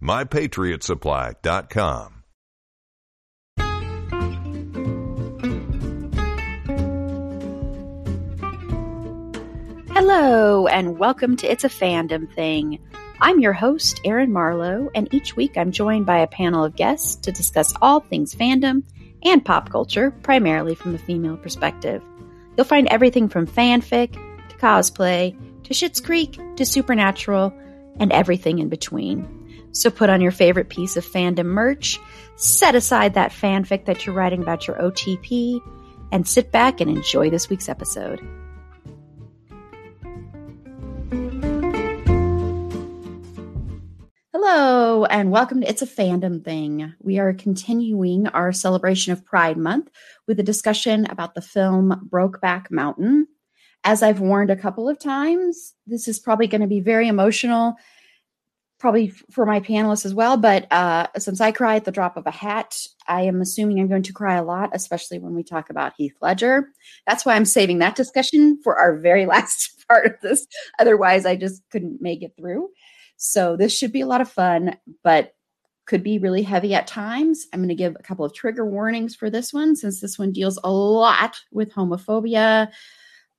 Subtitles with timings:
[0.00, 2.12] mypatriotsupply.com.
[9.90, 12.78] Hello, and welcome to It's a Fandom Thing.
[13.20, 17.16] I'm your host, Erin Marlowe, and each week I'm joined by a panel of guests
[17.16, 18.82] to discuss all things fandom
[19.24, 22.02] and pop culture, primarily from the female perspective.
[22.56, 27.54] You'll find everything from fanfic to cosplay to Schitt's Creek to Supernatural
[27.98, 29.35] and everything in between.
[29.76, 32.00] So put on your favorite piece of fandom merch,
[32.36, 35.60] set aside that fanfic that you're writing about your OTP,
[36.10, 38.18] and sit back and enjoy this week's episode.
[44.32, 46.94] Hello, and welcome to It's a Fandom Thing.
[46.98, 49.90] We are continuing our celebration of Pride Month
[50.26, 53.26] with a discussion about the film Brokeback Mountain.
[53.84, 57.76] As I've warned a couple of times, this is probably going to be very emotional
[58.86, 60.36] probably for my panelists as well.
[60.36, 63.88] But uh, since I cry at the drop of a hat, I am assuming I'm
[63.88, 66.68] going to cry a lot, especially when we talk about Heath Ledger.
[67.04, 70.46] That's why I'm saving that discussion for our very last part of this.
[70.78, 72.68] Otherwise, I just couldn't make it through.
[73.16, 75.34] So this should be a lot of fun, but
[75.86, 77.44] could be really heavy at times.
[77.52, 80.30] I'm going to give a couple of trigger warnings for this one, since this one
[80.30, 82.68] deals a lot with homophobia.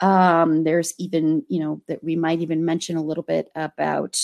[0.01, 4.19] Um, there's even, you know, that we might even mention a little bit about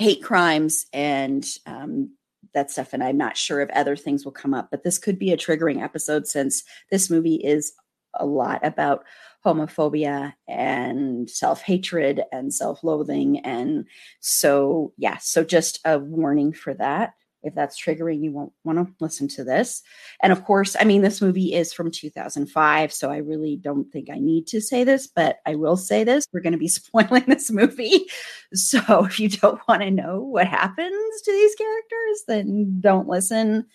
[0.00, 2.10] hate crimes and um,
[2.54, 2.92] that stuff.
[2.92, 5.36] And I'm not sure if other things will come up, but this could be a
[5.36, 7.72] triggering episode since this movie is
[8.14, 9.04] a lot about
[9.44, 13.40] homophobia and self hatred and self loathing.
[13.40, 13.86] And
[14.20, 18.92] so, yeah, so just a warning for that if that's triggering, you won't want to
[19.00, 19.82] listen to this.
[20.22, 24.10] And of course, I mean, this movie is from 2005, so I really don't think
[24.10, 26.26] I need to say this, but I will say this.
[26.32, 28.06] We're going to be spoiling this movie.
[28.52, 33.66] So if you don't want to know what happens to these characters, then don't listen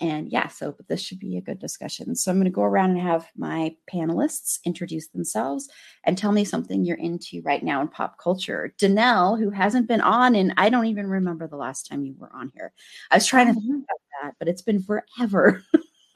[0.00, 2.14] and yeah, so but this should be a good discussion.
[2.14, 5.68] So I'm going to go around and have my panelists introduce themselves
[6.04, 8.74] and tell me something you're into right now in pop culture.
[8.78, 12.30] Danelle, who hasn't been on, and I don't even remember the last time you were
[12.34, 12.72] on here.
[13.10, 13.74] I was trying to think mm-hmm.
[13.76, 15.62] about that, but it's been forever.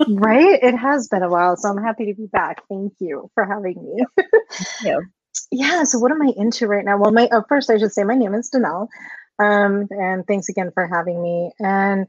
[0.08, 0.58] right?
[0.62, 1.56] It has been a while.
[1.56, 2.62] So I'm happy to be back.
[2.68, 4.04] Thank you for having me.
[4.16, 5.02] Thank you.
[5.52, 5.84] Yeah.
[5.84, 6.98] So what am I into right now?
[6.98, 8.88] Well, my uh, first I should say my name is Danelle.
[9.38, 11.50] Um, and thanks again for having me.
[11.58, 12.06] And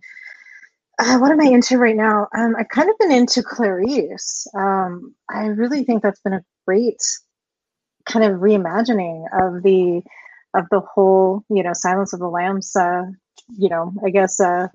[1.02, 2.28] uh, what am I into right now?
[2.38, 4.46] Um, I've kind of been into Clarice.
[4.56, 7.02] Um, I really think that's been a great
[8.06, 10.04] kind of reimagining of the
[10.54, 13.04] of the whole, you know, Silence of the Lambs, uh,
[13.58, 14.68] you know, I guess uh,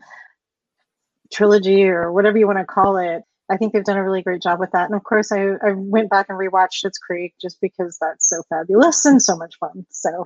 [1.33, 3.23] trilogy or whatever you want to call it.
[3.49, 4.87] I think they've done a really great job with that.
[4.87, 8.43] And of course, I, I went back and rewatched Schitt's Creek just because that's so
[8.49, 9.87] fabulous and so much fun.
[9.91, 10.25] So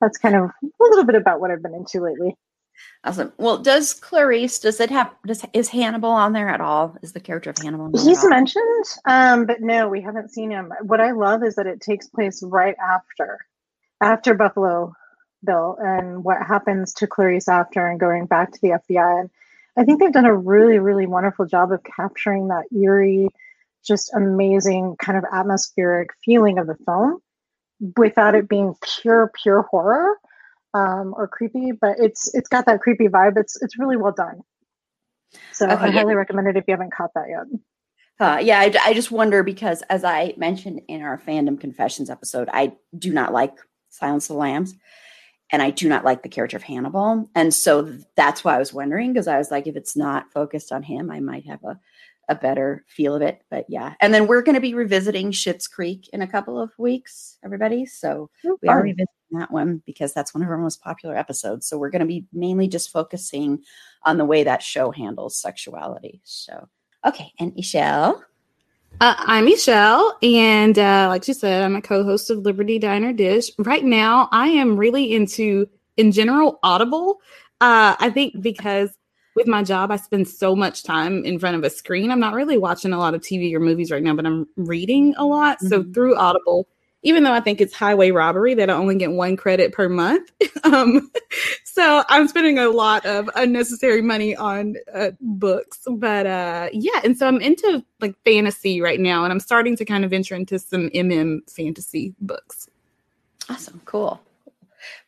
[0.00, 2.36] that's kind of a little bit about what I've been into lately.
[3.04, 3.32] Awesome.
[3.38, 6.96] Well, does Clarice does it have does is Hannibal on there at all?
[7.02, 7.90] Is the character of Hannibal?
[7.92, 10.72] He's mentioned, um, but no, we haven't seen him.
[10.82, 13.38] What I love is that it takes place right after
[14.00, 14.94] after Buffalo
[15.44, 19.20] Bill and what happens to Clarice after and going back to the FBI.
[19.20, 19.30] And
[19.76, 23.28] I think they've done a really, really wonderful job of capturing that eerie,
[23.84, 27.20] just amazing kind of atmospheric feeling of the film
[27.96, 30.16] without it being pure, pure horror
[30.74, 33.38] um, or creepy, but it's it's got that creepy vibe.
[33.38, 34.40] It's it's really well done.
[35.52, 37.60] So okay, I highly recommend it if you haven't caught that yet.
[38.20, 42.48] Uh, yeah, I, I just wonder because, as I mentioned in our fandom confessions episode,
[42.52, 43.56] I do not like
[43.88, 44.74] Silence of the Lambs,
[45.50, 48.72] and I do not like the character of Hannibal, and so that's why I was
[48.72, 51.80] wondering because I was like, if it's not focused on him, I might have a
[52.28, 53.42] a better feel of it.
[53.50, 56.70] But yeah, and then we're going to be revisiting Schitt's Creek in a couple of
[56.78, 57.86] weeks, everybody.
[57.86, 61.66] So oh, we are revisiting that one because that's one of our most popular episodes.
[61.66, 63.62] So we're going to be mainly just focusing
[64.04, 66.20] on the way that show handles sexuality.
[66.24, 66.68] So
[67.04, 68.20] okay, and E'Shel.
[69.00, 73.50] Uh, I'm E'Shel, and uh, like you said, I'm a co-host of Liberty Diner Dish.
[73.58, 77.20] Right now, I am really into, in general, Audible.
[77.60, 78.96] Uh, I think because
[79.34, 82.10] with my job, I spend so much time in front of a screen.
[82.10, 85.14] I'm not really watching a lot of TV or movies right now, but I'm reading
[85.16, 85.58] a lot.
[85.58, 85.68] Mm-hmm.
[85.68, 86.68] So through Audible,
[87.02, 90.30] even though I think it's highway robbery that I only get one credit per month.
[90.64, 91.10] um,
[91.64, 95.80] so I'm spending a lot of unnecessary money on uh, books.
[95.88, 99.84] But uh, yeah, and so I'm into like fantasy right now, and I'm starting to
[99.84, 102.68] kind of venture into some MM fantasy books.
[103.50, 104.20] Awesome, cool.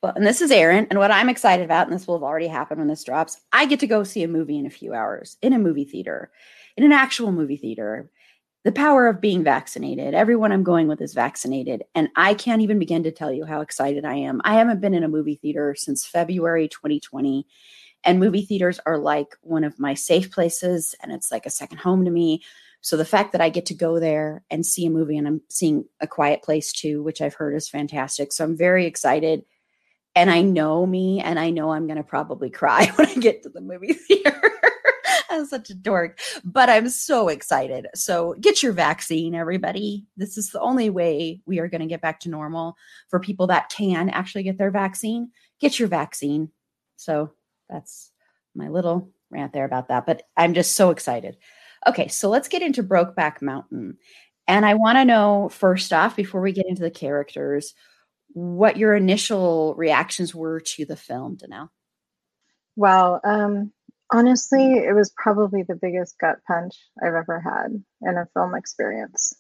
[0.03, 0.87] Well, and this is Erin.
[0.91, 3.67] and what I'm excited about, and this will have already happened when this drops, I
[3.67, 6.31] get to go see a movie in a few hours in a movie theater,
[6.77, 8.11] in an actual movie theater.
[8.65, 10.13] The power of being vaccinated.
[10.13, 13.61] Everyone I'm going with is vaccinated, and I can't even begin to tell you how
[13.61, 14.41] excited I am.
[14.45, 17.47] I haven't been in a movie theater since February 2020,
[18.03, 21.79] and movie theaters are like one of my safe places, and it's like a second
[21.79, 22.43] home to me.
[22.81, 25.43] So the fact that I get to go there and see a movie, and I'm
[25.49, 28.33] seeing A Quiet Place too, which I've heard is fantastic.
[28.33, 29.45] So I'm very excited
[30.17, 33.43] and I know me and I know I'm going to probably cry when I get
[33.45, 34.51] to the movie theater.
[35.29, 37.89] I'm such a dork, but I'm so excited.
[37.95, 40.07] So get your vaccine, everybody.
[40.17, 42.77] This is the only way we are going to get back to normal
[43.09, 45.31] for people that can actually get their vaccine.
[45.61, 46.51] Get your vaccine.
[46.97, 47.33] So
[47.69, 48.11] that's
[48.55, 51.37] my little rant there about that, but I'm just so excited.
[51.87, 53.99] Okay, so let's get into Brokeback Mountain.
[54.49, 57.75] And I want to know first off, before we get into the characters,
[58.37, 61.71] what your initial reactions were to the film, Danelle.
[62.77, 63.73] Well, um,
[64.13, 69.35] honestly, it was probably the biggest gut punch I've ever had in a film experience.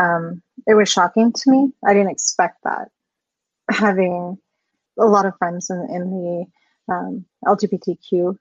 [0.00, 1.72] Um, it was shocking to me.
[1.86, 2.88] I didn't expect that.
[3.70, 4.38] Having
[4.98, 6.46] a lot of friends in, in the
[6.90, 8.38] um, LGBTQ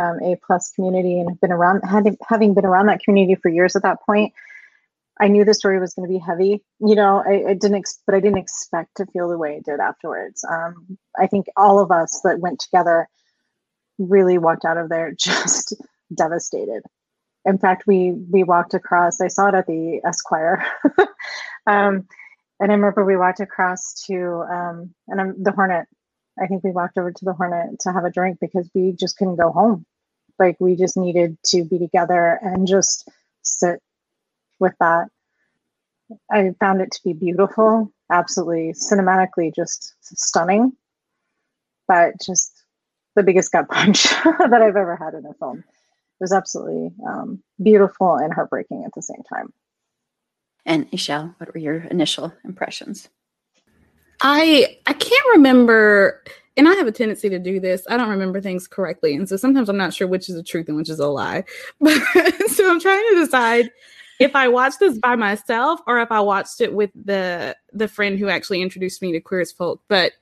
[0.00, 3.76] um, A plus community and been around having having been around that community for years
[3.76, 4.32] at that point,
[5.20, 6.62] I knew the story was going to be heavy.
[6.80, 9.64] You know, I, I didn't, ex- but I didn't expect to feel the way it
[9.64, 10.44] did afterwards.
[10.48, 13.08] Um, I think all of us that went together
[13.98, 15.74] really walked out of there just
[16.14, 16.82] devastated.
[17.44, 19.20] In fact, we we walked across.
[19.20, 20.64] I saw it at the Esquire,
[21.66, 22.06] um,
[22.60, 25.86] and I remember we walked across to um, and I'm, the Hornet.
[26.40, 29.16] I think we walked over to the Hornet to have a drink because we just
[29.16, 29.86] couldn't go home.
[30.38, 33.08] Like we just needed to be together and just
[33.42, 33.80] sit
[34.58, 35.08] with that.
[36.30, 40.72] I found it to be beautiful, absolutely cinematically just stunning,
[41.86, 42.64] but just
[43.14, 45.58] the biggest gut punch that I've ever had in a film.
[45.58, 49.52] It was absolutely um, beautiful and heartbreaking at the same time.
[50.64, 53.08] And E'Shel, what were your initial impressions?
[54.20, 56.22] I I can't remember,
[56.56, 57.86] and I have a tendency to do this.
[57.88, 60.68] I don't remember things correctly, and so sometimes I'm not sure which is the truth
[60.68, 61.44] and which is a lie.
[61.80, 62.02] But
[62.48, 63.70] so I'm trying to decide
[64.18, 68.18] if I watched this by myself or if I watched it with the the friend
[68.18, 69.82] who actually introduced me to Queer as Folk.
[69.88, 70.12] But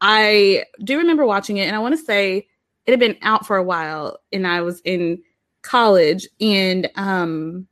[0.00, 2.46] I do remember watching it, and I want to say
[2.86, 5.22] it had been out for a while, and I was in
[5.62, 7.66] college, and um,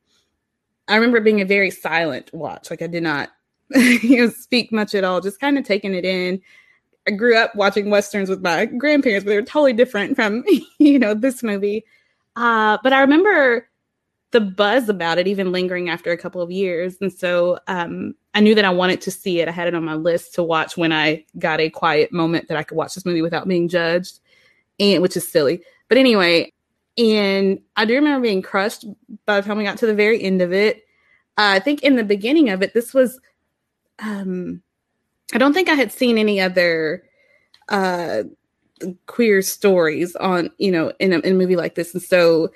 [0.88, 2.70] I remember being a very silent watch.
[2.70, 3.30] Like I did not,
[3.74, 6.40] you know, speak much at all, just kind of taking it in.
[7.06, 10.44] I grew up watching westerns with my grandparents, but they were totally different from
[10.78, 11.84] you know this movie.
[12.36, 13.68] Uh, but I remember
[14.32, 16.96] the buzz about it even lingering after a couple of years.
[17.00, 19.48] And so um, I knew that I wanted to see it.
[19.48, 22.56] I had it on my list to watch when I got a quiet moment that
[22.56, 24.20] I could watch this movie without being judged,
[24.78, 25.62] and which is silly.
[25.88, 26.52] But anyway,
[26.96, 28.84] and I do remember being crushed
[29.26, 30.84] by the time we got to the very end of it.
[31.36, 33.18] Uh, I think in the beginning of it, this was,
[33.98, 34.62] um,
[35.32, 37.02] I don't think I had seen any other
[37.68, 38.24] uh,
[39.06, 41.94] queer stories on, you know, in a, in a movie like this.
[41.94, 42.50] And so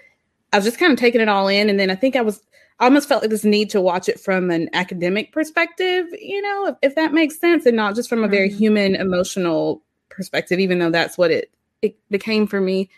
[0.54, 1.68] I was just kind of taking it all in.
[1.68, 2.40] And then I think I was,
[2.78, 6.68] I almost felt like this need to watch it from an academic perspective, you know,
[6.68, 8.58] if, if that makes sense, and not just from a very mm-hmm.
[8.58, 11.50] human, emotional perspective, even though that's what it,
[11.82, 12.88] it became for me.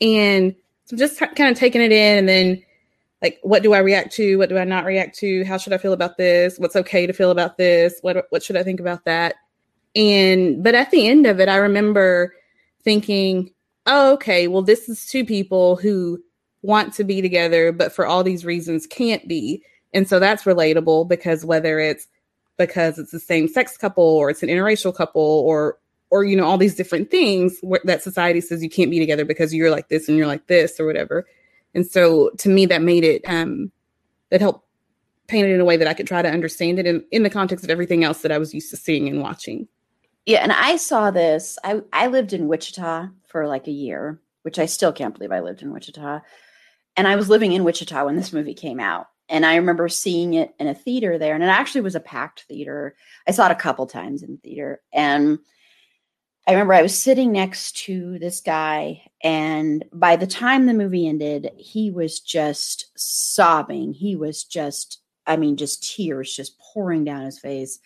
[0.00, 0.54] And
[0.84, 2.62] so just t- kind of taking it in and then
[3.20, 4.36] like what do I react to?
[4.36, 5.44] What do I not react to?
[5.44, 6.56] How should I feel about this?
[6.58, 7.98] What's okay to feel about this?
[8.02, 9.36] What what should I think about that?
[9.96, 12.34] And but at the end of it, I remember
[12.82, 13.52] thinking,
[13.86, 16.22] oh, okay, well, this is two people who
[16.62, 19.62] want to be together, but for all these reasons can't be.
[19.92, 22.06] And so that's relatable because whether it's
[22.56, 25.78] because it's the same sex couple or it's an interracial couple or
[26.10, 29.54] or you know all these different things that society says you can't be together because
[29.54, 31.26] you're like this and you're like this or whatever
[31.74, 33.72] And so to me, that made it, um,
[34.30, 34.66] that helped
[35.26, 37.30] paint it in a way that I could try to understand it in, in the
[37.30, 39.68] context of everything else that I was used to seeing and watching.
[40.26, 41.58] Yeah, and I saw this.
[41.64, 45.40] I I lived in Wichita for like a year, which I still can't believe I
[45.40, 46.20] lived in Wichita.
[46.96, 49.06] And I was living in Wichita when this movie came out.
[49.28, 52.42] And I remember seeing it in a theater there, and it actually was a packed
[52.42, 52.96] theater.
[53.26, 54.82] I saw it a couple times in theater.
[54.92, 55.38] And
[56.46, 61.08] I remember I was sitting next to this guy, and by the time the movie
[61.08, 63.94] ended, he was just sobbing.
[63.94, 67.78] He was just, I mean, just tears just pouring down his face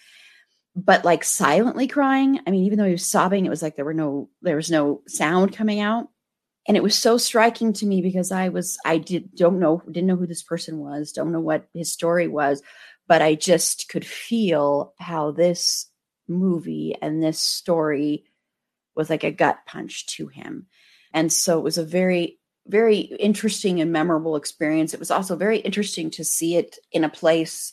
[0.77, 2.39] but like silently crying.
[2.47, 4.71] I mean, even though he was sobbing, it was like there were no there was
[4.71, 6.09] no sound coming out.
[6.69, 10.07] And it was so striking to me because I was I did don't know didn't
[10.07, 12.63] know who this person was, don't know what his story was,
[13.07, 15.87] but I just could feel how this
[16.29, 18.25] movie and this story
[18.97, 20.67] was like a gut punch to him.
[21.13, 24.93] And so it was a very very interesting and memorable experience.
[24.93, 27.73] It was also very interesting to see it in a place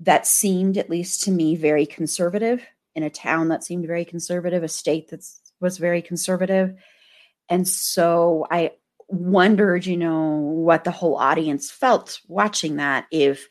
[0.00, 4.62] that seemed, at least to me, very conservative in a town that seemed very conservative,
[4.62, 5.24] a state that
[5.60, 6.74] was very conservative.
[7.48, 8.72] And so I
[9.08, 13.48] wondered, you know, what the whole audience felt watching that, if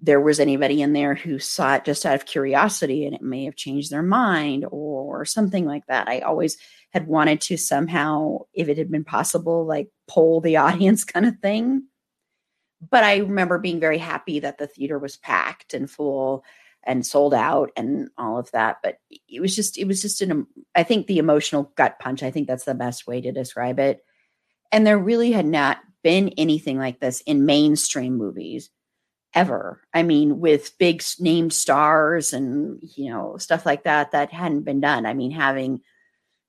[0.00, 3.44] there was anybody in there who saw it just out of curiosity and it may
[3.44, 6.08] have changed their mind or something like that.
[6.08, 6.56] I always
[6.90, 11.38] had wanted to somehow, if it had been possible, like poll the audience kind of
[11.40, 11.84] thing
[12.88, 16.44] but I remember being very happy that the theater was packed and full
[16.84, 18.78] and sold out and all of that.
[18.82, 22.30] But it was just, it was just an, I think the emotional gut punch, I
[22.30, 24.04] think that's the best way to describe it.
[24.72, 28.70] And there really had not been anything like this in mainstream movies
[29.34, 29.82] ever.
[29.92, 34.80] I mean, with big named stars and, you know, stuff like that, that hadn't been
[34.80, 35.06] done.
[35.06, 35.80] I mean, having,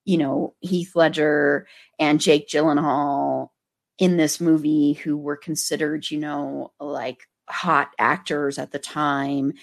[0.05, 1.67] you know, Heath Ledger
[1.99, 3.49] and Jake Gyllenhaal
[3.99, 9.53] in this movie who were considered, you know, like hot actors at the time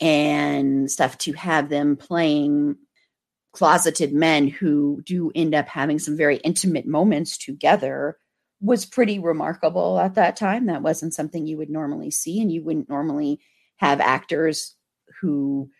[0.00, 2.76] and stuff to have them playing
[3.52, 8.18] closeted men who do end up having some very intimate moments together
[8.60, 10.66] was pretty remarkable at that time.
[10.66, 13.40] That wasn't something you would normally see, and you wouldn't normally
[13.76, 14.74] have actors
[15.20, 15.70] who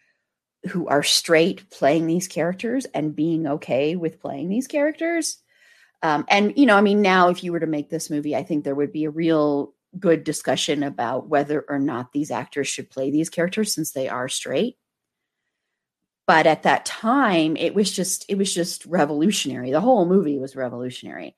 [0.70, 5.42] who are straight playing these characters and being okay with playing these characters.
[6.02, 8.42] Um, and you know, I mean, now if you were to make this movie, I
[8.42, 12.90] think there would be a real good discussion about whether or not these actors should
[12.90, 14.76] play these characters since they are straight.
[16.26, 19.70] But at that time, it was just it was just revolutionary.
[19.70, 21.36] The whole movie was revolutionary.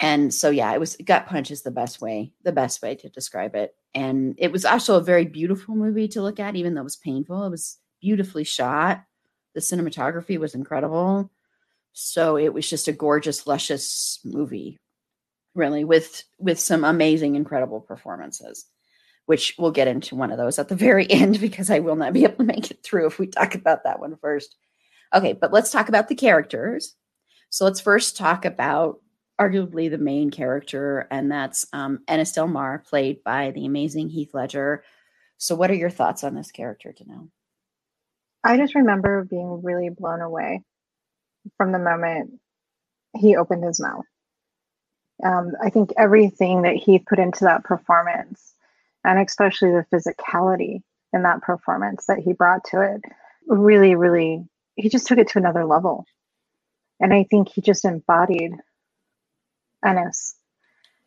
[0.00, 3.08] And so yeah, it was gut punch is the best way, the best way to
[3.08, 3.74] describe it.
[3.94, 6.96] And it was also a very beautiful movie to look at, even though it was
[6.96, 7.44] painful.
[7.44, 9.02] It was beautifully shot.
[9.54, 11.30] The cinematography was incredible.
[11.92, 14.78] So it was just a gorgeous, luscious movie,
[15.58, 18.64] really, with with some amazing, incredible performances.
[19.26, 22.14] Which we'll get into one of those at the very end because I will not
[22.14, 24.56] be able to make it through if we talk about that one first.
[25.14, 26.94] Okay, but let's talk about the characters.
[27.50, 29.00] So let's first talk about
[29.40, 34.84] arguably the main character, and that's um, Ennis Mar, played by the amazing Heath Ledger.
[35.38, 37.28] So, what are your thoughts on this character, Danelle?
[38.44, 40.62] I just remember being really blown away
[41.56, 42.40] from the moment
[43.16, 44.04] he opened his mouth.
[45.24, 48.54] Um, I think everything that he put into that performance,
[49.04, 50.82] and especially the physicality
[51.12, 53.02] in that performance that he brought to it,
[53.46, 54.44] really, really,
[54.76, 56.04] he just took it to another level.
[57.00, 58.52] And I think he just embodied
[59.84, 60.34] Ennis.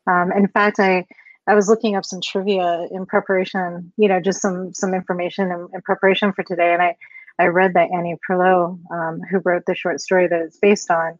[0.07, 1.05] Um, in fact, I
[1.47, 5.67] I was looking up some trivia in preparation, you know, just some some information in,
[5.73, 6.95] in preparation for today, and I
[7.39, 11.17] I read that Annie Proulx, um, who wrote the short story that it's based on,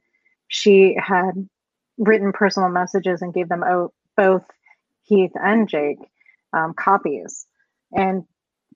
[0.47, 1.49] she had
[2.01, 4.43] written personal messages and gave them out both
[5.03, 5.99] Heath and Jake
[6.53, 7.45] um, copies.
[7.93, 8.23] And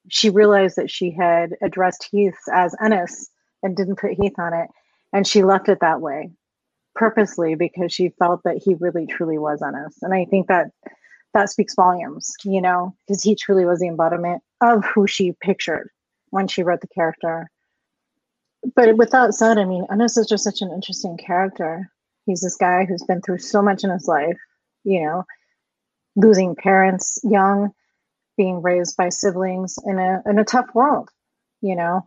[0.10, 3.29] she realized that she had addressed Heath as Ennis
[3.63, 4.70] and didn't put Heath on it.
[5.12, 6.32] And she left it that way
[6.96, 9.98] purposely because she felt that he really truly was Ennis.
[10.01, 10.67] And I think that
[11.34, 15.89] that speaks volumes, you know, because he truly was the embodiment of who she pictured
[16.29, 17.50] when she wrote the character.
[18.75, 21.91] But with that said, I mean, Ennis is just such an interesting character.
[22.25, 24.38] He's this guy who's been through so much in his life,
[24.84, 25.24] you know,
[26.15, 27.72] losing parents young,
[28.38, 31.10] being raised by siblings in a in a tough world,
[31.62, 32.03] you know.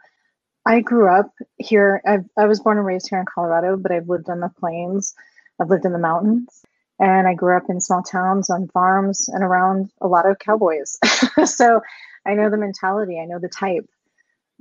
[0.66, 2.02] I grew up here.
[2.06, 5.14] I've, I was born and raised here in Colorado, but I've lived in the plains.
[5.60, 6.64] I've lived in the mountains,
[7.00, 10.98] and I grew up in small towns on farms and around a lot of cowboys.
[11.46, 11.80] so
[12.26, 13.18] I know the mentality.
[13.20, 13.86] I know the type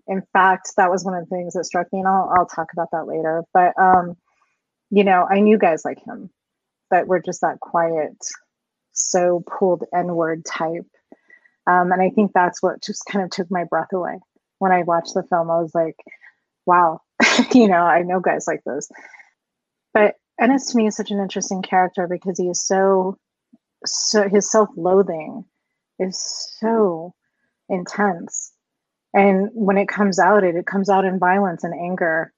[0.07, 2.71] in fact, that was one of the things that struck me, and I'll, I'll talk
[2.73, 3.43] about that later.
[3.53, 4.15] But, um,
[4.89, 6.29] you know, I knew guys like him
[6.91, 8.17] that were just that quiet,
[8.94, 10.88] so pulled inward type.
[11.67, 14.20] Um, and I think that's what just kind of took my breath away
[14.60, 15.51] when I watched the film.
[15.51, 15.98] I was like,
[16.65, 17.01] wow,
[17.53, 18.89] you know, I know guys like this.
[19.94, 23.17] But Ennis to me is such an interesting character because he is so,
[23.86, 25.44] so his self loathing
[26.00, 26.20] is
[26.60, 27.13] so
[27.70, 28.53] intense.
[29.13, 32.32] And when it comes out, it, it comes out in violence and anger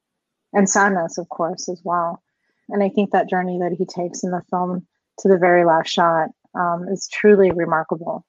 [0.53, 2.23] and sadness, of course, as well.
[2.69, 4.85] And I think that journey that he takes in the film
[5.19, 8.25] to the very last shot um, is truly remarkable.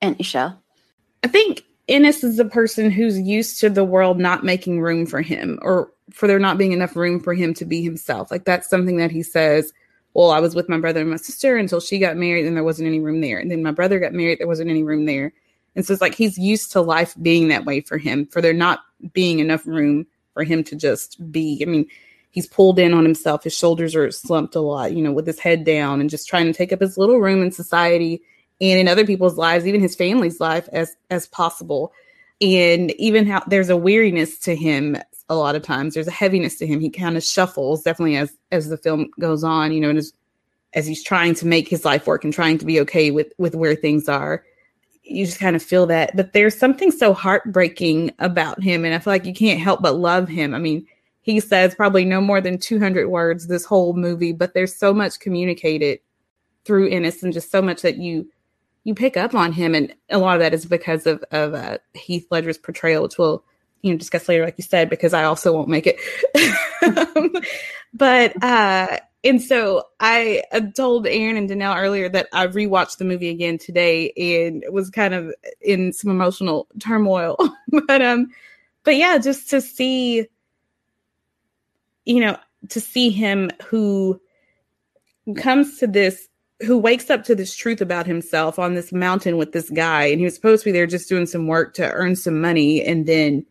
[0.00, 0.56] And E'Shel?
[1.22, 5.22] I think Ennis is a person who's used to the world not making room for
[5.22, 8.30] him or for there not being enough room for him to be himself.
[8.30, 9.72] Like that's something that he says,
[10.14, 12.64] well, I was with my brother and my sister until she got married and there
[12.64, 13.38] wasn't any room there.
[13.38, 15.32] And then my brother got married, there wasn't any room there.
[15.74, 18.52] And so it's like he's used to life being that way for him, for there
[18.52, 18.80] not
[19.12, 21.62] being enough room for him to just be.
[21.62, 21.86] I mean,
[22.32, 23.44] he's pulled in on himself.
[23.44, 26.46] His shoulders are slumped a lot, you know, with his head down and just trying
[26.46, 28.22] to take up his little room in society
[28.60, 31.92] and in other people's lives, even his family's life as as possible.
[32.40, 34.96] And even how there's a weariness to him
[35.28, 35.94] a lot of times.
[35.94, 36.80] There's a heaviness to him.
[36.80, 40.12] He kind of shuffles definitely as as the film goes on, you know, and as
[40.74, 43.54] as he's trying to make his life work and trying to be okay with with
[43.54, 44.44] where things are.
[45.04, 46.16] You just kind of feel that.
[46.16, 48.84] But there's something so heartbreaking about him.
[48.84, 50.54] And I feel like you can't help but love him.
[50.54, 50.86] I mean,
[51.22, 55.20] he says probably no more than 200 words this whole movie, but there's so much
[55.20, 56.00] communicated
[56.64, 58.28] through Ennis and just so much that you
[58.84, 61.78] you pick up on him, and a lot of that is because of of uh,
[61.94, 63.44] Heath Ledger's portrayal, which we'll
[63.80, 66.00] you know discuss later, like you said, because I also won't make it.
[67.16, 67.32] um,
[67.94, 70.42] but uh, and so I
[70.74, 75.14] told Erin and Danelle earlier that I rewatched the movie again today and was kind
[75.14, 77.36] of in some emotional turmoil.
[77.86, 78.30] but um,
[78.82, 80.26] but yeah, just to see,
[82.04, 82.36] you know,
[82.68, 84.20] to see him who
[85.36, 86.28] comes to this
[86.64, 90.20] who wakes up to this truth about himself on this mountain with this guy and
[90.20, 93.06] he was supposed to be there just doing some work to earn some money and
[93.06, 93.44] then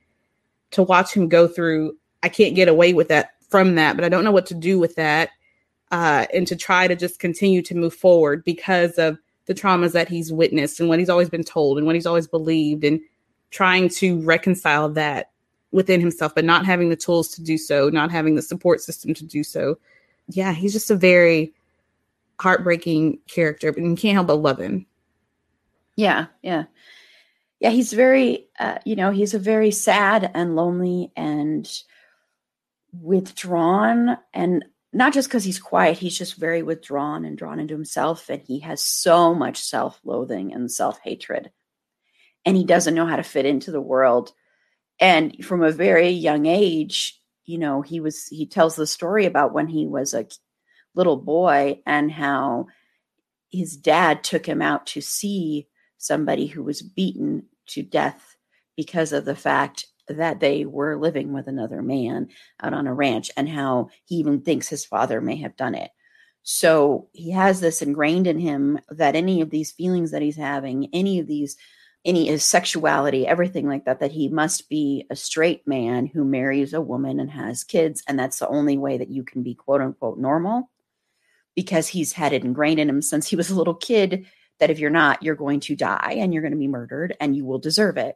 [0.71, 1.93] to watch him go through
[2.23, 4.79] i can't get away with that from that but i don't know what to do
[4.79, 5.29] with that
[5.91, 10.07] uh, and to try to just continue to move forward because of the traumas that
[10.07, 13.01] he's witnessed and what he's always been told and what he's always believed and
[13.49, 15.30] trying to reconcile that
[15.71, 19.13] within himself but not having the tools to do so not having the support system
[19.13, 19.77] to do so
[20.27, 21.53] yeah he's just a very
[22.41, 24.87] heartbreaking character, but you can't help but love him.
[25.95, 26.65] Yeah, yeah.
[27.59, 31.71] Yeah, he's very, uh, you know, he's a very sad and lonely and
[32.99, 34.17] withdrawn.
[34.33, 38.29] And not just because he's quiet, he's just very withdrawn and drawn into himself.
[38.29, 41.51] And he has so much self loathing and self hatred.
[42.43, 44.33] And he doesn't know how to fit into the world.
[45.01, 49.53] And from a very young age, you know, he was, he tells the story about
[49.53, 50.27] when he was a
[50.93, 52.67] little boy and how
[53.49, 58.37] his dad took him out to see somebody who was beaten to death
[58.77, 62.29] because of the fact that they were living with another man
[62.61, 65.91] out on a ranch and how he even thinks his father may have done it.
[66.43, 70.89] So he has this ingrained in him that any of these feelings that he's having,
[70.93, 71.55] any of these,
[72.03, 76.73] any his sexuality, everything like that, that he must be a straight man who marries
[76.73, 78.03] a woman and has kids.
[78.07, 80.69] And that's the only way that you can be quote unquote normal
[81.55, 84.25] because he's had it ingrained in him since he was a little kid
[84.59, 87.35] that if you're not, you're going to die and you're going to be murdered and
[87.35, 88.15] you will deserve it.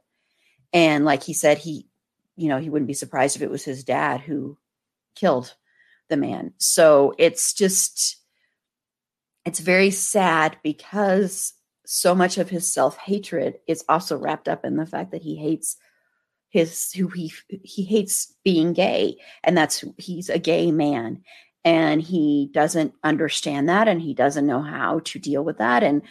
[0.73, 1.87] And like he said, he,
[2.35, 4.57] you know, he wouldn't be surprised if it was his dad who
[5.15, 5.53] killed
[6.09, 6.53] the man.
[6.57, 8.17] So it's just,
[9.43, 11.53] it's very sad because
[11.85, 15.35] so much of his self hatred is also wrapped up in the fact that he
[15.35, 15.77] hates
[16.49, 17.31] his who he
[17.63, 21.23] he hates being gay and that's he's a gay man.
[21.63, 25.81] And he doesn't understand that and he doesn't know how to deal with that.
[25.81, 26.03] And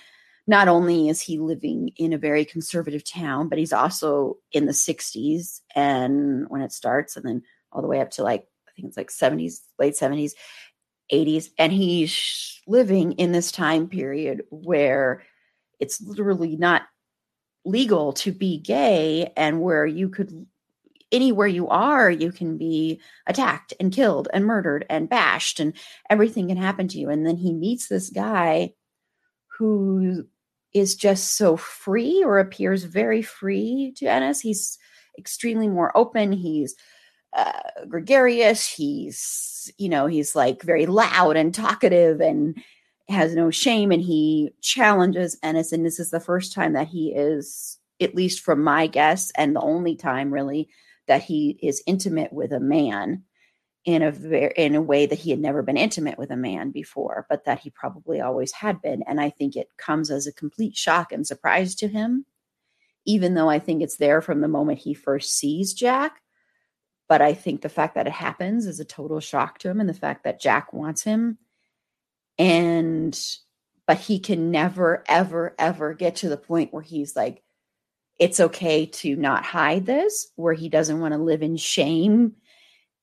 [0.47, 4.73] not only is he living in a very conservative town but he's also in the
[4.73, 8.89] 60s and when it starts and then all the way up to like i think
[8.89, 10.33] it's like 70s late 70s
[11.13, 15.23] 80s and he's living in this time period where
[15.81, 16.83] it's literally not
[17.65, 20.47] legal to be gay and where you could
[21.13, 25.75] anywhere you are, you can be attacked and killed and murdered and bashed, and
[26.11, 27.09] everything can happen to you.
[27.09, 28.73] And then he meets this guy
[29.59, 30.27] who
[30.73, 34.41] is just so free or appears very free to Ennis.
[34.41, 34.77] He's
[35.17, 36.33] extremely more open.
[36.33, 36.75] He's
[37.33, 38.69] uh, gregarious.
[38.69, 42.61] He's, you know, he's like very loud and talkative and
[43.09, 43.93] has no shame.
[43.93, 45.73] And he challenges Ennis.
[45.73, 49.55] And this is the first time that he is, at least from my guess, and
[49.55, 50.69] the only time really
[51.07, 53.25] that he is intimate with a man
[53.85, 56.71] in a very in a way that he had never been intimate with a man
[56.71, 60.33] before but that he probably always had been and i think it comes as a
[60.33, 62.25] complete shock and surprise to him
[63.05, 66.21] even though i think it's there from the moment he first sees jack
[67.09, 69.89] but i think the fact that it happens is a total shock to him and
[69.89, 71.37] the fact that jack wants him
[72.39, 73.19] and
[73.87, 77.43] but he can never ever ever get to the point where he's like
[78.19, 82.35] it's okay to not hide this where he doesn't want to live in shame.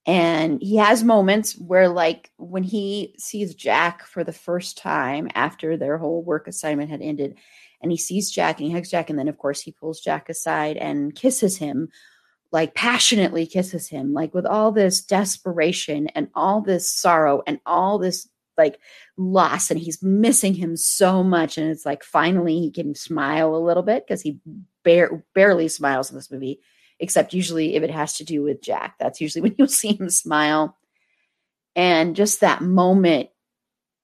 [0.05, 5.77] And he has moments where, like, when he sees Jack for the first time after
[5.77, 7.37] their whole work assignment had ended,
[7.81, 10.27] and he sees Jack and he hugs Jack, and then, of course, he pulls Jack
[10.29, 11.89] aside and kisses him,
[12.51, 17.99] like, passionately kisses him, like, with all this desperation and all this sorrow and all
[17.99, 18.27] this,
[18.61, 18.79] like,
[19.17, 19.71] loss.
[19.71, 21.57] And he's missing him so much.
[21.57, 24.39] And it's like, finally, he can smile a little bit because he
[24.83, 26.59] bare, barely smiles in this movie
[27.01, 28.95] except usually if it has to do with Jack.
[28.99, 30.77] That's usually when you'll see him smile.
[31.75, 33.29] And just that moment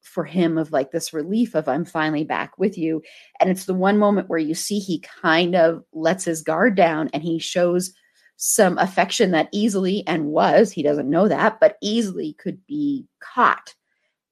[0.02, 3.04] for him of like this relief of I'm finally back with you.
[3.40, 7.10] And it's the one moment where you see he kind of lets his guard down
[7.14, 7.94] and he shows
[8.38, 13.76] some affection that easily and was, he doesn't know that, but easily could be caught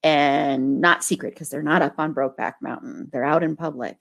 [0.02, 3.08] and not secret because they're not up on Brokeback Mountain.
[3.12, 3.96] They're out in public.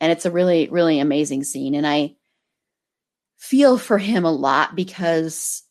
[0.00, 1.74] And it's a really, really amazing scene.
[1.74, 2.16] And I
[3.38, 5.62] feel for him a lot because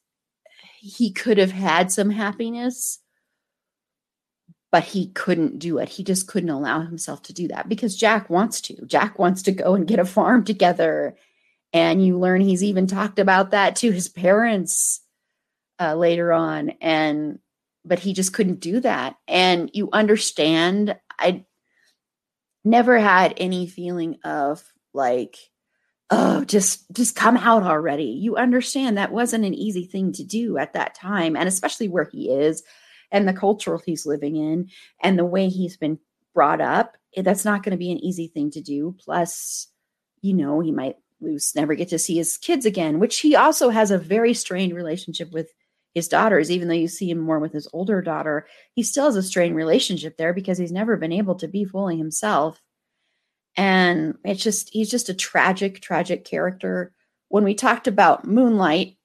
[0.79, 3.01] he could have had some happiness
[4.71, 5.89] but he couldn't do it.
[5.89, 8.85] He just couldn't allow himself to do that because Jack wants to.
[8.85, 11.17] Jack wants to go and get a farm together.
[11.73, 15.01] And you learn he's even talked about that to his parents
[15.79, 16.69] uh, later on.
[16.81, 17.39] And,
[17.83, 19.15] but he just couldn't do that.
[19.27, 21.45] And you understand, I
[22.63, 24.63] never had any feeling of
[24.93, 25.37] like,
[26.11, 30.57] oh just just come out already you understand that wasn't an easy thing to do
[30.57, 32.63] at that time and especially where he is
[33.11, 34.69] and the culture he's living in
[35.01, 35.97] and the way he's been
[36.35, 39.67] brought up eh, that's not going to be an easy thing to do plus
[40.21, 43.69] you know he might lose never get to see his kids again which he also
[43.69, 45.51] has a very strained relationship with
[45.93, 49.15] his daughters even though you see him more with his older daughter he still has
[49.15, 52.61] a strained relationship there because he's never been able to be fully himself.
[53.57, 56.93] And it's just he's just a tragic tragic character.
[57.27, 58.97] When we talked about moonlight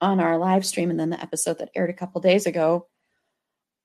[0.00, 2.86] on our live stream and then the episode that aired a couple days ago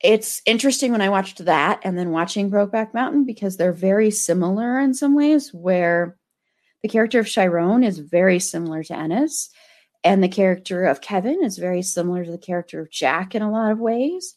[0.02, 4.80] it's interesting when i watched that and then watching brokeback mountain because they're very similar
[4.80, 6.18] in some ways where
[6.84, 9.50] the character of chiron is very similar to ennis
[10.06, 13.52] and the character of kevin is very similar to the character of jack in a
[13.52, 14.36] lot of ways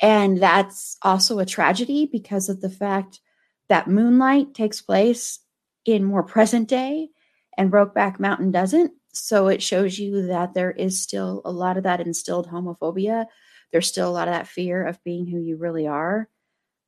[0.00, 3.20] and that's also a tragedy because of the fact
[3.68, 5.40] that Moonlight takes place
[5.84, 7.08] in more present day
[7.56, 8.92] and Brokeback Mountain doesn't.
[9.12, 13.26] So it shows you that there is still a lot of that instilled homophobia.
[13.72, 16.28] There's still a lot of that fear of being who you really are.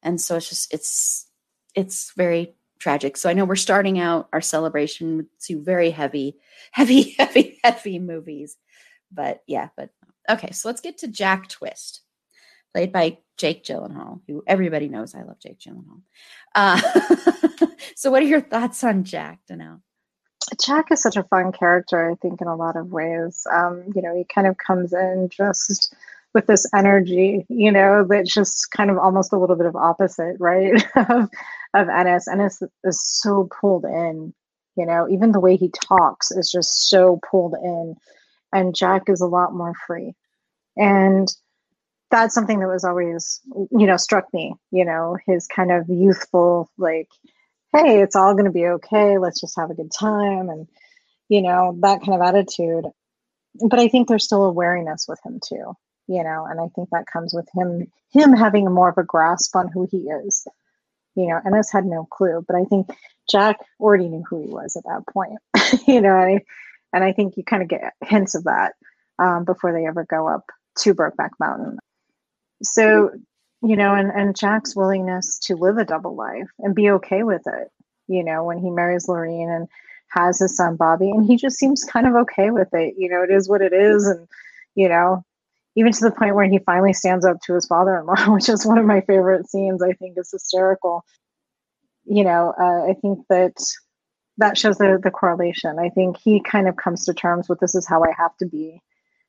[0.03, 1.27] And so it's just it's
[1.75, 3.17] it's very tragic.
[3.17, 6.37] So I know we're starting out our celebration with two very heavy,
[6.73, 8.57] heavy, heavy, heavy movies.
[9.11, 9.91] But yeah, but
[10.29, 12.01] okay, so let's get to Jack Twist
[12.75, 16.01] played by Jake Gyllenhaal, who everybody knows I love Jake Gyllenhaal.
[16.55, 16.81] Uh,
[17.97, 19.81] so, what are your thoughts on Jack, Danelle?
[20.65, 23.47] Jack is such a fun character, I think, in a lot of ways.
[23.53, 25.95] Um, you know, he kind of comes in just
[26.35, 30.37] with this energy, you know, that's just kind of almost a little bit of opposite,
[30.39, 30.83] right?
[31.75, 32.29] of, Ennis.
[32.29, 34.35] Ennis is so pulled in,
[34.77, 37.97] you know, even the way he talks is just so pulled in.
[38.53, 40.15] And Jack is a lot more free.
[40.77, 41.29] And
[42.13, 43.41] that's something that was always
[43.73, 47.09] you know struck me you know his kind of youthful like
[47.73, 50.69] hey it's all going to be okay let's just have a good time and
[51.29, 52.85] you know that kind of attitude
[53.69, 55.73] but i think there's still a wariness with him too
[56.07, 59.57] you know and i think that comes with him him having more of a grasp
[59.57, 60.47] on who he is
[61.15, 62.89] you know ennis had no clue but i think
[63.31, 65.39] jack already knew who he was at that point
[65.87, 66.45] you know and I,
[66.93, 68.75] and I think you kind of get hints of that
[69.19, 70.45] um, before they ever go up
[70.79, 71.79] to brokeback mountain.
[72.63, 73.11] So
[73.63, 77.43] you know and and jack's willingness to live a double life and be okay with
[77.47, 77.69] it
[78.09, 79.69] you know when he marries lorene and
[80.09, 83.23] has his son bobby and he just seems kind of okay with it you know
[83.23, 84.27] it is what it is and
[84.75, 85.25] you know
[85.77, 88.79] even to the point where he finally stands up to his father-in-law which is one
[88.79, 91.05] of my favorite scenes i think is hysterical.
[92.05, 93.55] You know uh, i think that
[94.39, 95.79] that shows the, the correlation.
[95.79, 98.47] I think he kind of comes to terms with this is how i have to
[98.47, 98.81] be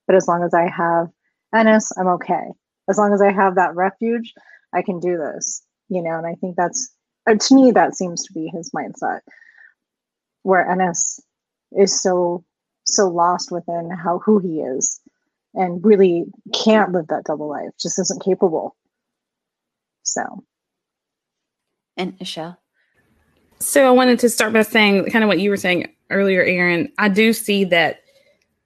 [0.08, 1.10] but as long as i have
[1.54, 2.48] ennis i'm okay.
[2.90, 4.34] As long as I have that refuge,
[4.74, 6.94] I can do this, you know, and I think that's,
[7.30, 9.22] uh, to me, that seems to be his mindset,
[10.42, 11.20] where Ennis
[11.78, 12.44] is so,
[12.86, 15.00] so lost within how, who he is,
[15.54, 18.76] and really can't live that double life, just isn't capable.
[20.04, 20.44] So.
[21.96, 22.58] And E'Shel?
[23.60, 26.92] So I wanted to start by saying kind of what you were saying earlier, Erin.
[26.98, 28.02] I do see that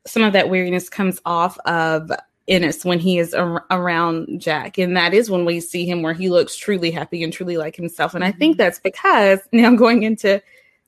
[0.07, 2.11] some of that weariness comes off of
[2.47, 4.77] Ennis when he is ar- around Jack.
[4.77, 7.75] And that is when we see him where he looks truly happy and truly like
[7.75, 8.15] himself.
[8.15, 8.63] And I think mm-hmm.
[8.63, 10.41] that's because now going into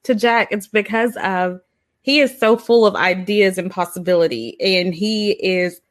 [0.04, 1.60] to Jack, it's because of
[2.02, 5.82] he is so full of ideas and possibility and he is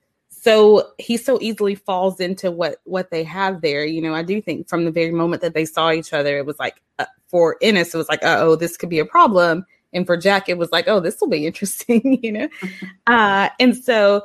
[0.48, 3.84] so he so easily falls into what what they have there.
[3.84, 6.46] You know i do think from the very moment that they saw each other it
[6.46, 9.66] was like uh, for Ennis it was like oh this could be a problem.
[9.92, 12.48] And for jack it was like oh this will be interesting you know?
[13.06, 14.22] Uh and so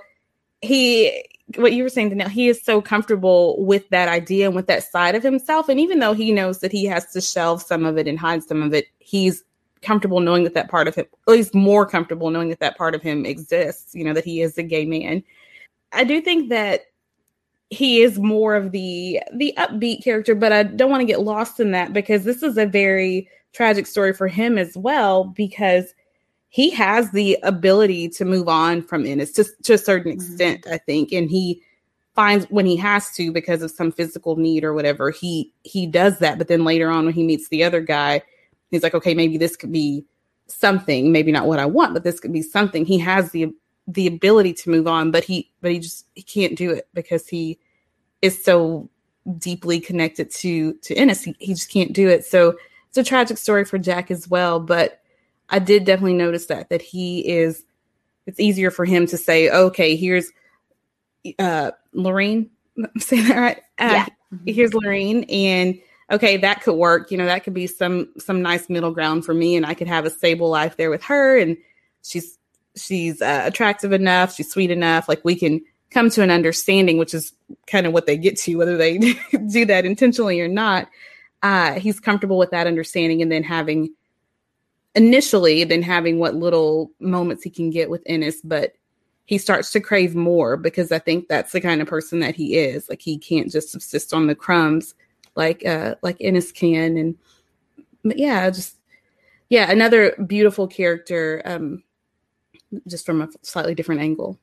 [0.61, 1.25] he
[1.57, 4.83] what you were saying now he is so comfortable with that idea and with that
[4.83, 5.67] side of himself.
[5.67, 8.43] And even though he knows that he has to shelve some of it and hide
[8.43, 9.43] some of it he's
[9.81, 12.95] comfortable knowing that that part of him at least more comfortable knowing that that part
[12.95, 15.21] of him exists you know that he is a gay man
[15.93, 16.81] I do think that
[17.69, 21.59] he is more of the the upbeat character, but I don't want to get lost
[21.59, 25.93] in that because this is a very tragic story for him as well because
[26.49, 30.21] he has the ability to move on from Ennis to, to a certain mm-hmm.
[30.21, 31.61] extent, I think, and he
[32.15, 36.19] finds when he has to because of some physical need or whatever he he does
[36.19, 38.21] that but then later on when he meets the other guy
[38.69, 40.05] he's like okay maybe this could be
[40.47, 43.51] something maybe not what i want but this could be something he has the
[43.87, 47.27] the ability to move on, but he but he just he can't do it because
[47.27, 47.59] he
[48.21, 48.89] is so
[49.37, 51.23] deeply connected to to Ennis.
[51.23, 52.25] He, he just can't do it.
[52.25, 52.57] So
[52.89, 54.59] it's a tragic story for Jack as well.
[54.59, 55.01] But
[55.49, 57.63] I did definitely notice that that he is.
[58.25, 60.31] It's easier for him to say, okay, here's
[61.39, 62.49] uh Lorraine.
[62.77, 63.57] I'm saying that right.
[63.79, 64.05] Uh, yeah.
[64.51, 67.11] Here's Lorraine, and okay, that could work.
[67.11, 69.87] You know, that could be some some nice middle ground for me, and I could
[69.87, 71.57] have a stable life there with her, and
[72.01, 72.39] she's
[72.75, 77.13] she's uh, attractive enough, she's sweet enough, like we can come to an understanding, which
[77.13, 77.33] is
[77.67, 78.97] kind of what they get to, whether they
[79.51, 80.89] do that intentionally or not.
[81.43, 83.89] Uh, he's comfortable with that understanding and then having
[84.95, 88.73] initially then having what little moments he can get with Ennis, but
[89.25, 92.57] he starts to crave more because I think that's the kind of person that he
[92.57, 92.89] is.
[92.89, 94.95] Like he can't just subsist on the crumbs
[95.35, 96.97] like uh like Ennis can.
[96.97, 97.17] And
[98.03, 98.77] yeah, just
[99.49, 101.41] yeah, another beautiful character.
[101.45, 101.83] Um
[102.87, 104.39] just from a slightly different angle.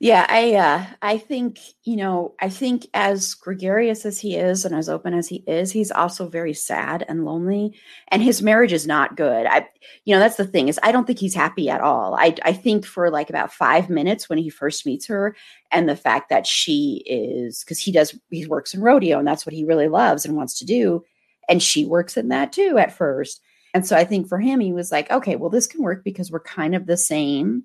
[0.00, 4.74] Yeah, I uh, I think you know I think as gregarious as he is and
[4.74, 8.86] as open as he is, he's also very sad and lonely, and his marriage is
[8.86, 9.46] not good.
[9.46, 9.68] I
[10.04, 12.16] you know that's the thing is I don't think he's happy at all.
[12.16, 15.36] I I think for like about five minutes when he first meets her,
[15.70, 19.46] and the fact that she is because he does he works in rodeo and that's
[19.46, 21.04] what he really loves and wants to do,
[21.48, 23.40] and she works in that too at first,
[23.74, 26.30] and so I think for him, he was like, okay, well, this can work because
[26.30, 27.64] we're kind of the same.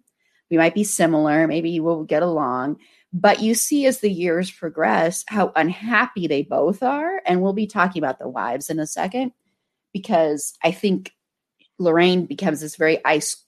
[0.50, 1.48] We might be similar.
[1.48, 2.80] Maybe we'll get along.
[3.14, 7.22] But you see, as the years progress, how unhappy they both are.
[7.28, 9.34] And we'll be talking about the wives in a second
[9.94, 11.14] because I think
[11.78, 13.44] Lorraine becomes this very ice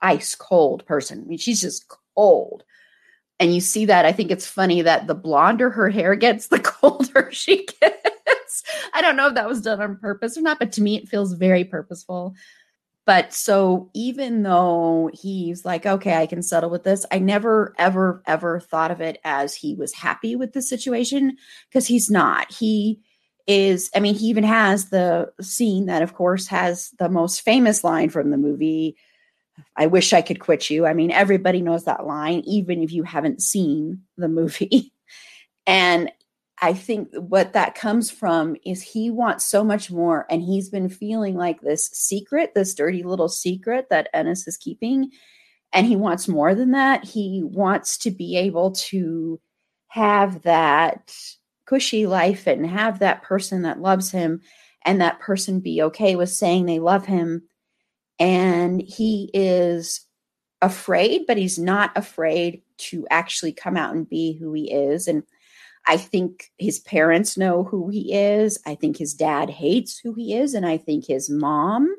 [0.00, 1.22] ice cold person.
[1.22, 2.62] I mean, she's just cold.
[3.40, 4.04] And you see that.
[4.04, 8.10] I think it's funny that the blonder her hair gets, the colder she gets.
[8.94, 11.08] I don't know if that was done on purpose or not, but to me, it
[11.08, 12.34] feels very purposeful.
[13.06, 18.22] But so even though he's like, okay, I can settle with this, I never, ever,
[18.26, 21.36] ever thought of it as he was happy with the situation
[21.68, 22.52] because he's not.
[22.52, 23.00] He
[23.46, 27.82] is, I mean, he even has the scene that, of course, has the most famous
[27.82, 28.96] line from the movie.
[29.76, 30.86] I wish I could quit you.
[30.86, 34.92] I mean, everybody knows that line, even if you haven't seen the movie.
[35.66, 36.10] And
[36.62, 40.90] I think what that comes from is he wants so much more, and he's been
[40.90, 45.10] feeling like this secret, this dirty little secret that Ennis is keeping.
[45.72, 47.04] And he wants more than that.
[47.04, 49.40] He wants to be able to
[49.88, 51.14] have that
[51.64, 54.40] cushy life and have that person that loves him
[54.84, 57.42] and that person be okay with saying they love him.
[58.18, 60.00] And he is
[60.60, 65.06] afraid, but he's not afraid to actually come out and be who he is.
[65.08, 65.22] And
[65.90, 68.60] I think his parents know who he is.
[68.64, 70.54] I think his dad hates who he is.
[70.54, 71.92] And I think his mom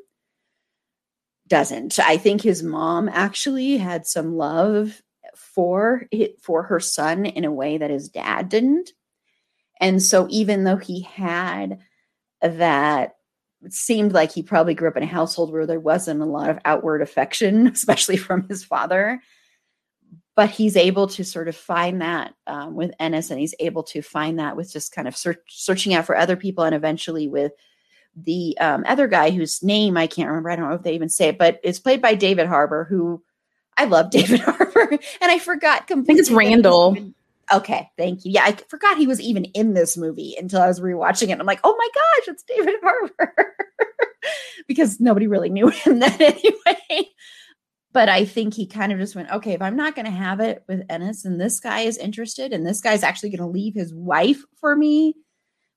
[1.46, 1.98] doesn't.
[1.98, 5.02] I think his mom actually had some love
[5.36, 8.92] for it, for her son in a way that his dad didn't.
[9.78, 11.80] And so even though he had
[12.40, 13.16] that
[13.62, 16.48] it seemed like he probably grew up in a household where there wasn't a lot
[16.48, 19.20] of outward affection, especially from his father
[20.34, 24.02] but he's able to sort of find that um, with Ennis, and he's able to
[24.02, 27.52] find that with just kind of search, searching out for other people, and eventually with
[28.16, 30.50] the um, other guy whose name I can't remember.
[30.50, 33.22] I don't know if they even say it, but it's played by David Harbour, who
[33.76, 36.14] I love David Harbour, and I forgot completely.
[36.14, 36.96] I think it's Randall.
[37.52, 38.32] Okay, thank you.
[38.32, 41.38] Yeah, I forgot he was even in this movie until I was rewatching it.
[41.38, 43.34] I'm like, oh my gosh, it's David Harbour.
[44.66, 47.10] because nobody really knew him then anyway.
[47.92, 50.40] But I think he kind of just went, okay, if I'm not going to have
[50.40, 53.74] it with Ennis and this guy is interested and this guy's actually going to leave
[53.74, 55.16] his wife for me,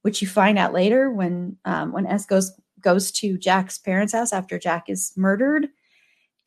[0.01, 4.31] which you find out later when um, when S goes goes to Jack's parents' house
[4.31, 5.67] after Jack is murdered,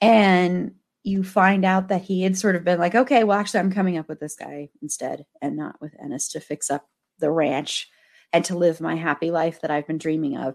[0.01, 3.73] and you find out that he had sort of been like, okay, well, actually, I'm
[3.73, 7.89] coming up with this guy instead, and not with Ennis to fix up the ranch
[8.33, 10.55] and to live my happy life that I've been dreaming of.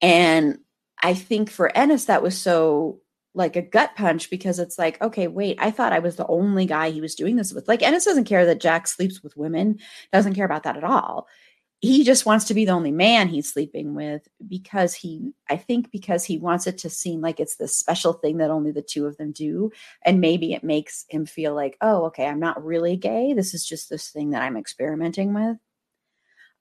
[0.00, 0.58] And
[1.02, 3.00] I think for Ennis, that was so
[3.34, 6.66] like a gut punch because it's like, okay, wait, I thought I was the only
[6.66, 7.68] guy he was doing this with.
[7.68, 9.80] Like, Ennis doesn't care that Jack sleeps with women,
[10.12, 11.26] doesn't care about that at all.
[11.80, 15.90] He just wants to be the only man he's sleeping with because he, I think,
[15.90, 19.06] because he wants it to seem like it's this special thing that only the two
[19.06, 19.70] of them do.
[20.02, 23.34] And maybe it makes him feel like, oh, okay, I'm not really gay.
[23.34, 25.58] This is just this thing that I'm experimenting with.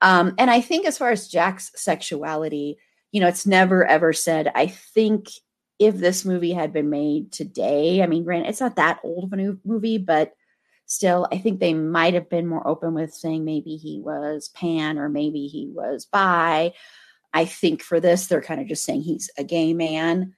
[0.02, 2.78] Um, and I think as far as Jack's sexuality,
[3.14, 4.52] you know, it's never ever said.
[4.54, 5.30] I think
[5.86, 9.40] if this movie had been made today, I mean, granted, it's not that old of
[9.40, 10.34] a movie, but
[10.86, 14.98] still, I think they might have been more open with saying maybe he was pan
[14.98, 16.74] or maybe he was bi.
[17.34, 20.34] I think for this, they're kind of just saying he's a gay man.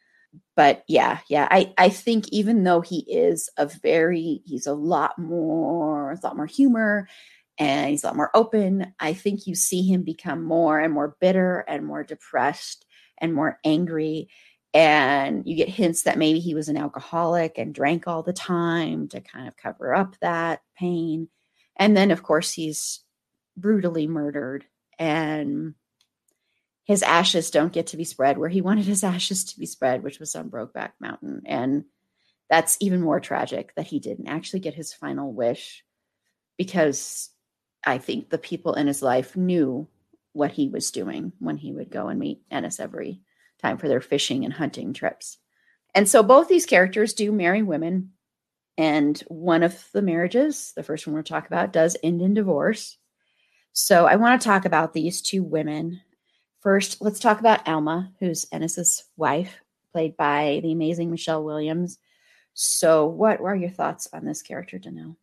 [0.55, 5.17] But yeah, yeah, I, I think even though he is a very, he's a lot
[5.17, 7.07] more, a lot more humor
[7.57, 8.93] and he's a lot more open.
[8.99, 12.85] I think you see him become more and more bitter and more depressed
[13.17, 14.29] and more angry.
[14.75, 19.07] And you get hints that maybe he was an alcoholic and drank all the time
[19.07, 21.29] to kind of cover up that pain.
[21.77, 22.99] And then, of course, he's
[23.55, 24.65] brutally murdered
[24.99, 25.75] and
[26.83, 30.03] his ashes don't get to be spread where he wanted his ashes to be spread,
[30.03, 31.43] which was on Brokeback Mountain.
[31.45, 31.85] And
[32.49, 35.85] that's even more tragic that he didn't actually get his final wish
[36.57, 37.29] because
[37.85, 39.87] I think the people in his life knew
[40.33, 43.21] what he was doing when he would go and meet Ennis every
[43.65, 45.37] time for their fishing and hunting trips.
[45.93, 48.11] And so both these characters do marry women.
[48.77, 52.97] And one of the marriages, the first one we'll talk about, does end in divorce.
[53.71, 56.01] So I want to talk about these two women.
[56.61, 59.61] First, let's talk about Alma, who's Ennis's wife,
[59.93, 61.97] played by the amazing Michelle Williams.
[62.53, 65.15] So, what are your thoughts on this character, Danelle?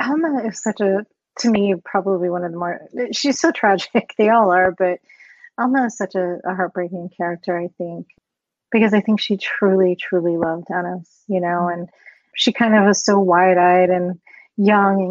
[0.00, 1.06] Alma is such a
[1.38, 2.80] to me probably one of the more
[3.12, 5.00] she's so tragic they all are but
[5.58, 8.06] alma is such a, a heartbreaking character i think
[8.70, 11.80] because i think she truly truly loved ennis you know mm-hmm.
[11.80, 11.88] and
[12.34, 14.18] she kind of was so wide-eyed and
[14.56, 15.02] young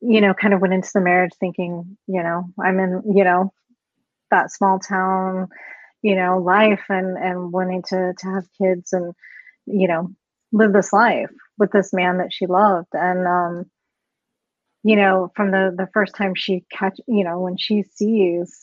[0.00, 3.24] and you know kind of went into the marriage thinking you know i'm in you
[3.24, 3.52] know
[4.30, 5.48] that small town
[6.02, 9.12] you know life and and wanting to to have kids and
[9.66, 10.10] you know
[10.52, 13.66] live this life with this man that she loved and um
[14.82, 18.60] you know, from the the first time she catch, you know, when she sees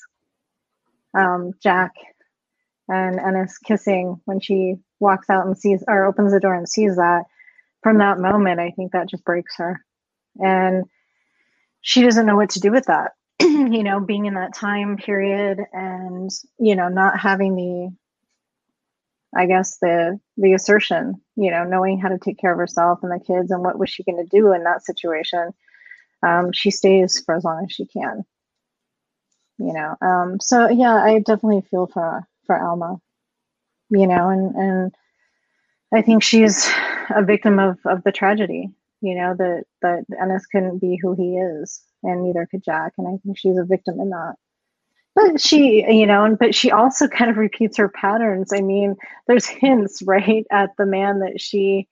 [1.13, 1.93] um, Jack
[2.87, 6.95] and Ennis kissing when she walks out and sees or opens the door and sees
[6.95, 7.23] that,
[7.83, 9.83] from that moment, I think that just breaks her,
[10.39, 10.85] and
[11.81, 13.11] she doesn't know what to do with that.
[13.39, 17.95] you know, being in that time period and you know not having the
[19.37, 23.11] I guess the the assertion, you know, knowing how to take care of herself and
[23.11, 25.53] the kids and what was she going to do in that situation
[26.23, 28.25] um, she stays for as long as she can.
[29.59, 32.97] You know, um, so yeah, I definitely feel for for Alma.
[33.89, 34.95] You know, and and
[35.93, 36.69] I think she's
[37.15, 38.69] a victim of of the tragedy.
[39.01, 43.07] You know that that Ennis couldn't be who he is, and neither could Jack, and
[43.07, 44.35] I think she's a victim in that
[45.15, 48.95] but she you know and but she also kind of repeats her patterns i mean
[49.27, 51.87] there's hints right at the man that she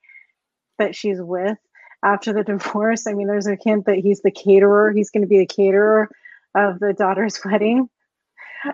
[0.78, 1.58] that she's with
[2.04, 3.08] after the divorce.
[3.08, 4.92] I mean, there's a hint that he's the caterer.
[4.92, 6.10] He's going to be the caterer
[6.56, 7.90] of the daughter's wedding.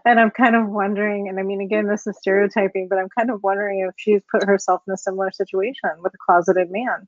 [0.05, 3.29] And I'm kind of wondering, and I mean, again, this is stereotyping, but I'm kind
[3.29, 7.07] of wondering if she's put herself in a similar situation with a closeted man.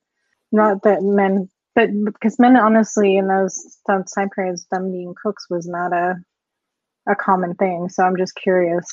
[0.51, 5.65] Not that men, but because men, honestly, in those time periods, them being cooks was
[5.65, 6.15] not a
[7.07, 7.89] a common thing.
[7.89, 8.86] So I'm just curious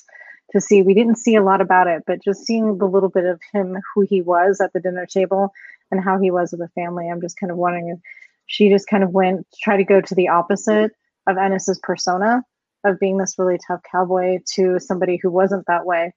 [0.52, 0.82] to see.
[0.82, 3.76] We didn't see a lot about it, but just seeing the little bit of him,
[3.94, 5.52] who he was at the dinner table,
[5.90, 7.08] and how he was with the family.
[7.08, 7.98] I'm just kind of wondering if
[8.46, 10.92] she just kind of went try to go to the opposite
[11.31, 12.42] of Ennis's persona
[12.85, 16.12] of being this really tough cowboy to somebody who wasn't that way.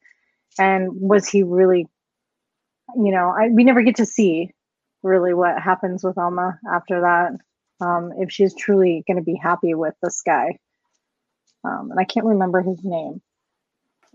[0.57, 1.87] And was he really,
[2.95, 4.51] you know, I, we never get to see
[5.01, 7.31] really what happens with Alma after that.
[7.85, 10.57] Um, if she's truly going to be happy with this guy.
[11.65, 13.21] Um, and I can't remember his name.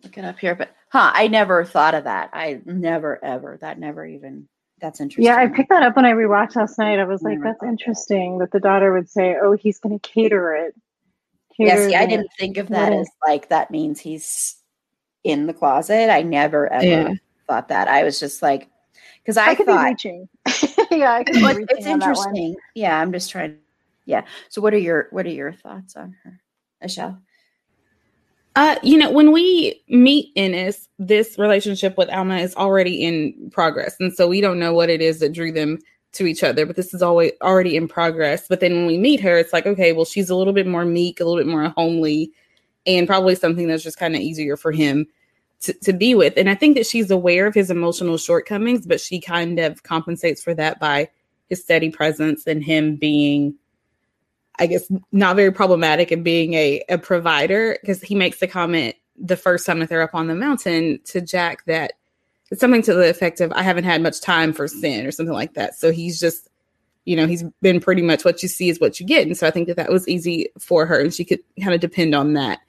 [0.03, 2.31] Look it up here, but huh, I never thought of that.
[2.33, 4.49] I never ever, that never even
[4.81, 5.25] That's interesting.
[5.25, 6.99] Yeah, I picked that up when I rewatched last night.
[6.99, 10.55] I was like, that's interesting that the daughter would say, "Oh, he's going to cater
[10.55, 10.75] it."
[11.59, 14.57] Yes, I didn't think of that as like that means he's
[15.25, 16.11] in the closet.
[16.11, 17.15] I never ever yeah.
[17.49, 17.89] thought that.
[17.89, 18.69] I was just like,
[19.23, 20.29] because I, I could thought, be reaching.
[20.91, 22.55] yeah, I could well, it's interesting.
[22.75, 23.59] Yeah, I'm just trying.
[24.07, 24.25] Yeah.
[24.49, 26.41] So, what are your what are your thoughts on her,
[26.85, 27.19] E'Shel?
[28.55, 33.95] Uh, you know, when we meet Ennis, this relationship with Alma is already in progress.
[34.01, 35.79] And so we don't know what it is that drew them
[36.13, 38.47] to each other, but this is always already in progress.
[38.49, 40.85] But then when we meet her, it's like, okay, well, she's a little bit more
[40.85, 42.33] meek, a little bit more homely,
[42.87, 45.07] and probably something that's just kind of easier for him
[45.61, 46.35] to, to be with.
[46.37, 50.43] And I think that she's aware of his emotional shortcomings, but she kind of compensates
[50.43, 51.11] for that by
[51.49, 53.55] his steady presence and him being
[54.59, 58.97] I guess, not very problematic and being a, a provider because he makes the comment
[59.17, 61.93] the first time that they're up on the mountain to Jack that
[62.51, 65.35] it's something to the effect of, I haven't had much time for sin or something
[65.35, 65.79] like that.
[65.79, 66.49] So he's just,
[67.05, 69.27] you know, he's been pretty much what you see is what you get.
[69.27, 71.81] And so I think that that was easy for her and she could kind of
[71.81, 72.61] depend on that.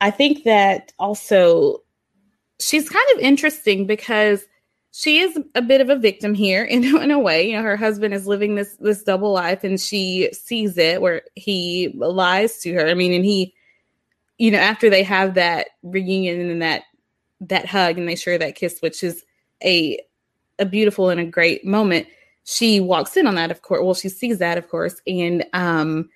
[0.00, 1.82] I think that also
[2.58, 4.44] she's kind of interesting because
[4.92, 7.76] she is a bit of a victim here in, in a way you know her
[7.76, 12.72] husband is living this this double life and she sees it where he lies to
[12.74, 13.54] her i mean and he
[14.38, 16.82] you know after they have that reunion and that
[17.48, 19.24] that hug and they share that kiss which is
[19.64, 19.98] a
[20.58, 22.06] a beautiful and a great moment
[22.44, 26.08] she walks in on that of course well she sees that of course and um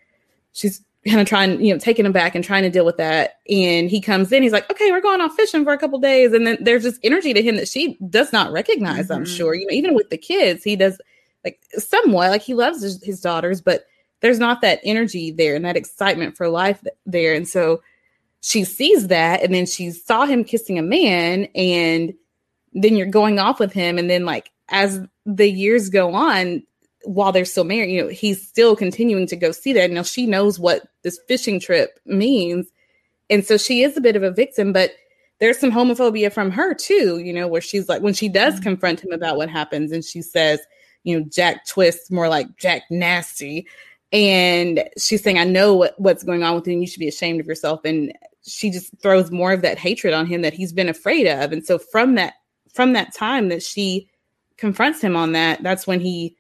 [0.52, 3.38] she's kind of trying, you know, taking him back and trying to deal with that.
[3.48, 6.32] And he comes in, he's like, okay, we're going off fishing for a couple days.
[6.32, 9.12] And then there's this energy to him that she does not recognize, mm-hmm.
[9.12, 9.54] I'm sure.
[9.54, 11.00] You know, even with the kids, he does
[11.44, 13.86] like somewhat like he loves his, his, daughters, but
[14.20, 17.34] there's not that energy there and that excitement for life there.
[17.34, 17.82] And so
[18.46, 22.14] she sees that and then she saw him kissing a man and
[22.74, 23.98] then you're going off with him.
[23.98, 26.62] And then like as the years go on,
[27.02, 29.90] while they're still married, you know, he's still continuing to go see that.
[29.90, 32.68] Now she knows what this fishing trip means.
[33.30, 34.92] And so she is a bit of a victim, but
[35.40, 38.62] there's some homophobia from her too, you know, where she's like, when she does mm-hmm.
[38.62, 40.60] confront him about what happens and she says,
[41.02, 43.66] you know, Jack twists more like Jack nasty.
[44.12, 46.74] And she's saying, I know what, what's going on with you.
[46.74, 47.80] And you should be ashamed of yourself.
[47.84, 48.12] And
[48.46, 51.52] she just throws more of that hatred on him that he's been afraid of.
[51.52, 52.34] And so from that,
[52.72, 54.08] from that time that she
[54.56, 56.36] confronts him on that, that's when he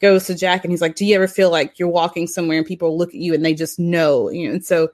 [0.00, 2.66] goes to Jack and he's like, Do you ever feel like you're walking somewhere and
[2.66, 4.30] people look at you and they just know?
[4.30, 4.88] You know, and so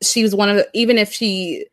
[0.00, 1.66] she was one of the even if she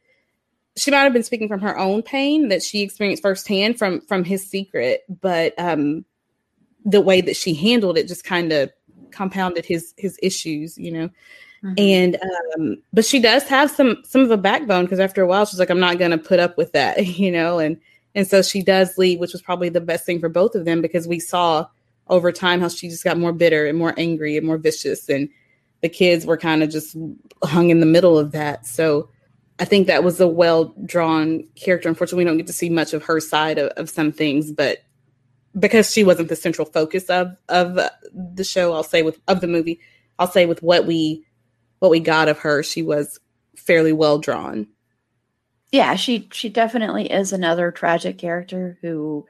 [0.78, 4.23] she might have been speaking from her own pain that she experienced firsthand from from
[4.23, 6.03] his secret, but um
[6.84, 8.71] the way that she handled it just kind of
[9.11, 11.09] compounded his his issues, you know.
[11.66, 11.74] Mm-hmm.
[11.80, 12.18] And
[12.57, 15.59] um but she does have some some of a backbone because after a while she's
[15.59, 17.78] like, I'm not gonna put up with that, you know, and
[18.13, 20.82] and so she does leave, which was probably the best thing for both of them
[20.82, 21.68] because we saw
[22.07, 25.30] over time how she just got more bitter and more angry and more vicious and
[25.82, 26.95] the kids were kind of just
[27.43, 29.09] hung in the middle of that so
[29.59, 32.93] i think that was a well drawn character unfortunately we don't get to see much
[32.93, 34.84] of her side of, of some things but
[35.57, 37.80] because she wasn't the central focus of of
[38.13, 39.80] the show i'll say with of the movie
[40.20, 41.26] i'll say with what we
[41.80, 43.19] what we got of her she was
[43.57, 44.67] fairly well drawn.
[45.71, 49.26] Yeah she she definitely is another tragic character who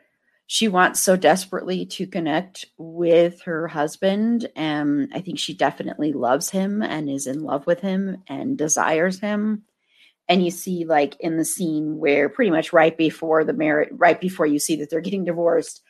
[0.48, 6.52] she wants so desperately to connect with her husband and i think she definitely loves
[6.52, 9.64] him and is in love with him and desires him.
[10.28, 14.20] And you see like in the scene where pretty much right before the marriage right
[14.20, 15.82] before you see that they're getting divorced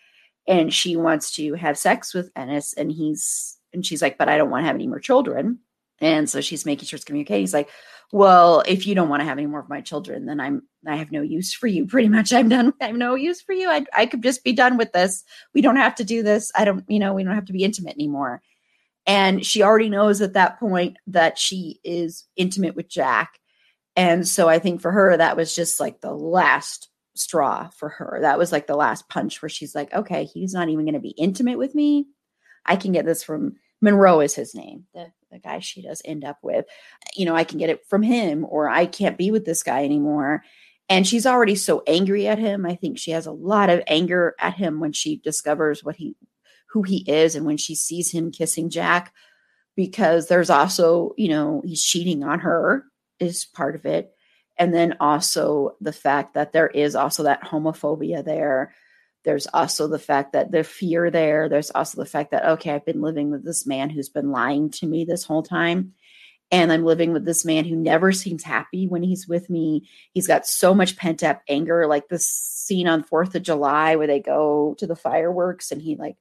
[0.47, 4.37] and she wants to have sex with ennis and he's and she's like but i
[4.37, 5.59] don't want to have any more children
[6.01, 7.69] and so she's making sure it's communicating he's like
[8.11, 10.95] well, if you don't want to have any more of my children, then I'm I
[10.95, 11.85] have no use for you.
[11.85, 12.73] Pretty much, I'm done.
[12.81, 13.69] I have no use for you.
[13.69, 15.23] I I could just be done with this.
[15.53, 16.51] We don't have to do this.
[16.55, 18.41] I don't, you know, we don't have to be intimate anymore.
[19.07, 23.39] And she already knows at that point that she is intimate with Jack.
[23.95, 28.19] And so I think for her, that was just like the last straw for her.
[28.21, 30.99] That was like the last punch where she's like, okay, he's not even going to
[30.99, 32.07] be intimate with me.
[32.65, 36.23] I can get this from Monroe is his name, the the guy she does end
[36.23, 36.65] up with.
[37.15, 39.83] You know, I can get it from him, or I can't be with this guy
[39.83, 40.43] anymore.
[40.87, 42.65] And she's already so angry at him.
[42.65, 46.15] I think she has a lot of anger at him when she discovers what he
[46.69, 49.13] who he is and when she sees him kissing Jack
[49.75, 52.85] because there's also, you know, he's cheating on her
[53.19, 54.11] is part of it.
[54.57, 58.73] And then also the fact that there is also that homophobia there
[59.25, 61.49] there's also the fact that the fear there.
[61.49, 64.69] There's also the fact that, okay, I've been living with this man who's been lying
[64.71, 65.93] to me this whole time.
[66.51, 69.89] and I'm living with this man who never seems happy when he's with me.
[70.13, 74.07] He's got so much pent up anger, like this scene on 4th of July where
[74.07, 76.17] they go to the fireworks and he like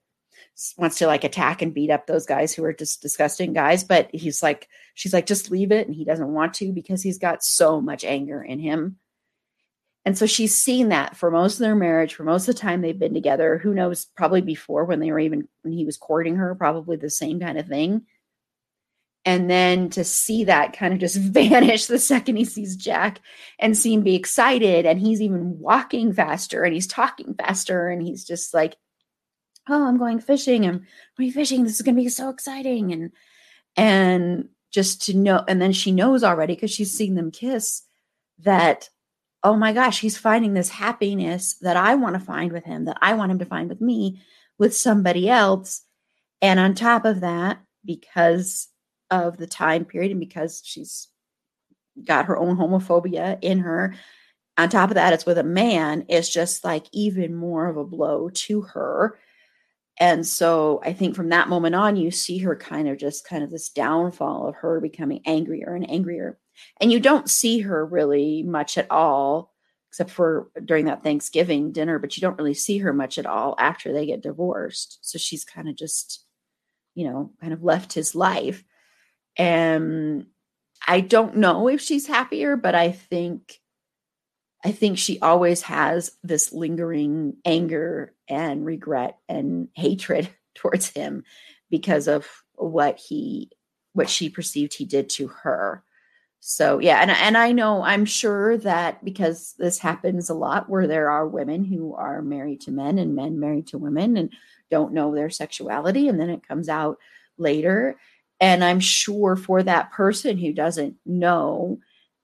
[0.77, 3.83] wants to like attack and beat up those guys who are just disgusting guys.
[3.83, 5.87] But he's like, she's like, just leave it.
[5.87, 8.97] And he doesn't want to because he's got so much anger in him.
[10.05, 12.81] And so she's seen that for most of their marriage, for most of the time
[12.81, 13.57] they've been together.
[13.57, 17.09] Who knows, probably before when they were even, when he was courting her, probably the
[17.09, 18.05] same kind of thing.
[19.25, 23.19] And then to see that kind of just vanish the second he sees Jack
[23.57, 24.85] and see him be excited.
[24.85, 27.87] And he's even walking faster and he's talking faster.
[27.89, 28.75] And he's just like,
[29.67, 30.67] oh, I'm going fishing.
[30.67, 30.85] I'm
[31.17, 31.63] going fishing.
[31.63, 32.93] This is going to be so exciting.
[32.93, 33.11] And,
[33.75, 37.81] and just to know, and then she knows already because she's seen them kiss
[38.39, 38.89] that
[39.45, 42.97] oh my gosh, he's finding this happiness that I want to find with him, that
[42.99, 44.19] I want him to find with me,
[44.57, 45.83] with somebody else.
[46.41, 48.67] And on top of that, because
[49.11, 51.09] of the time period and because she's
[52.03, 53.93] got her own homophobia in her,
[54.57, 57.85] on top of that, it's with a man, it's just like even more of a
[57.85, 59.19] blow to her.
[59.99, 63.43] And so I think from that moment on, you see her kind of just kind
[63.43, 66.39] of this downfall of her becoming angrier and angrier
[66.79, 69.53] and you don't see her really much at all
[69.95, 73.55] except for during that Thanksgiving dinner, but you don't really see her much at all
[73.57, 74.97] after they get divorced.
[74.99, 76.25] So she's kind of just,
[76.95, 78.61] you know, kind of left his life.
[79.37, 80.25] And
[80.85, 83.61] I don't know if she's happier, but I think
[84.65, 91.23] I think she always has this lingering anger and regret and hatred towards him
[91.69, 93.49] because of what he
[93.93, 95.85] what she perceived he did to her
[96.47, 100.85] so yeah and and I know I'm sure that because this happens a lot where
[100.85, 104.31] there are women who are married to men and men married to women and
[104.69, 106.99] don't know their sexuality and then it comes out
[107.39, 107.97] later.
[108.39, 111.79] And I'm sure for that person who doesn't know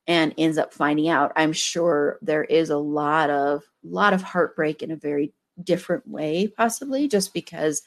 [0.06, 4.84] and ends up finding out I'm sure there is a lot of lot of heartbreak
[4.84, 7.82] in a very different way possibly just because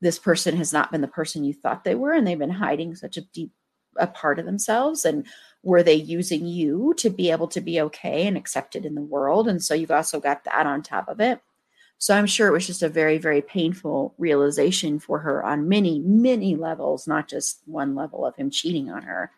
[0.00, 2.96] this person has not been the person you thought they were and they've been hiding
[2.96, 3.52] such a deep
[3.96, 5.04] a part of themselves.
[5.04, 5.26] And
[5.62, 9.48] were they using you to be able to be okay and accepted in the world?
[9.48, 11.40] And so you've also got that on top of it.
[11.98, 16.00] So i'm sure it was just a very very painful realization for her on many
[16.00, 19.30] many levels not just one level of him cheating on her.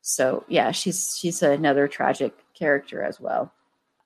[0.00, 3.52] So yeah she's she's another tragic character as well.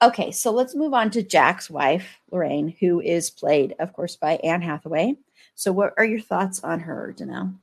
[0.02, 4.32] Okay so let's move on to jack's wife lorraine who is played of course by
[4.42, 5.14] anne hathaway.
[5.54, 7.54] So what are your thoughts on her danelle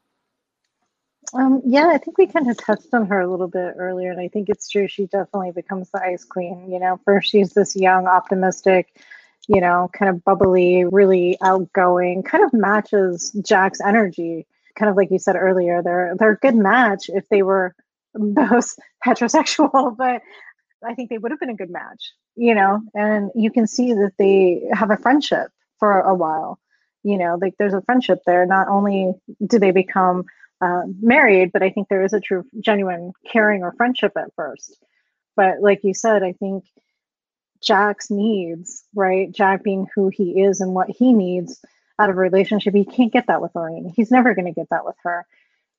[1.34, 4.20] um, yeah, I think we kind of touched on her a little bit earlier, and
[4.20, 4.88] I think it's true.
[4.88, 6.72] She definitely becomes the ice queen.
[6.72, 8.88] You know, first she's this young, optimistic,
[9.48, 14.48] you know, kind of bubbly, really outgoing, kind of matches Jack's energy.
[14.76, 17.76] Kind of like you said earlier, they're they're a good match if they were
[18.14, 18.76] both
[19.06, 20.22] heterosexual, but
[20.84, 22.82] I think they would have been a good match, you know.
[22.96, 26.60] And you can see that they have a friendship for a while.
[27.04, 28.46] You know, like there's a friendship there.
[28.46, 29.14] Not only
[29.46, 30.26] do they become
[30.62, 34.78] uh, married, but I think there is a true, genuine caring or friendship at first.
[35.36, 36.66] But like you said, I think
[37.62, 39.32] Jack's needs, right?
[39.32, 41.64] Jack being who he is and what he needs
[42.00, 43.94] out of a relationship, he can't get that with Lorraine.
[43.96, 45.26] He's never going to get that with her.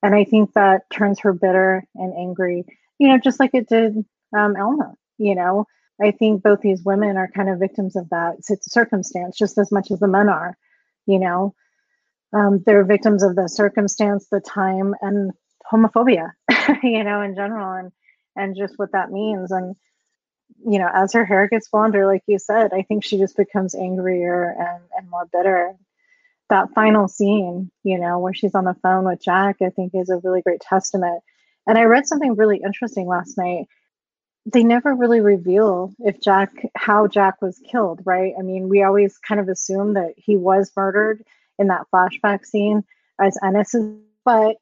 [0.03, 2.65] And I think that turns her bitter and angry,
[2.99, 4.05] you know, just like it did
[4.37, 5.67] um, Alma, you know.
[6.03, 9.91] I think both these women are kind of victims of that circumstance just as much
[9.91, 10.57] as the men are,
[11.07, 11.55] you know
[12.33, 15.33] um, they're victims of the circumstance, the time, and
[15.71, 16.33] homophobia,
[16.83, 17.93] you know, in general, and
[18.37, 19.51] and just what that means.
[19.51, 19.75] And
[20.65, 23.75] you know, as her hair gets blonder, like you said, I think she just becomes
[23.75, 25.75] angrier and and more bitter.
[26.51, 30.11] That final scene, you know, where she's on the phone with Jack, I think is
[30.11, 31.23] a really great testament.
[31.67, 33.67] And I read something really interesting last night.
[34.47, 38.33] They never really reveal if Jack, how Jack was killed, right?
[38.37, 41.23] I mean, we always kind of assume that he was murdered
[41.61, 42.83] in that flashback scene
[43.21, 43.95] as Ennis is.
[44.25, 44.57] But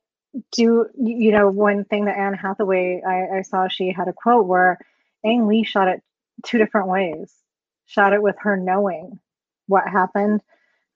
[0.52, 4.46] do you know one thing that Anne Hathaway I, I saw she had a quote
[4.46, 4.78] where
[5.24, 6.02] Ang Lee shot it
[6.44, 7.32] two different ways.
[7.86, 9.18] Shot it with her knowing
[9.66, 10.42] what happened,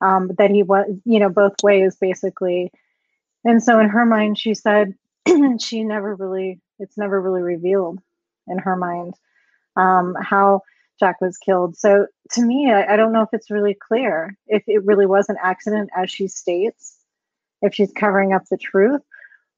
[0.00, 2.70] um, that he was you know both ways basically.
[3.44, 4.94] And so in her mind, she said
[5.58, 8.00] she never really it's never really revealed
[8.48, 9.14] in her mind
[9.76, 10.62] um, how
[11.02, 11.76] Jack was killed.
[11.76, 15.28] So to me, I, I, don't know if it's really clear if it really was
[15.28, 16.96] an accident, as she states,
[17.60, 19.00] if she's covering up the truth,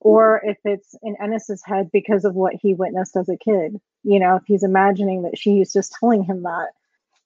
[0.01, 3.78] or if it's in Ennis's head because of what he witnessed as a kid.
[4.05, 6.68] You know, if he's imagining that she's just telling him that.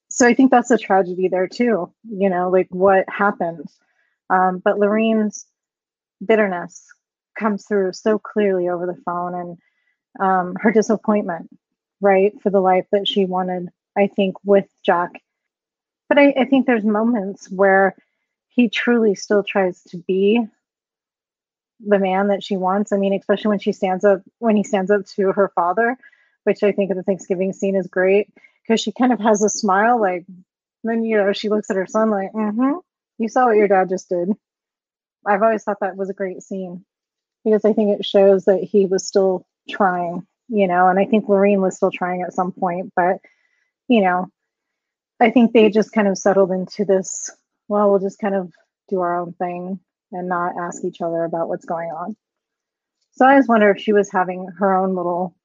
[0.09, 1.89] So I think that's a tragedy there too.
[2.03, 3.69] You know, like what happened.
[4.29, 5.45] Um, but Lorraine's
[6.25, 6.85] bitterness
[7.39, 9.57] comes through so clearly over the phone and
[10.19, 11.49] um, her disappointment,
[12.01, 15.21] right, for the life that she wanted, I think, with Jack.
[16.07, 17.95] But I, I think there's moments where
[18.47, 20.45] he truly still tries to be
[21.79, 22.91] the man that she wants.
[22.91, 25.97] I mean, especially when she stands up, when he stands up to her father,
[26.43, 28.29] which I think in the Thanksgiving scene is great
[28.63, 30.25] because she kind of has a smile, like,
[30.83, 32.77] then, you know, she looks at her son like, mm hmm,
[33.17, 34.29] you saw what your dad just did.
[35.25, 36.85] I've always thought that was a great scene
[37.43, 41.27] because I think it shows that he was still trying, you know, and I think
[41.27, 43.17] Lureen was still trying at some point, but,
[43.89, 44.27] you know,
[45.19, 47.29] I think they just kind of settled into this,
[47.67, 48.53] well, we'll just kind of
[48.87, 49.79] do our own thing
[50.11, 52.15] and not ask each other about what's going on.
[53.11, 55.35] So I just wonder if she was having her own little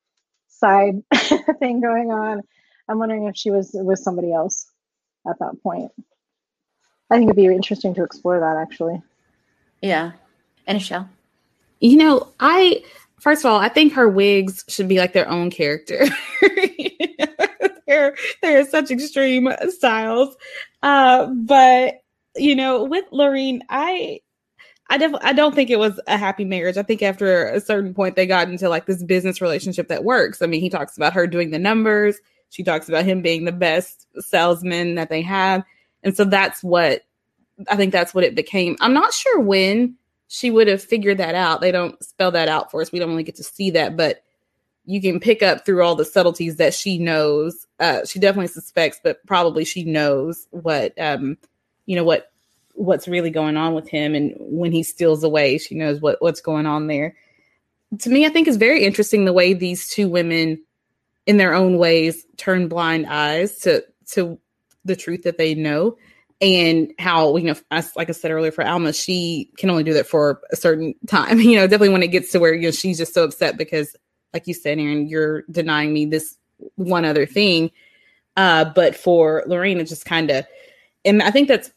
[0.46, 1.02] side
[1.58, 2.42] thing going on.
[2.88, 4.70] I'm wondering if she was with somebody else
[5.28, 5.90] at that point.
[7.10, 9.02] I think it'd be interesting to explore that actually.
[9.82, 10.12] Yeah.
[10.66, 11.08] And E'Shel.
[11.80, 12.82] You know, I
[13.18, 16.06] first of all, I think her wigs should be like their own character.
[17.86, 20.36] they're they're such extreme styles.
[20.82, 22.02] Uh, but
[22.36, 24.20] you know, with Lureen, I
[24.90, 26.76] I definitely I don't think it was a happy marriage.
[26.76, 30.42] I think after a certain point they got into like this business relationship that works.
[30.42, 32.18] I mean, he talks about her doing the numbers.
[32.50, 35.64] She talks about him being the best salesman that they have.
[36.02, 37.02] And so that's what
[37.68, 38.76] I think that's what it became.
[38.80, 39.96] I'm not sure when
[40.28, 41.60] she would have figured that out.
[41.60, 42.90] They don't spell that out for us.
[42.90, 44.23] We don't really get to see that, but
[44.86, 47.66] you can pick up through all the subtleties that she knows.
[47.80, 51.36] Uh, she definitely suspects, but probably she knows what um,
[51.86, 52.30] you know what
[52.74, 56.40] what's really going on with him, and when he steals away, she knows what what's
[56.40, 57.16] going on there.
[58.00, 60.62] To me, I think is very interesting the way these two women
[61.26, 64.38] in their own ways turn blind eyes to to
[64.84, 65.96] the truth that they know
[66.40, 69.94] and how you know as, like i said earlier for alma she can only do
[69.94, 72.70] that for a certain time you know definitely when it gets to where you know
[72.70, 73.96] she's just so upset because
[74.34, 76.36] like you said erin you're denying me this
[76.76, 77.70] one other thing.
[78.36, 80.44] Uh but for lureen it's just kind of
[81.04, 81.70] and i think that's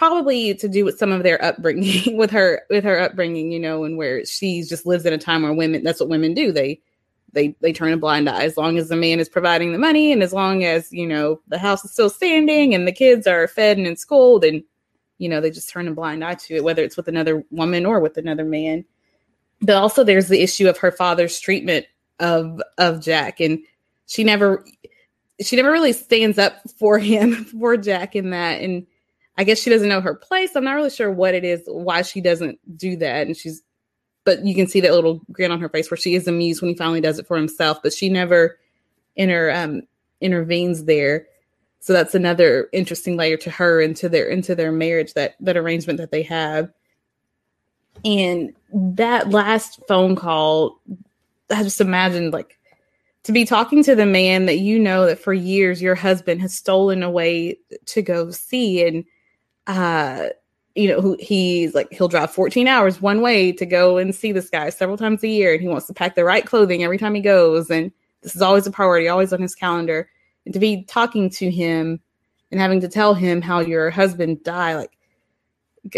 [0.00, 3.84] probably to do with some of their upbringing with her with her upbringing you know
[3.84, 6.50] and where she just lives in a time where women that's what women do.
[6.50, 6.80] They
[7.32, 8.44] they they turn a blind eye.
[8.44, 11.40] As long as the man is providing the money and as long as you know
[11.48, 14.64] the house is still standing and the kids are fed and in school then
[15.18, 17.84] you know they just turn a blind eye to it whether it's with another woman
[17.84, 18.86] or with another man.
[19.60, 21.84] But also there's the issue of her father's treatment
[22.20, 23.58] of of jack and
[24.06, 24.64] she never
[25.40, 28.86] she never really stands up for him for jack in that and
[29.38, 32.02] i guess she doesn't know her place i'm not really sure what it is why
[32.02, 33.62] she doesn't do that and she's
[34.24, 36.70] but you can see that little grin on her face where she is amused when
[36.70, 38.58] he finally does it for himself, but she never
[39.16, 39.82] inter um,
[40.20, 41.26] intervenes there.
[41.80, 45.98] So that's another interesting layer to her into their into their marriage that that arrangement
[45.98, 46.70] that they have.
[48.04, 50.80] And that last phone call,
[51.50, 52.58] I just imagined like
[53.24, 56.54] to be talking to the man that you know that for years your husband has
[56.54, 59.04] stolen away to go see and
[59.66, 60.28] uh
[60.74, 64.32] you know, who he's like he'll drive 14 hours one way to go and see
[64.32, 66.98] this guy several times a year, and he wants to pack the right clothing every
[66.98, 67.90] time he goes, and
[68.22, 70.08] this is always a priority, always on his calendar.
[70.44, 72.00] And to be talking to him
[72.50, 74.96] and having to tell him how your husband died, like,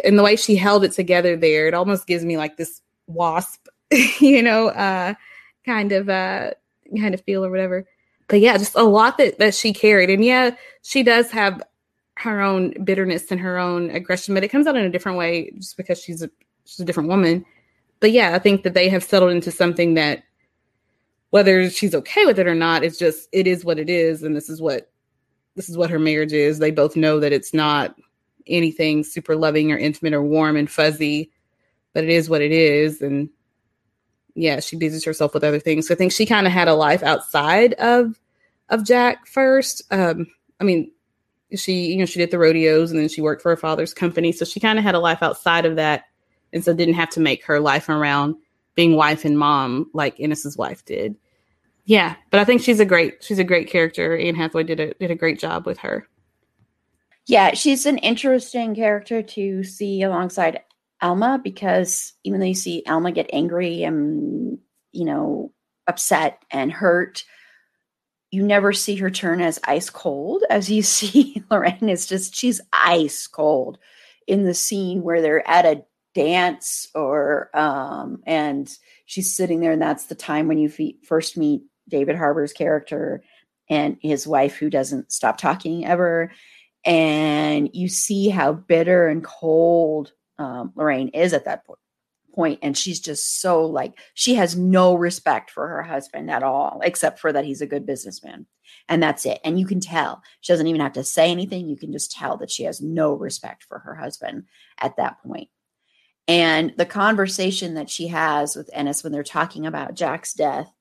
[0.05, 3.69] and the way she held it together there, it almost gives me like this wasp,
[4.21, 5.15] you know, uh,
[5.65, 6.53] kind of uh,
[6.97, 7.87] kind of feel or whatever.
[8.29, 11.63] But yeah, just a lot that that she carried, and yeah, she does have
[12.17, 15.51] her own bitterness and her own aggression, but it comes out in a different way
[15.57, 16.31] just because she's a
[16.65, 17.45] she's a different woman.
[18.01, 20.25] But yeah, I think that they have settled into something that
[21.31, 24.37] whether she's okay with it or not, it's just it is what it is, and
[24.37, 24.91] this is what
[25.57, 26.59] this is what her marriage is.
[26.59, 27.97] They both know that it's not
[28.47, 31.31] anything super loving or intimate or warm and fuzzy,
[31.93, 33.03] but it is what it is.
[33.03, 33.29] And
[34.35, 35.89] yeah, she busies herself with other things.
[35.89, 38.19] So I think she kind of had a life outside of
[38.69, 39.83] of Jack first.
[39.91, 40.27] Um,
[40.61, 40.91] I mean,
[41.57, 44.33] she you know she did the rodeos and then she worked for her father's company
[44.33, 46.05] so she kind of had a life outside of that
[46.53, 48.35] and so didn't have to make her life around
[48.75, 51.17] being wife and mom like Ennis's wife did
[51.85, 54.95] yeah but i think she's a great she's a great character anne hathaway did a
[54.95, 56.07] did a great job with her
[57.27, 60.61] yeah she's an interesting character to see alongside
[61.03, 64.59] alma because even though you see alma get angry and
[64.93, 65.53] you know
[65.87, 67.25] upset and hurt
[68.31, 71.89] you never see her turn as ice cold as you see Lorraine.
[71.89, 73.79] Is just she's ice cold
[74.27, 75.85] in the scene where they're at a
[76.15, 78.77] dance or um and
[79.07, 83.23] she's sitting there and that's the time when you fe- first meet David Harbour's character
[83.69, 86.31] and his wife who doesn't stop talking ever.
[86.85, 90.13] And you see how bitter and cold
[90.43, 91.79] um, Lureen is at that po-
[92.35, 96.81] point and she's just so like she has no respect for her husband at all
[96.83, 98.47] except for that he's a good businessman
[98.89, 100.23] and that's it and you can tell.
[100.41, 103.15] She doesn't even have to say anything you can just tell that she has no
[103.15, 104.45] respect for her husband
[104.81, 105.49] at that point.
[106.27, 110.73] And the conversation that she has with Ennis when they're talking about Jack's death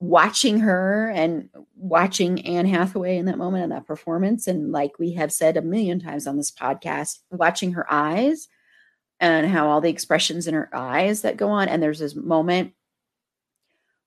[0.00, 5.12] watching her and watching Anne Hathaway in that moment and that performance and like we
[5.12, 8.48] have said a million times on this podcast watching her eyes
[9.20, 11.68] and how all the expressions in her eyes that go on.
[11.68, 12.72] And there's this moment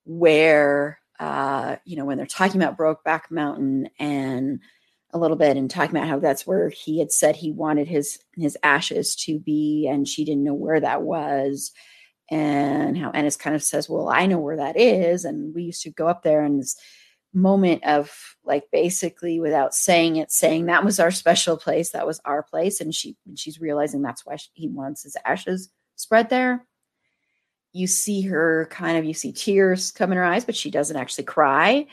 [0.06, 4.60] where, uh, you know, when they're talking about Brokeback Mountain and
[5.12, 8.20] a little bit and talking about how that's where he had said he wanted his
[8.36, 11.72] his ashes to be, and she didn't know where that was,
[12.30, 15.84] and how Ennis kind of says, "Well, I know where that is," and we used
[15.84, 16.62] to go up there and.
[16.62, 16.76] This,
[17.34, 18.12] moment of
[18.46, 22.82] like basically without saying it saying that was our special place that was our place
[22.82, 26.66] and she she's realizing that's why she, he wants his ashes spread there.
[27.74, 30.96] You see her kind of you see tears come in her eyes but she doesn't
[30.96, 31.88] actually cry.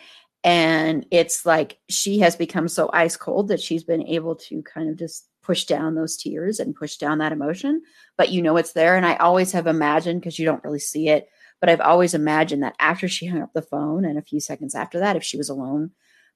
[0.44, 4.90] And it's like she has become so ice cold that she's been able to kind
[4.90, 7.82] of just push down those tears and push down that emotion.
[8.16, 11.08] But you know it's there and i always have imagined because you don't really see
[11.08, 11.28] it
[11.60, 14.74] but I've always imagined that after she hung up the phone and a few seconds
[14.74, 15.92] after that, if she was alone,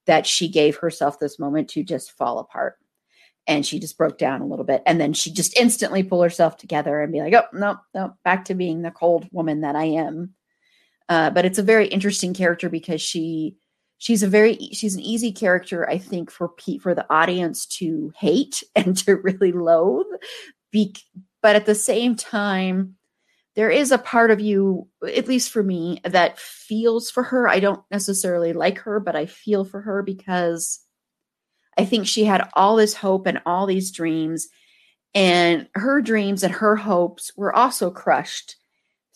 [0.06, 2.76] that she gave herself this moment to just fall apart.
[3.46, 4.82] And she just broke down a little bit.
[4.86, 8.46] And then she just instantly pull herself together and be like, oh, no, no, back
[8.46, 10.34] to being the cold woman that I am.
[11.08, 13.56] Uh, but it's a very interesting character because she
[13.98, 18.12] she's a very she's an easy character i think for Pete, for the audience to
[18.16, 20.06] hate and to really loathe
[20.70, 20.94] Be-
[21.42, 22.97] but at the same time
[23.58, 27.48] there is a part of you, at least for me, that feels for her.
[27.48, 30.78] I don't necessarily like her, but I feel for her because
[31.76, 34.46] I think she had all this hope and all these dreams,
[35.12, 38.54] and her dreams and her hopes were also crushed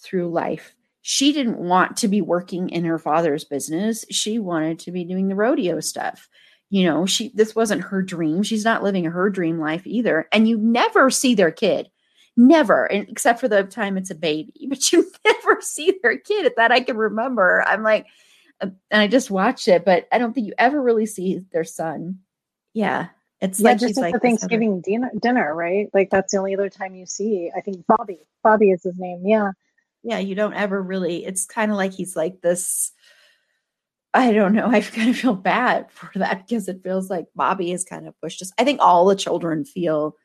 [0.03, 0.74] through life.
[1.03, 4.05] She didn't want to be working in her father's business.
[4.11, 6.28] She wanted to be doing the rodeo stuff.
[6.68, 8.43] You know, she this wasn't her dream.
[8.43, 10.26] She's not living her dream life either.
[10.32, 11.91] And you never see their kid
[12.37, 16.57] never except for the time it's a baby but you never see their kid at
[16.57, 18.07] that i can remember i'm like
[18.61, 21.64] uh, and i just watched it but i don't think you ever really see their
[21.64, 22.18] son
[22.72, 23.09] yeah
[23.41, 26.70] it's yeah, like just like the thanksgiving dinner, dinner right like that's the only other
[26.70, 29.51] time you see i think bobby bobby is his name yeah
[30.03, 32.93] yeah you don't ever really it's kind of like he's like this
[34.14, 34.66] I don't know.
[34.70, 38.20] I kind of feel bad for that because it feels like Bobby is kind of
[38.20, 38.53] pushed us.
[38.59, 40.16] I think all the children feel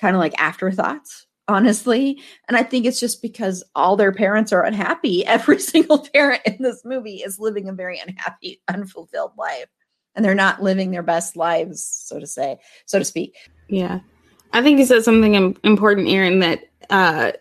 [0.00, 2.20] kind of like afterthoughts honestly.
[2.46, 5.26] And I think it's just because all their parents are unhappy.
[5.26, 9.68] Every single parent in this movie is living a very unhappy, unfulfilled life.
[10.14, 13.36] And they're not living their best lives, so to say, so to speak.
[13.68, 14.00] Yeah.
[14.52, 17.32] I think you said something important, Erin, that uh,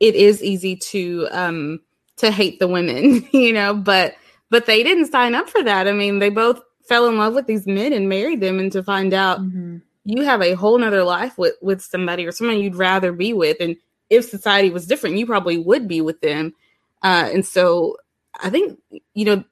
[0.00, 1.80] it is easy to um,
[2.16, 4.16] to hate the women, you know, but
[4.50, 5.86] but they didn't sign up for that.
[5.86, 8.82] I mean, they both fell in love with these men and married them, and to
[8.82, 12.76] find out mm-hmm you have a whole nother life with with somebody or someone you'd
[12.76, 13.56] rather be with.
[13.60, 13.76] And
[14.10, 16.54] if society was different you probably would be with them.
[17.02, 17.96] Uh, and so
[18.40, 18.78] i think
[19.14, 19.44] you know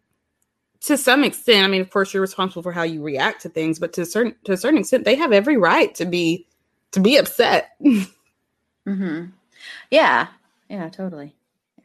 [0.81, 3.79] to some extent i mean of course you're responsible for how you react to things
[3.79, 6.47] but to a certain to a certain extent they have every right to be
[6.93, 7.73] to be upset.
[8.85, 9.27] Mm-hmm.
[9.93, 10.27] yeah.
[10.69, 11.37] Yeah totally.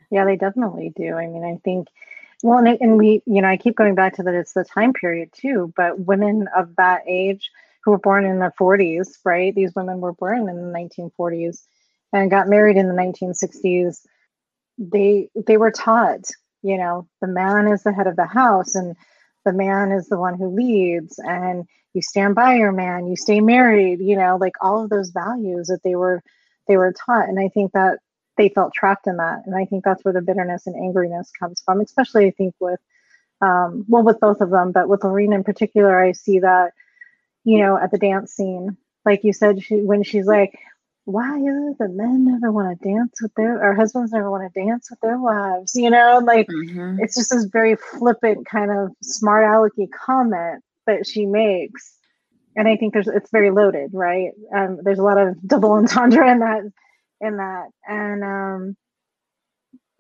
[0.10, 1.14] Yeah they definitely do.
[1.14, 1.90] I mean i think
[2.42, 4.94] well and, and we you know i keep going back to that it's the time
[4.94, 7.52] period too but women of that age
[7.88, 9.56] who were born in the 40s, right?
[9.56, 11.62] These women were born in the 1940s
[12.12, 14.02] and got married in the 1960s.
[14.78, 16.26] They they were taught,
[16.64, 18.94] you know, the man is the head of the house and
[19.46, 21.64] the man is the one who leads and
[21.94, 25.68] you stand by your man, you stay married, you know, like all of those values
[25.68, 26.22] that they were
[26.68, 28.00] they were taught and I think that
[28.36, 31.62] they felt trapped in that and I think that's where the bitterness and angriness comes
[31.64, 32.82] from, especially I think with
[33.40, 36.74] um, well with both of them, but with Lureen in particular, I see that
[37.48, 38.76] you know, at the dance scene.
[39.06, 40.60] Like you said, she, when she's like,
[41.06, 44.54] why is it that men never want to dance with their, or husbands never want
[44.54, 45.74] to dance with their wives?
[45.74, 46.98] You know, like mm-hmm.
[47.00, 51.96] it's just this very flippant kind of smart alecky comment that she makes.
[52.58, 54.32] And I think there's, it's very loaded, right?
[54.54, 56.64] Um, there's a lot of double entendre in that,
[57.22, 57.68] in that.
[57.88, 58.78] And, um,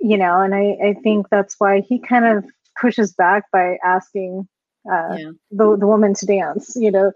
[0.02, 2.44] you know, and I, I think that's why he kind of
[2.78, 4.50] pushes back by asking
[4.92, 5.32] uh, yeah.
[5.52, 7.12] the, the woman to dance, you know,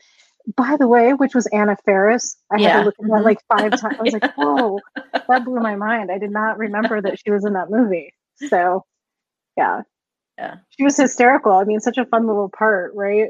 [0.55, 2.35] by the way, which was Anna Faris.
[2.51, 2.69] I yeah.
[2.69, 3.23] had to look at that mm-hmm.
[3.23, 3.95] like five times.
[3.99, 4.79] I was like, whoa,
[5.27, 6.11] that blew my mind.
[6.11, 8.13] I did not remember that she was in that movie.
[8.35, 8.85] So,
[9.57, 9.81] yeah.
[10.37, 10.55] Yeah.
[10.69, 11.53] She was hysterical.
[11.53, 13.29] I mean, such a fun little part, right?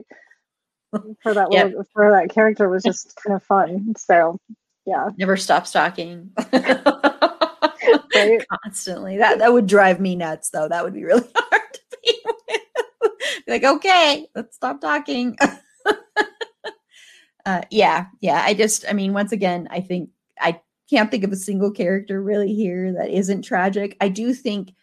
[1.22, 1.68] For that yep.
[1.68, 3.94] little, for that character was just kind of fun.
[3.98, 4.39] So,
[4.86, 5.10] yeah.
[5.18, 6.32] Never stop stalking.
[6.54, 8.46] right?
[8.64, 9.18] Constantly.
[9.18, 10.68] That that would drive me nuts though.
[10.68, 11.61] That would be really hard to be with.
[13.52, 15.38] Like, okay, let's stop talking.
[17.45, 18.41] uh, yeah, yeah.
[18.43, 22.22] I just, I mean, once again, I think I can't think of a single character
[22.22, 23.95] really here that isn't tragic.
[24.02, 24.74] I do think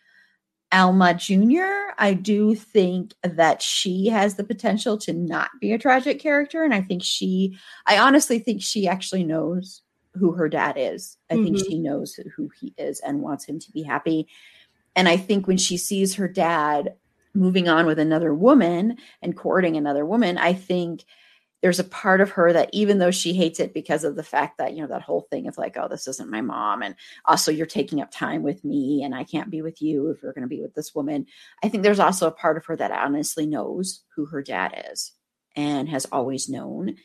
[0.71, 6.21] Alma Jr., I do think that she has the potential to not be a tragic
[6.21, 6.62] character.
[6.62, 9.83] And I think she, I honestly think she actually knows
[10.14, 11.16] who her dad is.
[11.31, 11.45] I mm-hmm.
[11.45, 14.29] think she knows who he is and wants him to be happy.
[14.95, 16.95] And I think when she sees her dad
[17.39, 21.05] moving on with another woman and courting another woman, I think
[21.62, 24.59] there's a part of her that even though she hates it because of the fact
[24.59, 27.51] that you know that whole thing of like oh this isn't my mom and also
[27.51, 30.43] you're taking up time with me and i can't be with you if you're going
[30.43, 31.26] to be with this woman
[31.62, 35.12] i think there's also a part of her that honestly knows who her dad is
[35.57, 36.97] and has always known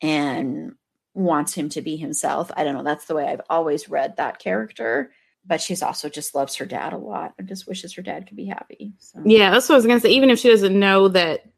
[0.00, 0.72] and
[1.14, 2.50] wants him to be himself.
[2.56, 5.12] I don't know that's the way i've always read that character
[5.46, 8.36] but she's also just loves her dad a lot and just wishes her dad could
[8.36, 9.20] be happy so.
[9.24, 11.52] yeah that's what i was going to say even if she doesn't know that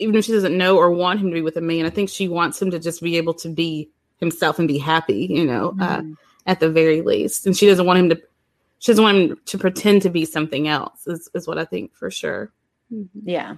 [0.00, 2.08] even if she doesn't know or want him to be with a man, I think
[2.08, 5.68] she wants him to just be able to be himself and be happy, you know,
[5.80, 6.12] uh, mm-hmm.
[6.12, 6.14] uh,
[6.46, 7.46] at the very least.
[7.46, 8.22] And she doesn't want him to,
[8.78, 11.06] she doesn't want him to pretend to be something else.
[11.06, 12.50] Is is what I think for sure.
[12.92, 13.28] Mm-hmm.
[13.28, 13.56] Yeah,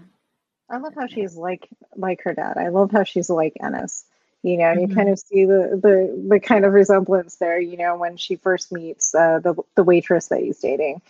[0.68, 2.58] I love how she's like like her dad.
[2.58, 4.04] I love how she's like Ennis.
[4.42, 4.90] You know, mm-hmm.
[4.90, 7.60] you kind of see the, the the kind of resemblance there.
[7.60, 11.00] You know, when she first meets uh, the the waitress that he's dating,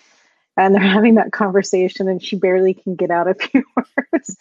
[0.57, 4.37] and they're having that conversation and she barely can get out a few words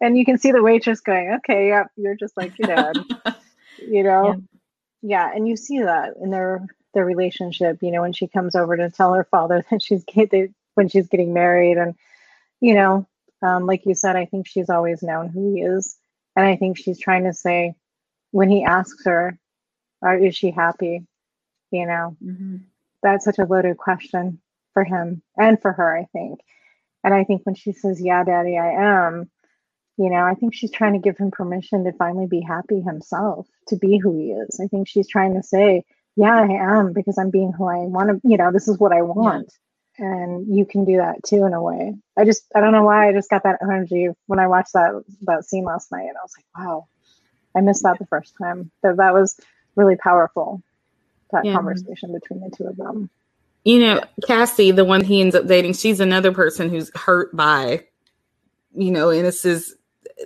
[0.00, 2.96] and you can see the waitress going okay yep you're just like your dad
[3.78, 4.42] you know
[5.02, 5.26] yeah.
[5.26, 5.32] yeah.
[5.34, 6.64] and you see that in their
[6.94, 10.04] their relationship you know when she comes over to tell her father that she's
[10.74, 11.94] when she's getting married and
[12.60, 13.06] you know
[13.42, 15.96] um, like you said i think she's always known who he is
[16.36, 17.74] and i think she's trying to say
[18.34, 19.38] when he asks her
[20.02, 21.06] are is she happy
[21.70, 22.56] you know mm-hmm.
[23.02, 24.40] that's such a loaded question
[24.74, 26.40] for him and for her, I think.
[27.02, 29.30] And I think when she says, Yeah, daddy, I am,
[29.96, 33.46] you know, I think she's trying to give him permission to finally be happy himself,
[33.68, 34.60] to be who he is.
[34.60, 35.84] I think she's trying to say,
[36.16, 38.92] Yeah, I am because I'm being who I want to, you know, this is what
[38.92, 39.50] I want.
[39.98, 40.06] Yeah.
[40.06, 41.94] And you can do that too in a way.
[42.18, 45.04] I just I don't know why I just got that energy when I watched that
[45.22, 46.88] that scene last night and I was like, wow,
[47.56, 48.70] I missed that the first time.
[48.82, 49.38] That that was
[49.76, 50.62] really powerful.
[51.32, 51.54] That yeah.
[51.54, 53.10] conversation between the two of them
[53.64, 57.84] you know, Cassie, the one he ends up dating, she's another person who's hurt by,
[58.74, 59.74] you know, Ennis's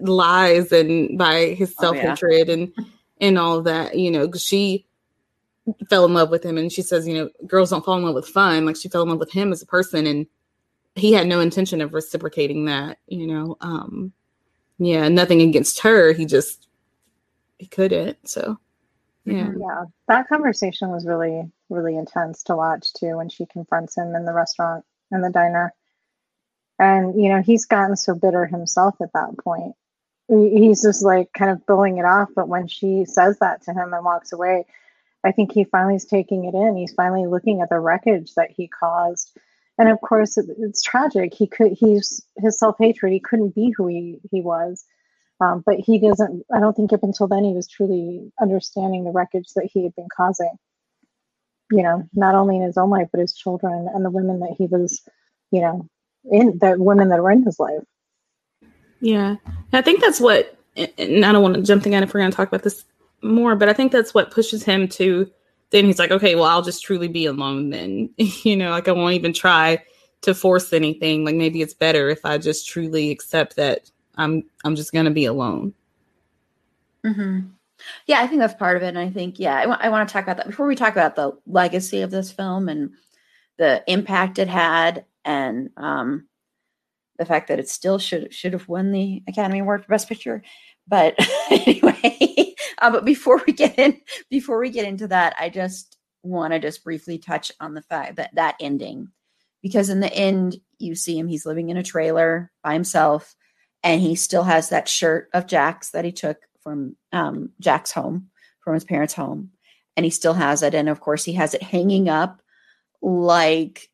[0.01, 2.53] lies and by his self hatred oh, yeah.
[2.53, 2.73] and
[3.21, 3.97] and all that.
[3.97, 4.87] You know, she
[5.89, 8.15] fell in love with him, and she says, you know, girls don't fall in love
[8.17, 8.67] with fun.
[8.67, 10.27] Like she fell in love with him as a person, and
[10.97, 12.99] he had no intention of reciprocating that.
[13.07, 14.13] You know, um,
[14.79, 16.13] yeah, nothing against her.
[16.13, 16.67] He just
[17.59, 18.29] he couldn't.
[18.29, 18.59] So
[19.25, 19.61] yeah, mm-hmm.
[19.61, 24.25] yeah, that conversation was really really intense to watch too when she confronts him in
[24.25, 25.75] the restaurant in the diner.
[26.79, 29.75] And you know he's gotten so bitter himself at that point.
[30.29, 33.95] He's just like kind of blowing it off but when she says that to him
[33.95, 34.67] and walks away
[35.25, 36.77] i think he finally is taking it in.
[36.77, 39.37] He's finally looking at the wreckage that he caused.
[39.79, 41.35] And of course it, it's tragic.
[41.35, 44.85] He could he's his self-hatred he couldn't be who he, he was
[45.41, 49.11] um, but he doesn't i don't think up until then he was truly understanding the
[49.11, 50.57] wreckage that he had been causing
[51.71, 54.55] you know, not only in his own life, but his children and the women that
[54.57, 55.03] he was,
[55.51, 55.87] you know,
[56.31, 57.83] in the women that were in his life.
[59.01, 59.37] Yeah.
[59.73, 62.31] I think that's what, and I don't want to jump the gun if we're going
[62.31, 62.85] to talk about this
[63.23, 65.31] more, but I think that's what pushes him to
[65.71, 68.09] then he's like, okay, well, I'll just truly be alone then.
[68.17, 69.85] you know, like I won't even try
[70.23, 71.27] to force anything.
[71.27, 75.25] Like maybe it's better if I just truly accept that I'm I'm just gonna be
[75.25, 75.73] alone.
[77.07, 77.49] Mm-hmm.
[78.07, 78.89] Yeah, I think that's part of it.
[78.89, 80.93] And I think, yeah, I, w- I want to talk about that before we talk
[80.93, 82.91] about the legacy of this film and
[83.57, 86.27] the impact it had and um,
[87.19, 90.43] the fact that it still should should have won the Academy Award for Best Picture.
[90.87, 91.15] But
[91.51, 94.01] anyway, uh, but before we get in,
[94.31, 98.17] before we get into that, I just want to just briefly touch on the fact
[98.17, 99.09] that that ending,
[99.63, 103.37] because in the end, you see him, he's living in a trailer by himself,
[103.83, 108.31] and he still has that shirt of Jack's that he took from um, Jack's home,
[108.61, 109.51] from his parents' home,
[109.97, 110.75] and he still has it.
[110.75, 112.43] And of course, he has it hanging up
[113.01, 113.89] like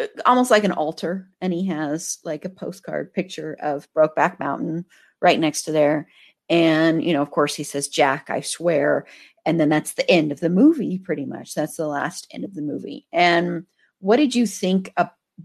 [0.00, 4.84] uh, almost like an altar, and he has like a postcard picture of Brokeback Mountain
[5.20, 6.08] right next to there.
[6.48, 9.06] And you know, of course, he says, "Jack, I swear."
[9.46, 11.54] And then that's the end of the movie, pretty much.
[11.54, 13.06] That's the last end of the movie.
[13.12, 13.66] And
[14.00, 14.92] what did you think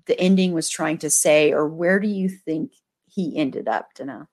[0.05, 2.71] the ending was trying to say, or where do you think
[3.19, 4.27] he ended up, to know?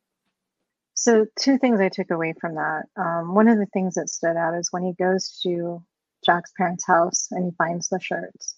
[0.94, 2.84] So, two things I took away from that.
[2.96, 5.82] Um, one of the things that stood out is when he goes to
[6.24, 8.56] Jack's parents' house and he finds the shirts.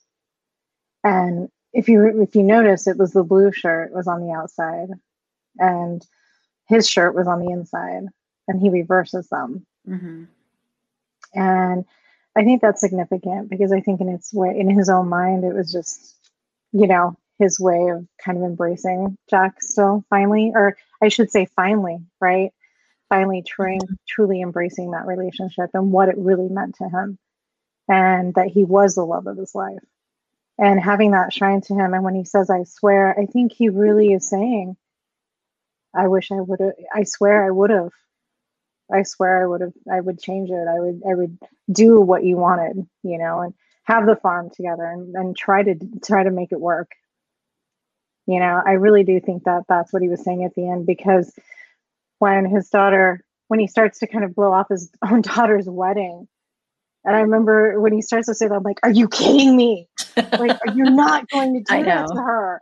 [1.03, 4.89] And if you if you notice, it was the blue shirt was on the outside,
[5.59, 6.07] and
[6.69, 8.05] his shirt was on the inside,
[8.47, 9.67] and he reverses them.
[9.89, 10.25] Mm-hmm.
[11.35, 11.85] And
[12.37, 15.55] I think that's significant because I think in its way, in his own mind, it
[15.55, 16.17] was just,
[16.73, 21.47] you know, his way of kind of embracing Jack still finally, or I should say
[21.57, 22.53] finally, right?
[23.09, 23.95] Finally trying, mm-hmm.
[24.09, 27.19] truly embracing that relationship and what it really meant to him
[27.89, 29.79] and that he was the love of his life
[30.59, 31.95] and having that shine to him.
[31.95, 34.77] And when he says, I swear, I think he really is saying,
[35.95, 37.91] I wish I would have, I swear I would have.
[38.93, 40.67] I swear I would have, I would change it.
[40.67, 41.39] I would, I would
[41.71, 45.75] do what you wanted, you know, and have the farm together and, and try to,
[46.05, 46.91] try to make it work.
[48.29, 50.85] You know, I really do think that that's what he was saying at the end
[50.85, 51.33] because
[52.19, 56.29] when his daughter, when he starts to kind of blow off his own daughter's wedding,
[57.05, 59.89] and I remember when he starts to say that, I'm like, "Are you kidding me?
[60.17, 62.61] Like, are you're not going to do that to her."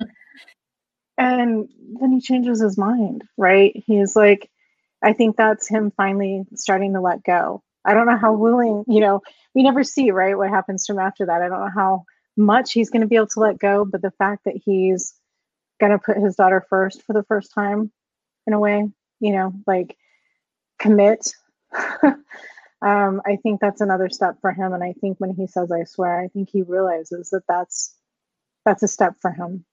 [1.18, 3.72] And then he changes his mind, right?
[3.86, 4.48] He's like,
[5.02, 7.62] I think that's him finally starting to let go.
[7.84, 9.22] I don't know how willing, you know,
[9.54, 11.42] we never see, right, what happens to him after that.
[11.42, 12.04] I don't know how
[12.36, 15.14] much he's going to be able to let go, but the fact that he's
[15.80, 17.90] going to put his daughter first for the first time
[18.46, 18.88] in a way,
[19.20, 19.96] you know, like
[20.78, 21.32] commit.
[22.02, 24.72] um, I think that's another step for him.
[24.72, 27.94] And I think when he says, I swear, I think he realizes that that's,
[28.64, 29.64] that's a step for him.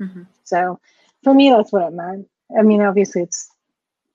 [0.00, 0.22] Mm-hmm.
[0.44, 0.80] So
[1.24, 2.28] for me, that's what it meant.
[2.56, 3.48] I mean, obviously it's,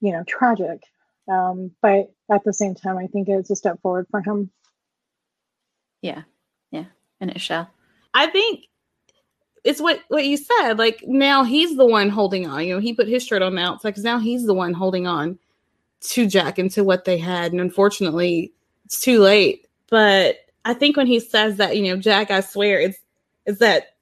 [0.02, 0.84] you know, tragic.
[1.30, 4.52] Um, but at the same time, I think it's a step forward for him.
[6.02, 6.24] Yeah.
[6.72, 6.86] Yeah.
[7.20, 7.70] And it shall.
[8.14, 8.66] I think
[9.64, 10.78] it's what what you said.
[10.78, 12.66] Like now he's the one holding on.
[12.66, 15.08] You know, he put his shirt on the outside because now he's the one holding
[15.08, 15.40] on
[16.02, 17.52] to Jack and to what they had.
[17.52, 18.52] And unfortunately,
[18.86, 19.68] it's too late.
[19.90, 22.98] But I think when he says that, you know, Jack, I swear, it's
[23.46, 23.96] it's that,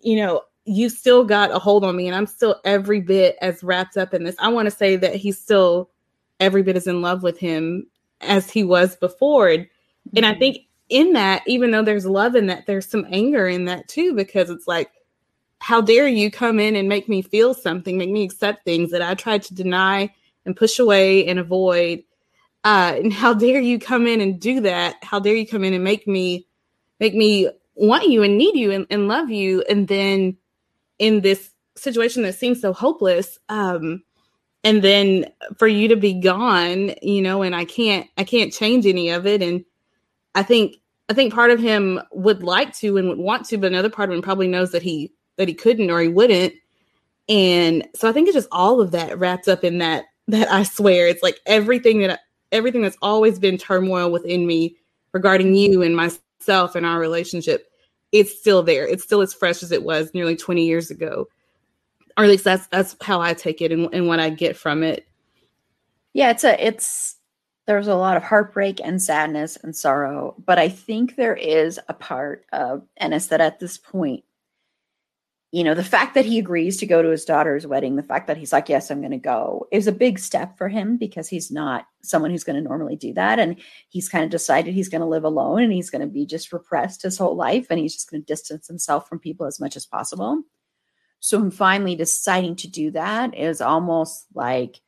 [0.00, 3.62] you know, you still got a hold on me, and I'm still every bit as
[3.62, 4.36] wrapped up in this.
[4.38, 5.90] I want to say that he's still
[6.40, 7.86] every bit as in love with him
[8.20, 9.48] as he was before.
[9.48, 10.16] And, mm-hmm.
[10.16, 10.38] and I mm-hmm.
[10.40, 10.58] think
[10.88, 14.50] in that, even though there's love in that, there's some anger in that too, because
[14.50, 14.90] it's like,
[15.60, 19.02] how dare you come in and make me feel something, make me accept things that
[19.02, 22.02] I tried to deny and push away and avoid.
[22.64, 24.96] Uh, and how dare you come in and do that?
[25.02, 26.46] How dare you come in and make me
[26.98, 29.62] make me want you and need you and, and love you?
[29.68, 30.36] And then
[30.98, 34.02] in this situation that seems so hopeless, um,
[34.64, 35.26] and then
[35.58, 39.26] for you to be gone, you know, and I can't I can't change any of
[39.26, 39.42] it.
[39.42, 39.64] And
[40.34, 40.76] I think
[41.08, 44.10] I think part of him would like to and would want to, but another part
[44.10, 46.54] of him probably knows that he that he couldn't or he wouldn't.
[47.28, 50.64] And so I think it's just all of that wrapped up in that that I
[50.64, 52.20] swear it's like everything that
[52.50, 54.76] everything that's always been turmoil within me
[55.12, 57.70] regarding you and myself and our relationship
[58.12, 58.86] it's still there.
[58.86, 61.28] It's still as fresh as it was nearly 20 years ago.
[62.16, 64.82] Or at least that's that's how i take it and, and what i get from
[64.82, 65.06] it.
[66.14, 67.16] Yeah it's a it's
[67.66, 71.92] there's a lot of heartbreak and sadness and sorrow but i think there is a
[71.92, 74.24] part of ennis that at this point
[75.52, 78.26] you know, the fact that he agrees to go to his daughter's wedding, the fact
[78.26, 81.28] that he's like, yes, I'm going to go is a big step for him because
[81.28, 83.38] he's not someone who's going to normally do that.
[83.38, 83.56] And
[83.88, 86.52] he's kind of decided he's going to live alone and he's going to be just
[86.52, 89.76] repressed his whole life and he's just going to distance himself from people as much
[89.76, 90.42] as possible.
[91.20, 94.80] So, him finally deciding to do that is almost like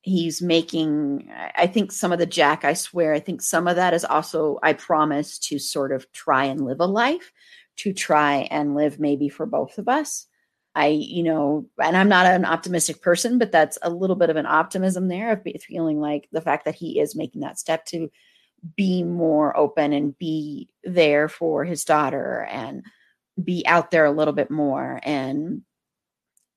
[0.00, 3.94] he's making, I think some of the Jack, I swear, I think some of that
[3.94, 7.30] is also, I promise to sort of try and live a life
[7.78, 10.26] to try and live maybe for both of us.
[10.74, 14.36] I, you know, and I'm not an optimistic person, but that's a little bit of
[14.36, 18.10] an optimism there of feeling like the fact that he is making that step to
[18.76, 22.84] be more open and be there for his daughter and
[23.42, 25.62] be out there a little bit more and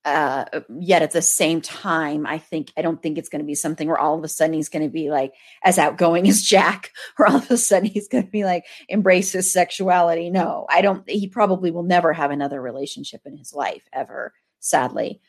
[0.05, 0.45] uh,
[0.79, 3.87] yet at the same time, I think I don't think it's going to be something
[3.87, 5.33] where all of a sudden he's going to be like
[5.63, 9.31] as outgoing as Jack, or all of a sudden he's going to be like embrace
[9.31, 10.29] his sexuality.
[10.29, 11.09] No, I don't.
[11.09, 15.21] He probably will never have another relationship in his life ever, sadly.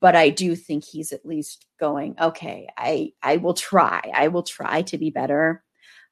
[0.00, 4.00] But I do think he's at least going, okay, I I will try.
[4.12, 5.62] I will try to be better.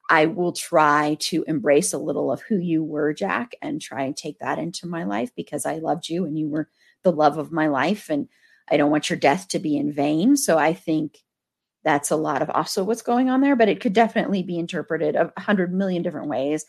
[0.09, 4.15] I will try to embrace a little of who you were, Jack, and try and
[4.15, 6.69] take that into my life because I loved you and you were
[7.05, 8.27] the love of my life and
[8.69, 10.35] I don't want your death to be in vain.
[10.35, 11.19] So I think
[11.83, 15.15] that's a lot of also what's going on there, but it could definitely be interpreted
[15.15, 16.65] a hundred million different ways.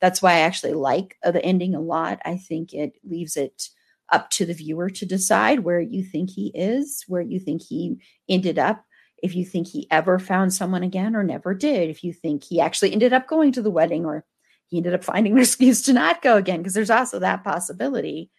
[0.00, 2.20] That's why I actually like uh, the ending a lot.
[2.24, 3.70] I think it leaves it
[4.12, 7.96] up to the viewer to decide where you think he is, where you think he
[8.28, 8.84] ended up,
[9.22, 12.60] if you think he ever found someone again or never did, if you think he
[12.60, 14.24] actually ended up going to the wedding or
[14.66, 18.30] he ended up finding an excuse to not go again because there's also that possibility.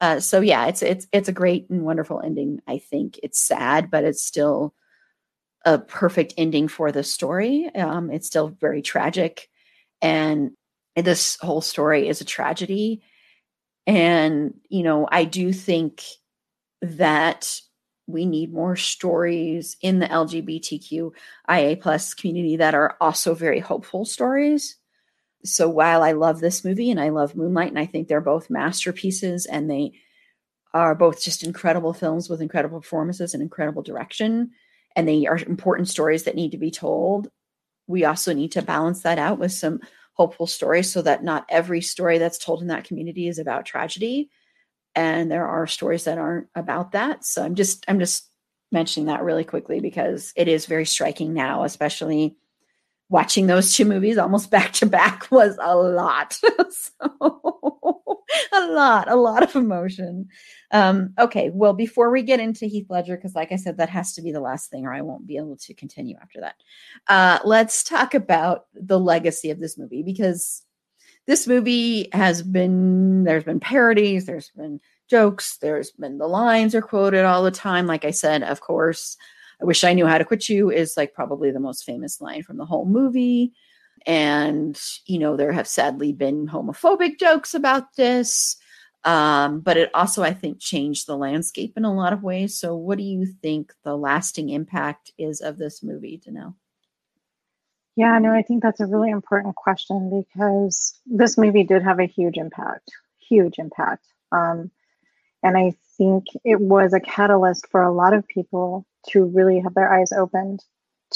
[0.00, 2.60] Uh, so yeah, it's it's it's a great and wonderful ending.
[2.66, 4.74] I think it's sad, but it's still
[5.64, 7.70] a perfect ending for the story.
[7.74, 9.48] Um, it's still very tragic,
[10.02, 10.52] and
[10.94, 13.02] this whole story is a tragedy.
[13.86, 16.02] And you know, I do think
[16.82, 17.60] that
[18.06, 24.76] we need more stories in the LGBTQIA plus community that are also very hopeful stories.
[25.46, 28.50] So while I love this movie and I love Moonlight, and I think they're both
[28.50, 29.92] masterpieces and they
[30.74, 34.50] are both just incredible films with incredible performances and incredible direction,
[34.94, 37.30] and they are important stories that need to be told,
[37.86, 39.80] we also need to balance that out with some
[40.14, 44.30] hopeful stories so that not every story that's told in that community is about tragedy.
[44.94, 47.24] And there are stories that aren't about that.
[47.24, 48.28] So i'm just i'm just
[48.72, 52.36] mentioning that really quickly because it is very striking now especially
[53.08, 56.38] watching those two movies almost back to back was a lot.
[56.98, 58.12] So
[58.52, 60.28] a lot a lot of emotion.
[60.72, 64.14] Um okay well before we get into heath ledger because like i said that has
[64.14, 66.56] to be the last thing or i won't be able to continue after that.
[67.06, 70.62] Uh let's talk about the legacy of this movie because
[71.26, 76.82] this movie has been there's been parodies there's been jokes there's been the lines are
[76.82, 77.86] quoted all the time.
[77.86, 79.16] Like i said of course
[79.60, 82.42] i wish i knew how to quit you is like probably the most famous line
[82.42, 83.52] from the whole movie
[84.06, 88.56] and you know there have sadly been homophobic jokes about this
[89.04, 92.74] um, but it also i think changed the landscape in a lot of ways so
[92.74, 96.54] what do you think the lasting impact is of this movie Danelle?
[97.96, 102.04] Yeah, no, I think that's a really important question because this movie did have a
[102.04, 102.90] huge impact,
[103.26, 104.04] huge impact.
[104.32, 104.70] Um,
[105.42, 109.74] and I think it was a catalyst for a lot of people to really have
[109.74, 110.64] their eyes opened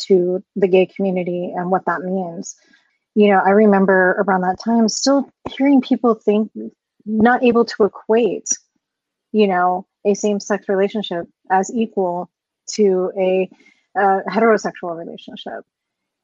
[0.06, 2.56] to the gay community and what that means.
[3.14, 6.50] You know, I remember around that time still hearing people think,
[7.04, 8.48] not able to equate,
[9.32, 12.30] you know, a same sex relationship as equal
[12.72, 13.50] to a,
[13.96, 15.64] heterosexual relationship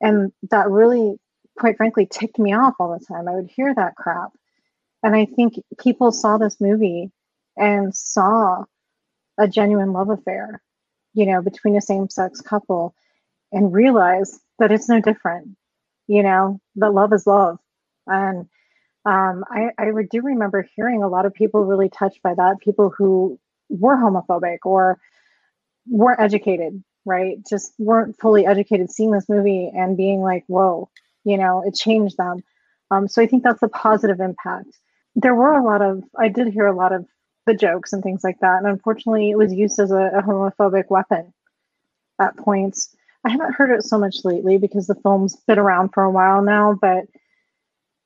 [0.00, 1.18] and that really,
[1.58, 3.28] quite frankly, ticked me off all the time.
[3.28, 4.32] I would hear that crap.
[5.02, 7.10] And I think people saw this movie
[7.56, 8.64] and saw
[9.38, 10.62] a genuine love affair,
[11.16, 12.94] you know, between a same sex couple
[13.50, 15.56] and realize that it's no different,
[16.06, 17.58] you know, that love is love.
[18.06, 18.46] And
[19.04, 22.92] um, I, I do remember hearing a lot of people really touched by that, people
[22.96, 23.38] who
[23.68, 25.00] were homophobic or
[25.88, 27.38] weren't educated right?
[27.48, 30.90] Just weren't fully educated seeing this movie and being like, whoa,
[31.24, 32.42] you know, it changed them.
[32.90, 34.76] Um, so I think that's a positive impact.
[35.14, 37.06] There were a lot of, I did hear a lot of
[37.46, 38.58] the jokes and things like that.
[38.58, 41.32] And unfortunately, it was used as a, a homophobic weapon
[42.20, 42.94] at points.
[43.24, 46.42] I haven't heard it so much lately because the film's been around for a while
[46.42, 47.04] now, but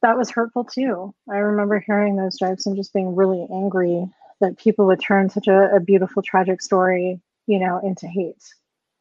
[0.02, 1.14] that was hurtful too.
[1.30, 4.06] I remember hearing those jokes and just being really angry
[4.40, 8.42] that people would turn such a, a beautiful, tragic story, you know, into hate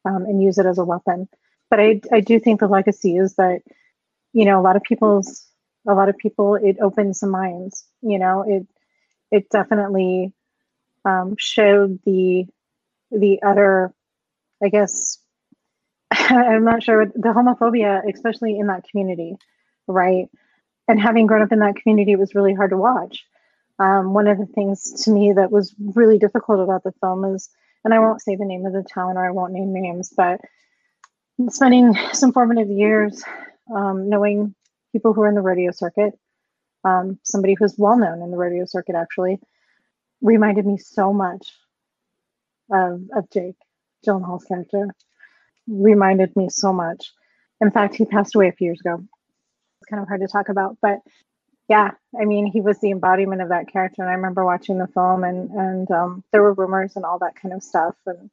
[0.06, 1.30] um, and use it as a weapon.
[1.70, 3.62] But I, I do think the legacy is that,
[4.34, 5.46] you know, a lot of people's,
[5.88, 7.86] a lot of people, it opens some minds.
[8.02, 8.68] You know, it,
[9.32, 10.34] it definitely
[11.06, 12.46] um, showed the,
[13.12, 13.94] the other,
[14.64, 15.20] I guess,
[16.12, 19.36] I'm not sure the homophobia, especially in that community,
[19.88, 20.28] right?
[20.88, 23.26] And having grown up in that community, it was really hard to watch.
[23.80, 27.50] Um, one of the things to me that was really difficult about the film is
[27.84, 30.42] and I won't say the name of the town or I won't name names, but
[31.50, 33.24] spending some formative years
[33.74, 34.54] um, knowing
[34.92, 36.14] people who are in the rodeo circuit,
[36.84, 39.40] um, somebody who's well known in the rodeo circuit actually,
[40.22, 41.54] reminded me so much
[42.72, 43.56] of, of Jake
[44.06, 44.88] Gyllenhaal's character.
[45.68, 47.12] Reminded me so much.
[47.62, 49.04] In fact, he passed away a few years ago.
[49.82, 51.00] It's kind of hard to talk about, but
[51.70, 54.02] yeah, I mean, he was the embodiment of that character.
[54.02, 57.36] And I remember watching the film, and and um, there were rumors and all that
[57.36, 57.96] kind of stuff.
[58.08, 58.32] And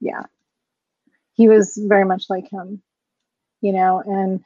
[0.00, 0.22] yeah,
[1.34, 2.82] he was very much like him,
[3.60, 4.02] you know.
[4.04, 4.42] And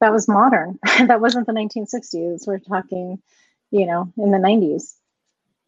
[0.00, 0.78] that was modern.
[1.06, 2.46] that wasn't the 1960s.
[2.46, 3.22] We're talking,
[3.70, 4.94] you know, in the 90s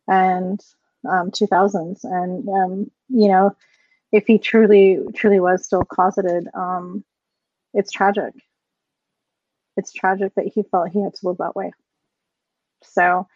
[0.09, 0.61] and
[1.09, 2.05] um, 2000s.
[2.05, 3.57] And um, you know,
[4.12, 7.05] if he truly, truly was still closeted, um,
[7.74, 8.35] it's tragic
[9.77, 11.73] it's tragic that he felt he had to live that way.
[12.82, 13.27] So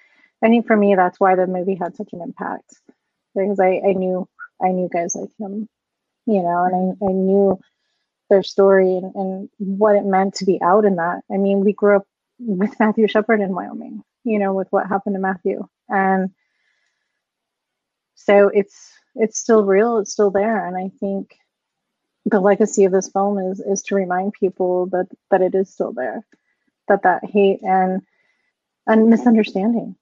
[0.42, 2.74] I think for me, that's why the movie had such an impact
[3.34, 4.28] because I, I knew
[4.62, 5.68] I knew guys like him,
[6.26, 7.58] you know, and I, I knew
[8.30, 11.20] their story and, and what it meant to be out in that.
[11.30, 12.06] I mean, we grew up
[12.38, 15.68] with Matthew Shepard in Wyoming, you know, with what happened to Matthew.
[15.88, 16.30] And
[18.14, 20.66] so it's it's still real, it's still there.
[20.66, 21.36] And I think
[22.26, 25.92] the legacy of this film is is to remind people that that it is still
[25.92, 26.24] there
[26.88, 28.02] that that hate and
[28.86, 29.96] and misunderstanding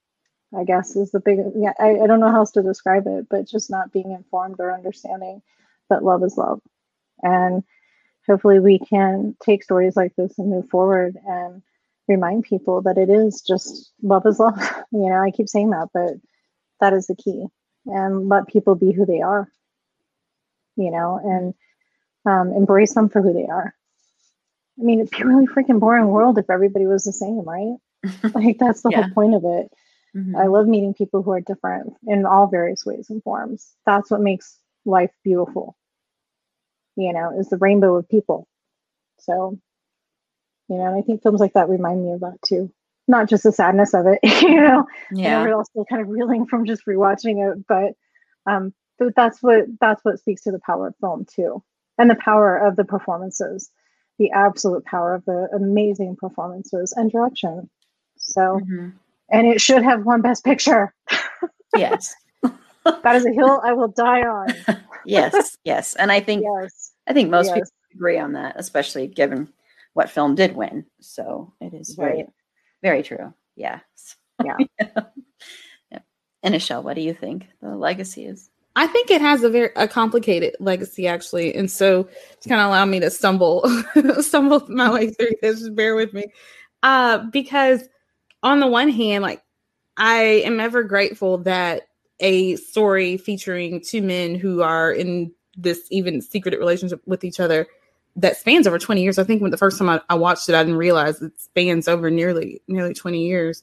[0.56, 3.26] i guess is the big yeah I, I don't know how else to describe it
[3.30, 5.42] but just not being informed or understanding
[5.90, 6.60] that love is love
[7.22, 7.62] and
[8.28, 11.62] hopefully we can take stories like this and move forward and
[12.06, 14.59] remind people that it is just love is love
[14.92, 16.14] you know i keep saying that but
[16.80, 17.44] that is the key
[17.86, 19.50] and let people be who they are
[20.76, 21.55] you know and
[22.26, 23.74] um, embrace them for who they are
[24.78, 27.76] I mean, it'd be a really freaking boring world if everybody was the same, right?
[28.34, 29.02] like that's the yeah.
[29.02, 29.72] whole point of it.
[30.16, 30.36] Mm-hmm.
[30.36, 33.72] I love meeting people who are different in all various ways and forms.
[33.84, 35.76] That's what makes life beautiful.
[36.98, 38.46] You know, is the rainbow of people.
[39.20, 39.58] So,
[40.68, 42.72] you know, and I think films like that remind me of that too.
[43.06, 44.86] Not just the sadness of it, you know.
[45.12, 45.42] Yeah.
[45.42, 47.92] we're also kind of reeling from just rewatching it, but
[48.50, 51.62] um, but that's what that's what speaks to the power of film too,
[51.96, 53.70] and the power of the performances
[54.18, 57.70] the absolute power of the amazing performances and direction.
[58.16, 58.88] So, mm-hmm.
[59.30, 60.92] and it should have won Best Picture.
[61.76, 62.14] yes.
[62.84, 64.48] that is a hill I will die on.
[65.06, 65.94] yes, yes.
[65.94, 66.88] And I think yes.
[67.09, 67.55] I think most yes.
[67.55, 69.48] people agree on that, especially given
[69.94, 70.85] what film did win.
[71.01, 72.28] So it is very, right.
[72.82, 73.32] very true.
[73.56, 73.80] Yeah.
[74.44, 74.56] Yeah.
[74.78, 75.98] yeah.
[76.44, 78.51] And E'Shel, what do you think the legacy is?
[78.76, 82.68] I think it has a very a complicated legacy actually, and so it's kind of
[82.68, 83.68] allowed me to stumble
[84.20, 85.59] stumble my way through this.
[85.59, 86.26] Just bear with me,
[86.85, 87.89] uh, because
[88.44, 89.43] on the one hand, like
[89.97, 91.89] I am ever grateful that
[92.20, 97.66] a story featuring two men who are in this even secretive relationship with each other
[98.16, 99.18] that spans over 20 years.
[99.18, 101.89] I think when the first time I, I watched it, I didn't realize it spans
[101.89, 103.62] over nearly nearly 20 years.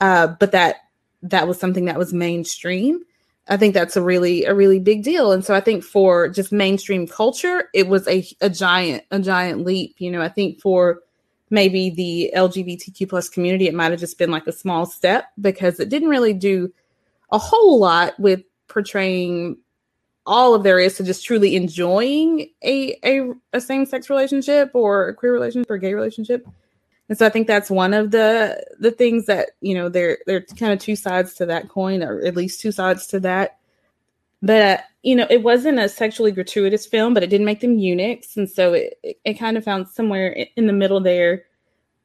[0.00, 0.76] Uh, but that
[1.22, 3.02] that was something that was mainstream
[3.48, 5.32] I think that's a really a really big deal.
[5.32, 9.64] And so I think for just mainstream culture, it was a, a giant a giant
[9.64, 9.96] leap.
[9.98, 11.00] You know, I think for
[11.50, 15.78] maybe the LGBTQ plus community, it might have just been like a small step because
[15.78, 16.72] it didn't really do
[17.30, 19.58] a whole lot with portraying
[20.26, 25.08] all of there is to just truly enjoying a a, a same sex relationship or
[25.08, 26.46] a queer relationship or gay relationship.
[27.08, 30.38] And so I think that's one of the the things that you know there there
[30.38, 33.58] are kind of two sides to that coin, or at least two sides to that.
[34.42, 37.78] But uh, you know, it wasn't a sexually gratuitous film, but it didn't make them
[37.78, 41.44] eunuchs, and so it it, it kind of found somewhere in the middle there.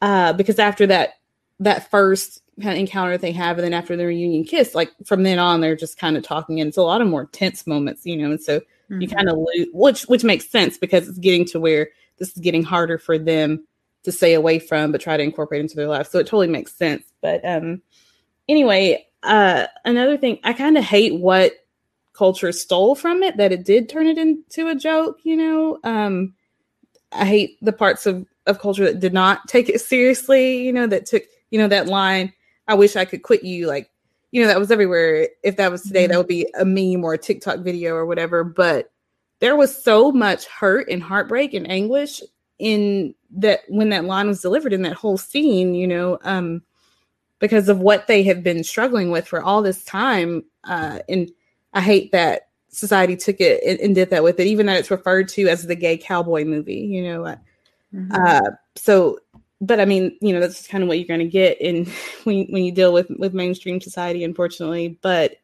[0.02, 1.15] Uh, because after that
[1.60, 5.23] that first kind of encounter they have, and then after the reunion kiss, like from
[5.23, 8.06] then on, they're just kind of talking, and it's a lot of more tense moments,
[8.06, 8.32] you know.
[8.32, 9.02] And so mm-hmm.
[9.02, 12.38] you kind of lose, which which makes sense because it's getting to where this is
[12.38, 13.65] getting harder for them
[14.03, 16.07] to stay away from but try to incorporate into their life.
[16.07, 17.03] So it totally makes sense.
[17.22, 17.82] But um
[18.48, 21.53] anyway, uh another thing, I kind of hate what
[22.14, 25.80] culture stole from it, that it did turn it into a joke, you know.
[25.84, 26.34] Um
[27.11, 30.88] I hate the parts of, of culture that did not take it seriously, you know,
[30.88, 32.34] that took, you know, that line,
[32.68, 33.90] I wish I could quit you, like,
[34.32, 35.28] you know, that was everywhere.
[35.44, 36.12] If that was today, mm-hmm.
[36.12, 38.44] that would be a meme or a TikTok video or whatever.
[38.44, 38.92] But
[39.40, 42.22] there was so much hurt and heartbreak and anguish
[42.60, 46.62] in that when that line was delivered in that whole scene, you know, um,
[47.40, 50.44] because of what they have been struggling with for all this time.
[50.64, 51.32] Uh, and
[51.74, 54.92] I hate that society took it and, and, did that with it, even that it's
[54.92, 57.26] referred to as the gay cowboy movie, you know.
[57.26, 57.36] Uh,
[57.94, 58.12] mm-hmm.
[58.14, 59.18] Uh, so,
[59.62, 61.86] but I mean, you know, that's kind of what you're going to get in
[62.24, 65.00] when when you deal with with mainstream society, unfortunately.
[65.02, 65.38] But,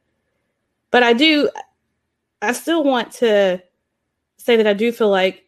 [0.92, 1.50] but I do,
[2.42, 3.62] I still want to
[4.38, 5.44] say that I do feel like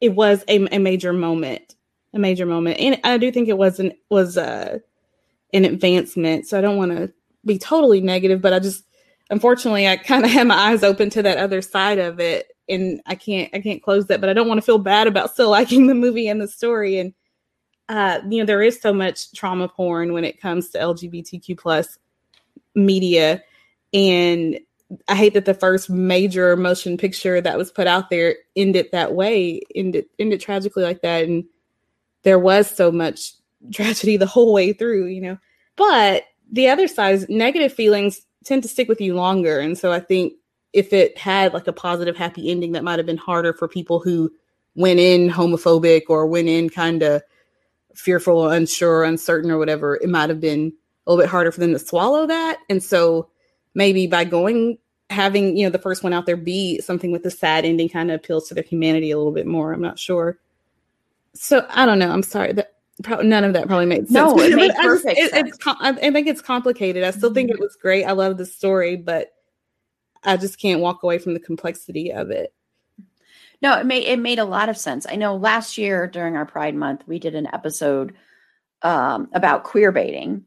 [0.00, 1.74] it was a, a major moment,
[2.14, 4.78] a major moment, and I do think it was an was a uh,
[5.52, 6.46] an advancement.
[6.46, 7.12] So I don't want to
[7.44, 8.84] be totally negative, but I just
[9.28, 13.00] unfortunately I kind of had my eyes open to that other side of it, and
[13.06, 14.20] I can't I can't close that.
[14.20, 16.98] But I don't want to feel bad about still liking the movie and the story,
[17.00, 17.12] and
[17.90, 21.98] uh, you know there is so much trauma porn when it comes to LGBTQ plus
[22.76, 23.42] media,
[23.92, 24.60] and
[25.08, 29.14] I hate that the first major motion picture that was put out there ended that
[29.14, 31.44] way, ended ended tragically like that, and
[32.22, 33.32] there was so much
[33.72, 35.38] tragedy the whole way through, you know.
[35.74, 39.90] But the other side is negative feelings tend to stick with you longer, and so
[39.90, 40.34] I think
[40.72, 43.98] if it had like a positive, happy ending, that might have been harder for people
[43.98, 44.30] who
[44.76, 47.20] went in homophobic or went in kind of
[47.94, 49.96] fearful or unsure, uncertain or whatever.
[49.96, 50.72] It might have been
[51.06, 53.28] a little bit harder for them to swallow that, and so
[53.74, 54.78] maybe by going
[55.10, 58.10] having you know the first one out there be something with a sad ending kind
[58.10, 60.38] of appeals to their humanity a little bit more i'm not sure.
[61.34, 64.12] So i don't know i'm sorry that probably none of that probably made sense.
[64.12, 67.02] No it made perfect just, it, it's i think it's complicated.
[67.02, 67.34] I still mm-hmm.
[67.34, 69.32] think it was great i love the story but
[70.22, 72.52] i just can't walk away from the complexity of it
[73.62, 76.46] no it made it made a lot of sense i know last year during our
[76.46, 78.14] pride month we did an episode
[78.82, 80.44] um, about queer baiting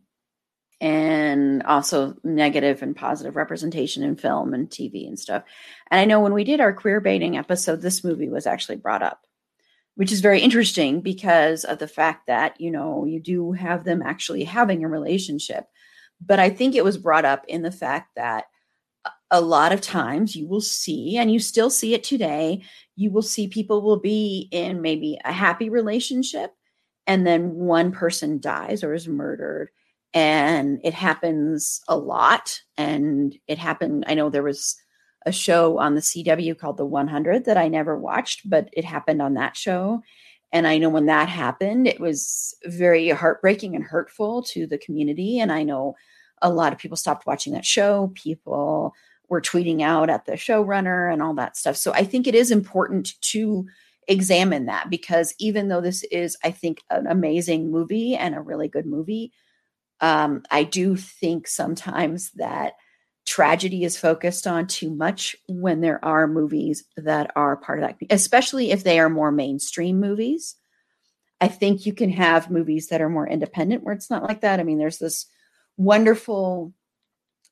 [0.84, 5.44] and also negative and positive representation in film and TV and stuff.
[5.90, 9.02] And I know when we did our queer baiting episode, this movie was actually brought
[9.02, 9.26] up,
[9.96, 14.02] which is very interesting because of the fact that, you know, you do have them
[14.02, 15.68] actually having a relationship.
[16.20, 18.46] But I think it was brought up in the fact that
[19.32, 22.62] a lot of times you will see, and you still see it today,
[22.96, 26.54] you will see people will be in maybe a happy relationship
[27.08, 29.70] and then one person dies or is murdered
[30.14, 34.76] and it happens a lot and it happened i know there was
[35.26, 39.22] a show on the cw called the 100 that i never watched but it happened
[39.22, 40.02] on that show
[40.52, 45.40] and i know when that happened it was very heartbreaking and hurtful to the community
[45.40, 45.96] and i know
[46.44, 48.94] a lot of people stopped watching that show people
[49.30, 52.52] were tweeting out at the showrunner and all that stuff so i think it is
[52.52, 53.66] important to
[54.08, 58.68] examine that because even though this is i think an amazing movie and a really
[58.68, 59.32] good movie
[60.04, 62.74] um, I do think sometimes that
[63.26, 67.96] tragedy is focused on too much when there are movies that are part of that,
[68.10, 70.58] especially if they are more mainstream movies.
[71.40, 74.60] I think you can have movies that are more independent where it's not like that.
[74.60, 75.26] I mean, there's this
[75.78, 76.74] wonderful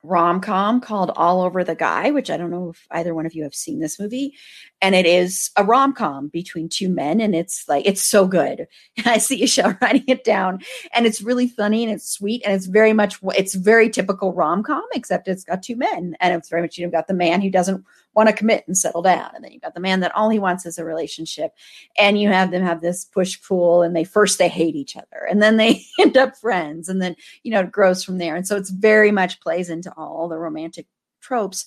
[0.04, 3.34] rom com called All Over the Guy, which I don't know if either one of
[3.34, 4.34] you have seen this movie.
[4.82, 7.22] And it is a rom com between two men.
[7.22, 8.68] And it's like, it's so good.
[9.06, 10.62] I see E'Shel writing it down.
[10.94, 12.42] And it's really funny and it's sweet.
[12.46, 16.16] And it's very much, it's very typical rom com, except it's got two men.
[16.20, 18.78] And it's very much, you know, got the man who doesn't want to commit and
[18.78, 19.32] settle down.
[19.34, 21.54] And then you've got the man that all he wants is a relationship.
[21.98, 25.26] And you have them have this push pull and they first they hate each other
[25.30, 26.90] and then they end up friends.
[26.90, 28.36] And then, you know, it grows from there.
[28.36, 30.88] And so it's very much plays into all the romantic
[31.22, 31.66] tropes,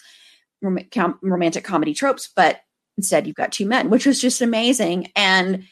[0.60, 2.28] rom- com- romantic comedy tropes.
[2.34, 2.60] But
[2.96, 5.10] instead you've got two men, which was just amazing.
[5.16, 5.64] And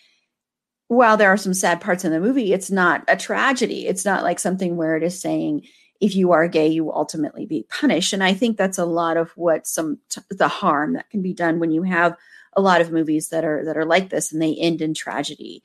[0.88, 3.86] while there are some sad parts in the movie, it's not a tragedy.
[3.86, 5.66] It's not like something where it is saying,
[6.02, 8.12] if you are gay, you will ultimately be punished.
[8.12, 11.32] And I think that's a lot of what some t- the harm that can be
[11.32, 12.16] done when you have
[12.54, 15.62] a lot of movies that are that are like this and they end in tragedy.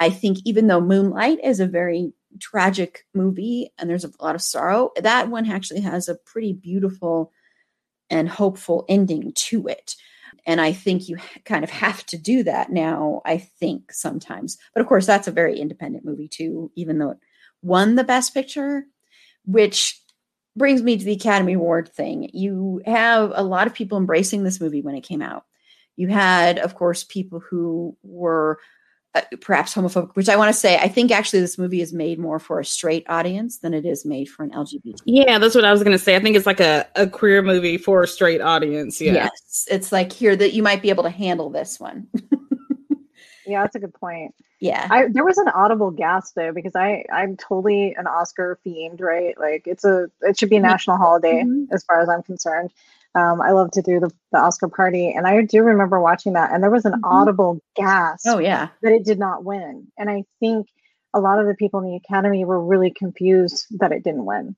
[0.00, 4.42] I think even though Moonlight is a very tragic movie and there's a lot of
[4.42, 7.32] sorrow, that one actually has a pretty beautiful
[8.10, 9.94] and hopeful ending to it.
[10.46, 14.58] And I think you kind of have to do that now, I think sometimes.
[14.74, 17.18] But of course, that's a very independent movie too, even though it
[17.62, 18.84] won the best picture
[19.46, 20.00] which
[20.56, 22.30] brings me to the Academy Award thing.
[22.32, 25.44] You have a lot of people embracing this movie when it came out.
[25.96, 28.58] You had, of course, people who were
[29.14, 32.18] uh, perhaps homophobic, which I want to say, I think actually this movie is made
[32.18, 34.96] more for a straight audience than it is made for an LGBT.
[35.04, 36.16] Yeah, that's what I was going to say.
[36.16, 39.00] I think it's like a, a queer movie for a straight audience.
[39.00, 39.14] Yeah.
[39.14, 39.66] Yes.
[39.70, 42.08] It's like here that you might be able to handle this one.
[43.46, 44.34] yeah, that's a good point.
[44.60, 44.86] Yeah.
[44.90, 49.38] I there was an audible gasp though because I I'm totally an Oscar fiend, right?
[49.38, 51.72] Like it's a it should be a national holiday mm-hmm.
[51.72, 52.70] as far as I'm concerned.
[53.14, 56.52] Um, I love to do the, the Oscar party, and I do remember watching that,
[56.52, 57.04] and there was an mm-hmm.
[57.04, 58.26] audible gasp.
[58.26, 60.68] Oh yeah, that it did not win, and I think
[61.14, 64.54] a lot of the people in the Academy were really confused that it didn't win.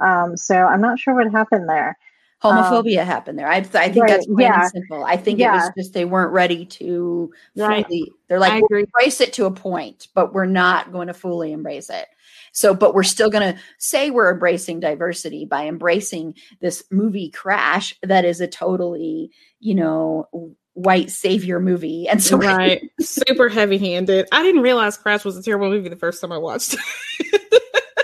[0.00, 1.96] Um, so I'm not sure what happened there
[2.42, 3.48] homophobia um, happened there.
[3.48, 4.66] I, I think right, that's plain yeah.
[4.66, 5.04] simple.
[5.04, 5.52] I think yeah.
[5.52, 7.86] it was just they weren't ready to right.
[7.86, 8.12] fully.
[8.28, 11.90] They're like we'll embrace it to a point, but we're not going to fully embrace
[11.90, 12.06] it.
[12.52, 17.94] So, but we're still going to say we're embracing diversity by embracing this movie Crash
[18.02, 19.30] that is a totally,
[19.60, 20.28] you know,
[20.74, 22.08] white savior movie.
[22.10, 24.26] And so, right, super heavy handed.
[24.32, 27.42] I didn't realize Crash was a terrible movie the first time I watched it.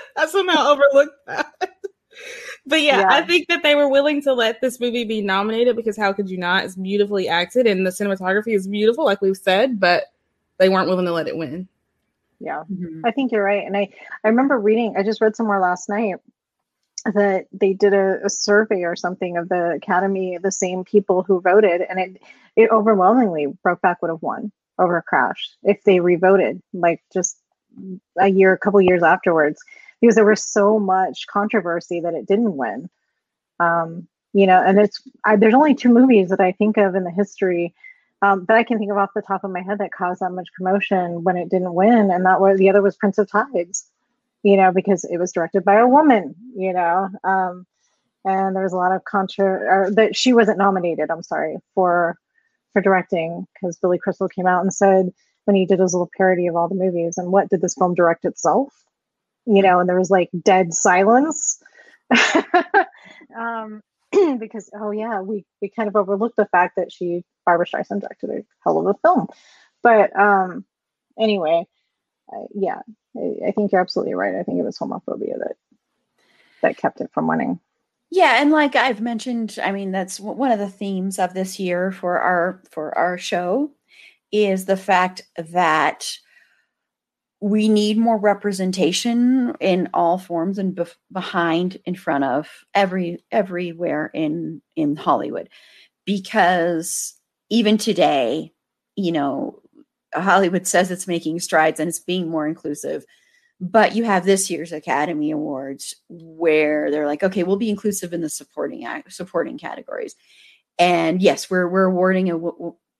[0.16, 1.52] I somehow overlooked that.
[2.66, 5.76] But yeah, yeah, I think that they were willing to let this movie be nominated
[5.76, 6.64] because how could you not?
[6.64, 10.04] It's beautifully acted and the cinematography is beautiful, like we've said, but
[10.58, 11.68] they weren't willing to let it win.
[12.40, 13.02] Yeah, mm-hmm.
[13.04, 13.64] I think you're right.
[13.64, 13.88] And I,
[14.24, 16.16] I remember reading, I just read somewhere last night
[17.04, 21.40] that they did a, a survey or something of the Academy, the same people who
[21.40, 22.22] voted, and it,
[22.56, 27.38] it overwhelmingly Brokeback would have won over Crash if they revoted, like just
[28.18, 29.62] a year, a couple years afterwards
[30.00, 32.88] because there was so much controversy that it didn't win.
[33.60, 37.04] Um, you know, and it's I, there's only two movies that I think of in
[37.04, 37.74] the history
[38.22, 40.30] um, that I can think of off the top of my head that caused that
[40.30, 43.90] much commotion when it didn't win, and that was the other was Prince of Tides.
[44.42, 46.34] You know, because it was directed by a woman.
[46.54, 47.66] You know, um,
[48.24, 51.10] and there was a lot of contra that she wasn't nominated.
[51.10, 52.18] I'm sorry for
[52.72, 55.10] for directing because Billy Crystal came out and said
[55.46, 57.94] when he did his little parody of all the movies and what did this film
[57.94, 58.70] direct itself
[59.46, 61.62] you know, and there was like dead silence.
[63.36, 63.82] um,
[64.38, 68.30] because oh yeah, we we kind of overlooked the fact that she Barbra Streisand directed
[68.30, 69.28] a hell of a film.
[69.82, 70.64] But um,
[71.18, 71.64] anyway,
[72.30, 72.80] I, yeah,
[73.16, 74.34] I, I think you're absolutely right.
[74.34, 75.56] I think it was homophobia that
[76.62, 77.60] that kept it from winning.
[78.10, 81.90] Yeah, and like I've mentioned, I mean that's one of the themes of this year
[81.90, 83.72] for our for our show
[84.32, 86.18] is the fact that
[87.40, 94.10] we need more representation in all forms and bef- behind in front of every everywhere
[94.14, 95.48] in in Hollywood.
[96.04, 97.14] Because
[97.50, 98.52] even today
[98.96, 99.60] you know
[100.14, 103.04] Hollywood says it's making strides and it's being more inclusive
[103.58, 108.22] but you have this year's Academy Awards where they're like okay we'll be inclusive in
[108.22, 110.16] the supporting act supporting categories.
[110.78, 112.38] And yes we're we're awarding a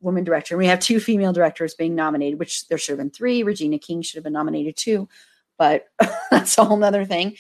[0.01, 0.55] woman director.
[0.55, 3.43] And We have two female directors being nominated, which there should have been three.
[3.43, 5.09] Regina King should have been nominated too,
[5.59, 5.87] but
[6.31, 7.37] that's a whole nother thing.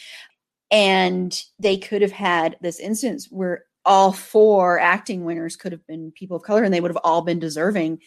[0.70, 6.10] And they could have had this instance where all four acting winners could have been
[6.10, 8.00] people of color and they would have all been deserving.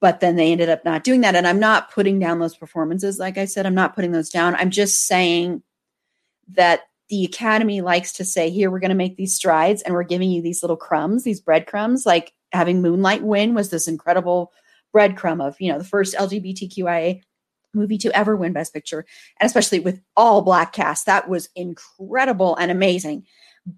[0.00, 1.34] But then they ended up not doing that.
[1.34, 3.18] And I'm not putting down those performances.
[3.18, 4.54] Like I said, I'm not putting those down.
[4.54, 5.62] I'm just saying
[6.50, 10.04] that the academy likes to say, here, we're going to make these strides and we're
[10.04, 12.06] giving you these little crumbs, these breadcrumbs.
[12.06, 14.52] Like having Moonlight win was this incredible
[14.94, 17.22] breadcrumb of, you know, the first LGBTQIA
[17.74, 19.04] movie to ever win Best Picture,
[19.38, 21.06] and especially with all black cast.
[21.06, 23.26] That was incredible and amazing.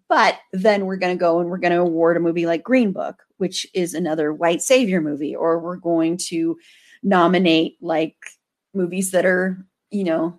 [0.09, 2.93] But then we're going to go and we're going to award a movie like Green
[2.93, 6.57] Book, which is another white savior movie, or we're going to
[7.03, 8.17] nominate like
[8.73, 10.39] movies that are, you know,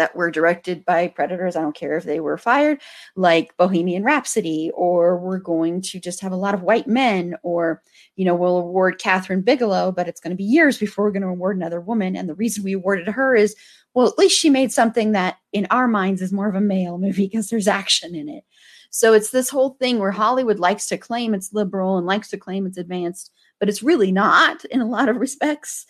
[0.00, 1.56] that were directed by predators.
[1.56, 2.80] I don't care if they were fired,
[3.16, 7.82] like Bohemian Rhapsody, or we're going to just have a lot of white men, or,
[8.16, 11.20] you know, we'll award Kathryn Bigelow, but it's going to be years before we're going
[11.20, 12.16] to award another woman.
[12.16, 13.54] And the reason we awarded her is,
[13.92, 16.96] well, at least she made something that in our minds is more of a male
[16.96, 18.44] movie because there's action in it.
[18.88, 22.38] So it's this whole thing where Hollywood likes to claim it's liberal and likes to
[22.38, 25.84] claim it's advanced, but it's really not in a lot of respects.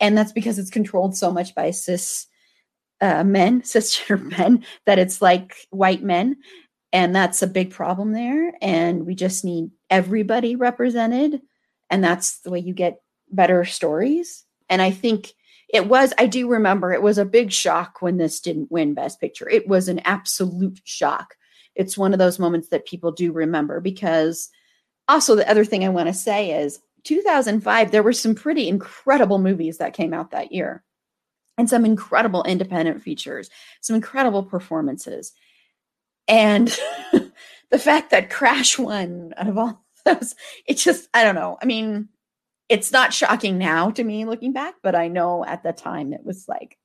[0.00, 2.26] And that's because it's controlled so much by cis
[3.00, 6.36] uh, men, cisgender men, that it's like white men.
[6.92, 8.52] And that's a big problem there.
[8.62, 11.42] And we just need everybody represented.
[11.90, 13.00] And that's the way you get
[13.30, 14.44] better stories.
[14.68, 15.32] And I think
[15.68, 19.20] it was, I do remember it was a big shock when this didn't win Best
[19.20, 19.48] Picture.
[19.48, 21.34] It was an absolute shock.
[21.74, 24.50] It's one of those moments that people do remember because
[25.08, 29.38] also the other thing I want to say is 2005, there were some pretty incredible
[29.38, 30.84] movies that came out that year
[31.58, 33.50] and some incredible independent features,
[33.80, 35.32] some incredible performances.
[36.26, 36.68] And
[37.70, 40.34] the fact that Crash won out of all those,
[40.66, 41.58] it's just, I don't know.
[41.62, 42.08] I mean,
[42.68, 46.24] it's not shocking now to me looking back, but I know at the time it
[46.24, 46.78] was like,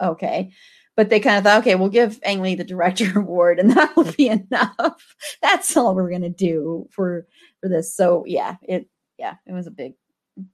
[0.00, 0.52] okay.
[0.94, 3.96] But they kind of thought, okay, we'll give Ang Lee the director award and that
[3.96, 5.16] will be enough.
[5.40, 7.26] That's all we're gonna do for
[7.60, 7.96] for this.
[7.96, 8.88] So yeah, it
[9.18, 9.94] yeah, it was a big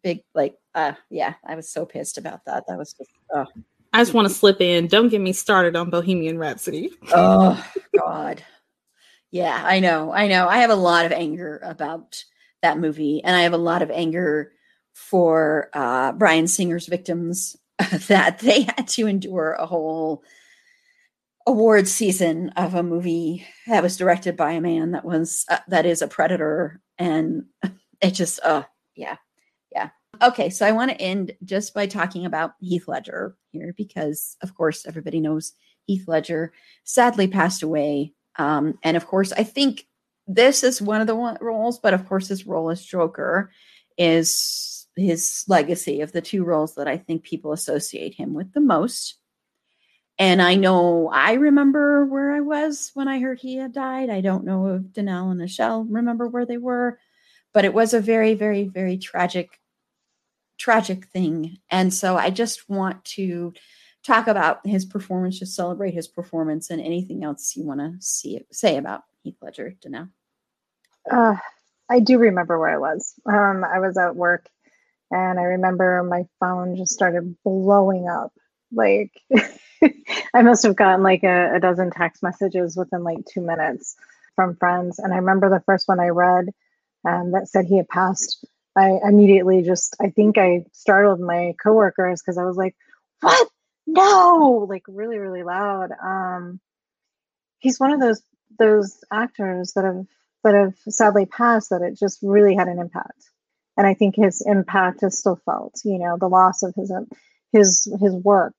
[0.03, 2.65] big like uh yeah i was so pissed about that.
[2.67, 3.47] That was just oh.
[3.93, 4.87] i just want to slip in.
[4.87, 6.91] Don't get me started on bohemian rhapsody.
[7.13, 7.65] Oh
[7.97, 8.43] god.
[9.31, 10.49] Yeah i know i know.
[10.49, 12.25] I have a lot of anger about
[12.63, 14.53] that movie and i have a lot of anger
[14.95, 17.57] for uh bryan singer's victims
[18.09, 20.25] that they had to endure a whole
[21.47, 25.87] award season of a movie that was directed by a man that was uh, that
[25.87, 27.45] is a predator and
[28.01, 28.65] it just uh
[28.95, 29.17] yeah
[30.21, 34.55] Okay, so I want to end just by talking about Heath Ledger here because, of
[34.55, 35.53] course, everybody knows
[35.87, 36.53] Heath Ledger
[36.85, 38.15] sadly passed away.
[38.37, 39.87] Um, and of course, I think
[40.27, 43.51] this is one of the roles, but of course, his role as Joker
[43.97, 48.61] is his legacy of the two roles that I think people associate him with the
[48.61, 49.15] most.
[50.19, 54.11] And I know I remember where I was when I heard he had died.
[54.11, 56.99] I don't know if Danelle and E'Shel remember where they were,
[57.55, 59.61] but it was a very, very, very tragic
[60.59, 61.59] tragic thing.
[61.71, 63.53] And so I just want to
[64.05, 68.41] talk about his performance, just celebrate his performance and anything else you want to see
[68.51, 70.09] say about Heath Ledger now.
[71.11, 71.37] Uh,
[71.91, 73.15] I do remember where I was.
[73.27, 74.49] Um, I was at work
[75.11, 78.33] and I remember my phone just started blowing up.
[78.73, 79.13] Like
[80.35, 83.97] I must have gotten like a, a dozen text messages within like two minutes
[84.37, 84.99] from friends.
[84.99, 86.51] And I remember the first one I read
[87.07, 88.45] um, that said he had passed
[88.79, 92.77] I immediately just, I think I startled my coworkers because I was like,
[93.21, 93.49] what?
[93.87, 95.91] No, like really, really loud.
[96.03, 96.61] Um,
[97.59, 98.23] he's one of those
[98.59, 100.07] those actors that have
[100.45, 103.31] that have sadly passed that it just really had an impact
[103.77, 106.93] and i think his impact is still felt you know the loss of his
[107.53, 108.55] his his work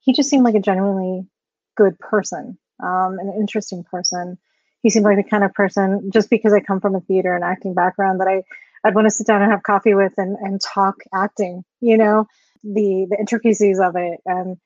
[0.00, 1.26] he just seemed like a genuinely
[1.76, 4.38] good person um, an interesting person
[4.82, 7.44] he seemed like the kind of person just because i come from a theater and
[7.44, 8.42] acting background that i
[8.84, 12.26] I'd want to sit down and have coffee with and, and talk acting, you know?
[12.64, 14.56] the the intricacies of it and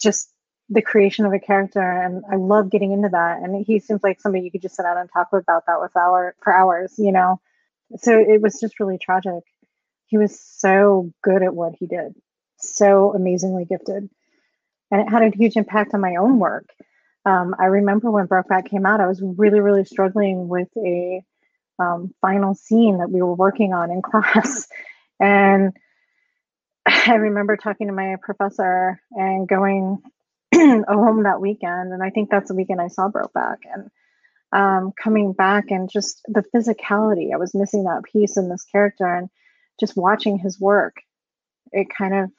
[0.00, 0.32] just
[0.68, 4.20] the creation of a character and I love getting into that and he seems like
[4.20, 7.12] somebody you could just sit down and talk about that with hour for hours you
[7.12, 7.40] know?
[7.98, 9.42] So it was just really tragic.
[10.06, 12.14] He was so good at what he did
[12.58, 14.08] so amazingly gifted
[14.90, 16.68] and it had a huge impact on my own work.
[17.24, 21.22] Um, I remember when Brokeback came out I was really really struggling with a
[21.80, 24.68] um, final scene that we were working on in class
[25.20, 25.72] and
[26.86, 29.98] I remember talking to my professor and going
[30.54, 33.90] home that weekend, and I think that's the weekend I saw Brokeback, and
[34.52, 37.32] um, coming back and just the physicality.
[37.32, 39.28] I was missing that piece in this character, and
[39.78, 40.96] just watching his work,
[41.72, 42.30] it kind of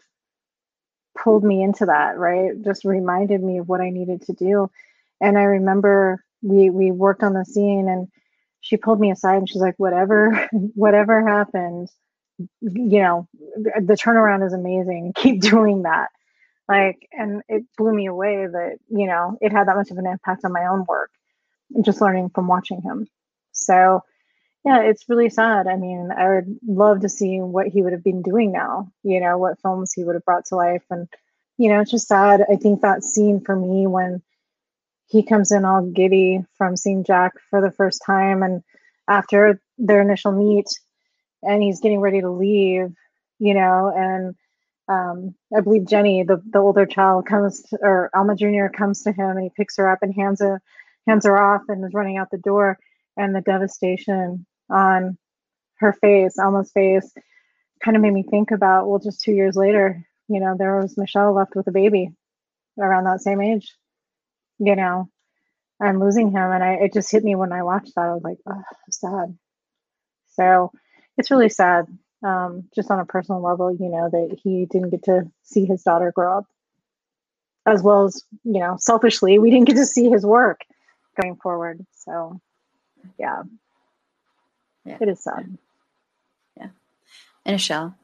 [1.18, 2.18] pulled me into that.
[2.18, 4.70] Right, just reminded me of what I needed to do.
[5.22, 8.08] And I remember we we worked on the scene, and
[8.62, 11.90] she pulled me aside, and she's like, "Whatever, whatever happened."
[12.62, 13.28] you know
[13.58, 15.14] the turnaround is amazing.
[15.16, 16.10] Keep doing that.
[16.68, 20.08] Like and it blew me away that you know it had that much of an
[20.08, 21.12] impact on my own work
[21.82, 23.08] just learning from watching him.
[23.52, 24.02] So
[24.66, 25.68] yeah it's really sad.
[25.68, 29.20] I mean i would love to see what he would have been doing now you
[29.20, 30.84] know what films he would have brought to life.
[30.90, 31.08] And
[31.58, 32.46] you know it's just sad.
[32.52, 34.22] I think that scene for me when
[35.12, 38.64] he comes in all giddy from seeing jack for the first time and
[39.10, 40.68] after their initial meet
[41.44, 42.94] and he's getting ready to leave,
[43.40, 44.36] you know, and
[44.88, 48.68] um, I believe Jenny, the, the older child, comes to, or Alma Jr.
[48.68, 50.62] comes to him and he picks her up and hands her
[51.08, 52.78] hands her off and is running out the door,
[53.18, 55.18] and the devastation on
[55.80, 57.12] her face, Alma's face,
[57.84, 60.98] kind of made me think about well, just two years later, you know, there was
[60.98, 62.12] Michelle left with a baby
[62.80, 63.76] around that same age,
[64.62, 65.10] you know,
[65.82, 68.02] I'm losing him, and I it just hit me when I watched that.
[68.02, 68.62] I was like, oh,
[68.92, 69.38] sad.
[70.34, 70.72] So
[71.18, 71.86] it's really sad,
[72.24, 75.82] um, just on a personal level, you know, that he didn't get to see his
[75.82, 76.46] daughter grow up.
[77.66, 80.62] As well as, you know, selfishly, we didn't get to see his work
[81.20, 81.86] going forward.
[81.94, 82.40] So,
[83.20, 83.44] yeah,
[84.86, 84.98] yeah.
[85.00, 85.58] it is sad.
[86.58, 86.70] Yeah.
[87.46, 87.96] And E'Shel.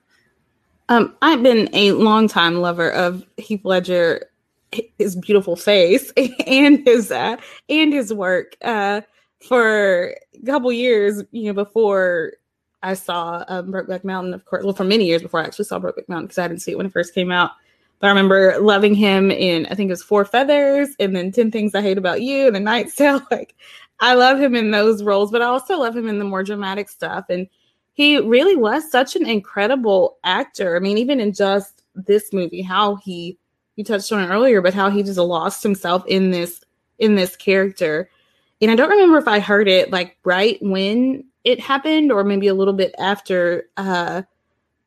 [0.89, 4.29] Um, I've been a long time lover of Heath Ledger,
[4.97, 6.11] his beautiful face,
[6.47, 7.37] and his uh,
[7.69, 8.55] and his work.
[8.61, 9.01] Uh,
[9.39, 12.33] for a couple years, you know, before
[12.83, 15.79] I saw um, Brokeback Mountain, of course, well, for many years before I actually saw
[15.79, 17.51] Brokeback Mountain because I didn't see it when it first came out.
[17.99, 21.49] But I remember loving him in, I think it was Four Feathers and then 10
[21.51, 23.21] Things I Hate About You and The Knight's Tale.
[23.31, 23.55] Like,
[23.99, 26.87] I love him in those roles, but I also love him in the more dramatic
[26.87, 27.25] stuff.
[27.29, 27.47] And
[27.93, 30.75] he really was such an incredible actor.
[30.75, 33.39] I mean, even in just this movie, how he,
[33.77, 36.61] you touched on it earlier, but how he just lost himself in this,
[36.99, 38.09] in this character.
[38.61, 42.47] And I don't remember if I heard it like right when it happened or maybe
[42.47, 44.23] a little bit after uh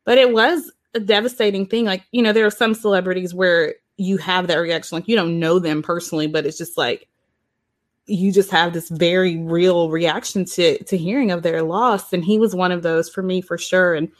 [0.05, 1.85] but it was a devastating thing.
[1.85, 5.39] Like you know there are some celebrities where you have that reaction like you don't
[5.39, 7.07] know them personally but it's just like
[8.11, 12.13] you just have this very real reaction to to hearing of their loss.
[12.13, 13.95] And he was one of those for me for sure.
[13.95, 14.11] And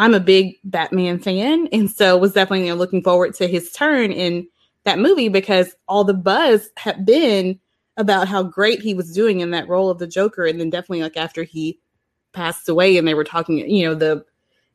[0.00, 4.46] i'm a big batman fan and so was definitely looking forward to his turn in
[4.84, 7.58] that movie because all the buzz had been
[7.96, 10.46] about how great he was doing in that role of the Joker.
[10.46, 11.78] And then definitely like after he
[12.32, 14.24] passed away and they were talking, you know, the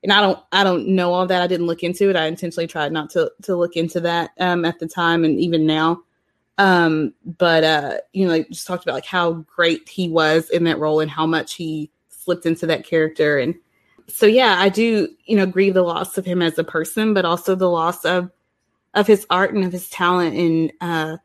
[0.03, 1.41] and I don't I don't know all that.
[1.41, 2.15] I didn't look into it.
[2.15, 5.65] I intentionally tried not to to look into that um at the time and even
[5.65, 6.01] now.
[6.57, 10.63] Um, but uh, you know, like just talked about like how great he was in
[10.65, 13.39] that role and how much he slipped into that character.
[13.39, 13.55] And
[14.07, 17.25] so yeah, I do, you know, grieve the loss of him as a person, but
[17.25, 18.31] also the loss of
[18.93, 21.17] of his art and of his talent and uh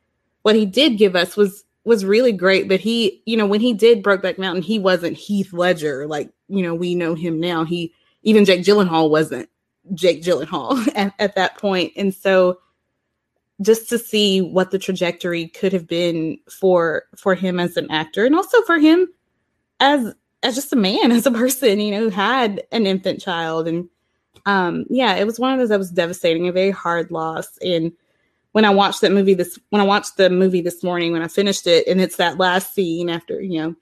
[0.42, 2.68] what he did give us was was really great.
[2.68, 6.62] But he, you know, when he did Brokeback Mountain, he wasn't Heath Ledger like you
[6.62, 7.64] know we know him now.
[7.64, 9.48] He even Jake Gyllenhaal wasn't
[9.94, 11.92] Jake Gyllenhaal at, at that point.
[11.96, 12.58] and so
[13.62, 18.24] just to see what the trajectory could have been for for him as an actor
[18.24, 19.06] and also for him
[19.80, 23.68] as as just a man as a person you know who had an infant child
[23.68, 23.88] and
[24.46, 27.92] um yeah it was one of those that was devastating a very hard loss and
[28.52, 31.28] when I watched that movie this when I watched the movie this morning when I
[31.28, 33.76] finished it and it's that last scene after you know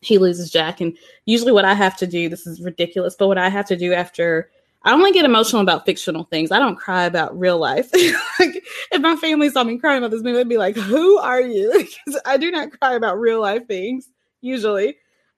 [0.00, 3.38] he loses Jack and usually what I have to do this is ridiculous but what
[3.38, 4.50] I have to do after
[4.84, 6.52] I only get emotional about fictional things.
[6.52, 7.90] I don't cry about real life.
[8.38, 8.62] like,
[8.92, 11.88] if my family saw me crying about this movie, they'd be like, "Who are you?"
[12.26, 14.10] I do not cry about real life things
[14.42, 14.96] usually.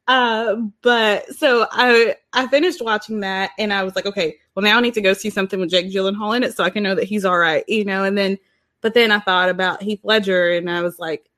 [0.09, 4.78] Uh, but so I I finished watching that and I was like, okay, well now
[4.78, 6.95] I need to go see something with Jake Gyllenhaal in it so I can know
[6.95, 8.05] that he's all right, you know.
[8.05, 8.39] And then
[8.83, 11.28] but then I thought about Heath Ledger and I was like,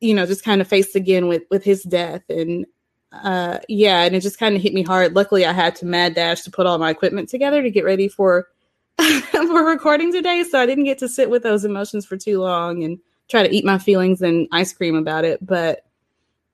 [0.00, 2.66] you know, just kind of faced again with with his death and
[3.12, 5.16] uh yeah, and it just kind of hit me hard.
[5.16, 8.06] Luckily I had to mad dash to put all my equipment together to get ready
[8.06, 8.46] for
[9.34, 12.84] we're recording today, so I didn't get to sit with those emotions for too long
[12.84, 12.98] and
[13.28, 15.44] try to eat my feelings and ice cream about it.
[15.44, 15.84] But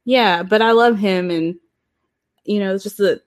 [0.08, 1.56] yeah, but I love him, and
[2.44, 3.20] you know, it's just a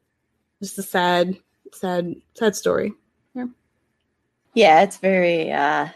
[0.62, 1.38] just a sad,
[1.74, 2.94] sad, sad story.
[3.36, 3.46] Yeah,
[4.56, 5.52] yeah, it's very.
[5.52, 5.90] uh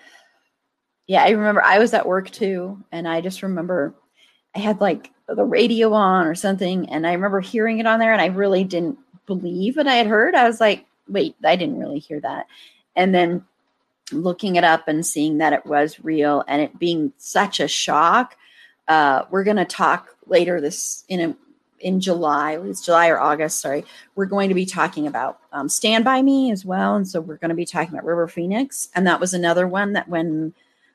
[1.07, 3.95] Yeah, I remember I was at work too, and I just remember
[4.55, 8.13] I had like the radio on or something, and I remember hearing it on there,
[8.13, 10.35] and I really didn't believe what I had heard.
[10.35, 12.45] I was like, wait, I didn't really hear that.
[12.95, 13.43] And then
[14.11, 18.37] looking it up and seeing that it was real and it being such a shock.
[18.87, 21.35] Uh, we're going to talk later this in a,
[21.79, 23.85] in July, it's July or August, sorry.
[24.15, 26.95] We're going to be talking about um, Stand By Me as well.
[26.95, 28.89] And so we're going to be talking about River Phoenix.
[28.95, 30.53] And that was another one that when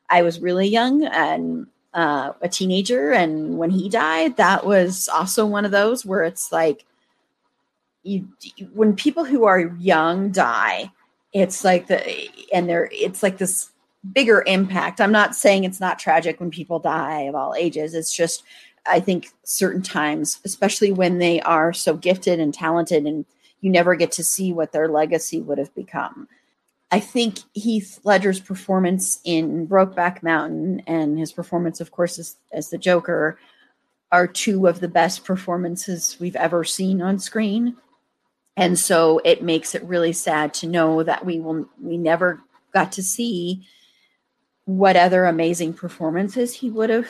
[0.09, 5.45] I was really young and uh, a teenager and when he died, that was also
[5.47, 6.85] one of those where it's like,
[8.03, 8.27] you
[8.73, 10.91] when people who are young die,
[11.33, 13.71] it's like the and they're it's like this
[14.13, 15.01] bigger impact.
[15.01, 17.95] I'm not saying it's not tragic when people die of all ages.
[17.95, 18.45] It's just
[18.87, 23.27] I think certain times, especially when they are so gifted and talented and
[23.61, 26.29] you never get to see what their legacy would have become.
[26.91, 32.71] I think Heath Ledger's performance in Brokeback Mountain and his performance, of course, as, as
[32.71, 33.39] the Joker
[34.11, 37.77] are two of the best performances we've ever seen on screen
[38.57, 42.41] and so it makes it really sad to know that we will we never
[42.75, 43.67] got to see
[44.77, 47.09] what other amazing performances he would have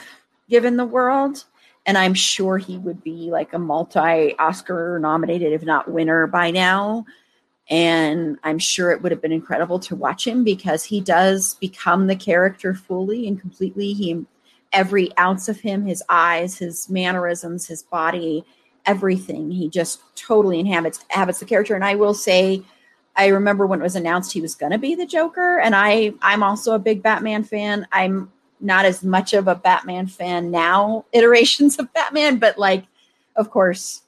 [0.48, 1.44] given the world
[1.86, 6.50] and i'm sure he would be like a multi oscar nominated if not winner by
[6.50, 7.04] now
[7.68, 12.06] and i'm sure it would have been incredible to watch him because he does become
[12.06, 14.24] the character fully and completely he
[14.72, 18.44] every ounce of him his eyes his mannerisms his body
[18.86, 19.50] everything.
[19.50, 21.74] He just totally inhabits inhabits the character.
[21.74, 22.62] And I will say,
[23.16, 26.14] I remember when it was announced he was going to be the Joker, and I
[26.22, 27.86] I'm also a big Batman fan.
[27.92, 32.84] I'm not as much of a Batman fan now, iterations of Batman, but like,
[33.36, 34.02] of course,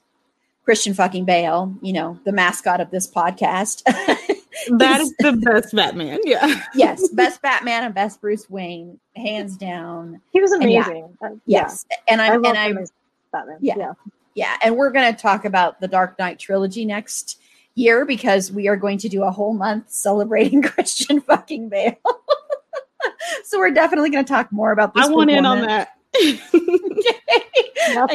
[0.63, 3.83] Christian fucking Bale, you know, the mascot of this podcast.
[4.77, 6.19] that is the best Batman.
[6.23, 6.61] Yeah.
[6.73, 10.21] yes, best Batman and best Bruce Wayne, hands down.
[10.31, 11.17] He was amazing.
[11.21, 11.97] And yeah, uh, yes, yeah.
[12.07, 12.85] and I'm and I'm
[13.31, 13.57] Batman.
[13.59, 13.75] Yeah.
[13.77, 13.93] yeah
[14.35, 17.39] yeah, and we're going to talk about the Dark Knight trilogy next
[17.75, 21.95] year because we are going to do a whole month celebrating Christian fucking Bale.
[23.43, 25.05] so we're definitely going to talk more about this.
[25.05, 25.89] I want in on that.
[26.15, 26.39] I,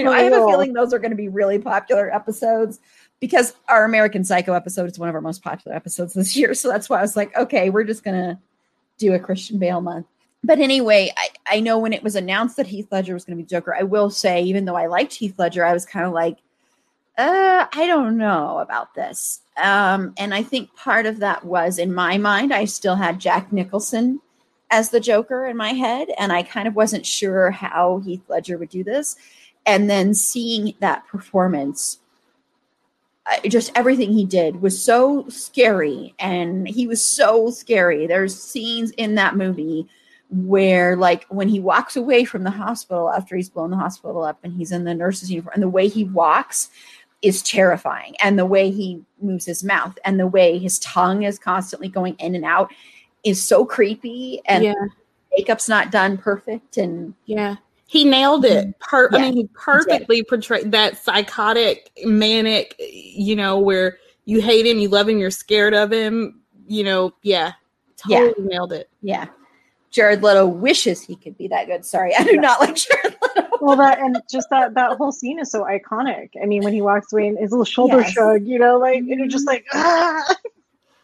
[0.02, 2.78] know, I have a feeling those are going to be really popular episodes
[3.20, 6.55] because our American Psycho episode is one of our most popular episodes this year.
[6.55, 8.39] So that's why I was like, okay, we're just going to
[8.98, 10.06] do a Christian Bale month
[10.44, 13.43] but anyway, I, I know when it was announced that Heath Ledger was going to
[13.43, 16.12] be Joker, I will say, even though I liked Heath Ledger, I was kind of
[16.12, 16.39] like,
[17.18, 19.40] uh, I don't know about this.
[19.56, 23.52] Um, and I think part of that was in my mind, I still had Jack
[23.52, 24.20] Nicholson
[24.70, 28.56] as the Joker in my head, and I kind of wasn't sure how Heath Ledger
[28.56, 29.16] would do this.
[29.66, 31.98] And then seeing that performance,
[33.48, 38.06] just everything he did was so scary, and he was so scary.
[38.06, 39.88] There's scenes in that movie
[40.30, 44.38] where like when he walks away from the hospital after he's blown the hospital up
[44.42, 46.68] and he's in the nurse's uniform and the way he walks
[47.22, 51.38] is terrifying and the way he moves his mouth and the way his tongue is
[51.38, 52.72] constantly going in and out
[53.24, 54.74] is so creepy and yeah.
[55.36, 58.70] makeup's not done perfect and yeah he nailed it mm-hmm.
[58.80, 64.64] per- yeah, i mean he perfectly portrayed that psychotic manic you know where you hate
[64.64, 67.52] him you love him you're scared of him you know yeah
[67.96, 68.44] totally yeah.
[68.46, 69.26] nailed it yeah
[69.90, 71.84] Jared Leto wishes he could be that good.
[71.84, 73.16] Sorry, I do not like Jared.
[73.60, 76.31] well, that and just that that whole scene is so iconic.
[76.43, 78.12] I mean, when he walks away and his little shoulder yes.
[78.12, 80.35] shrug, you know, like and you're just like, ah.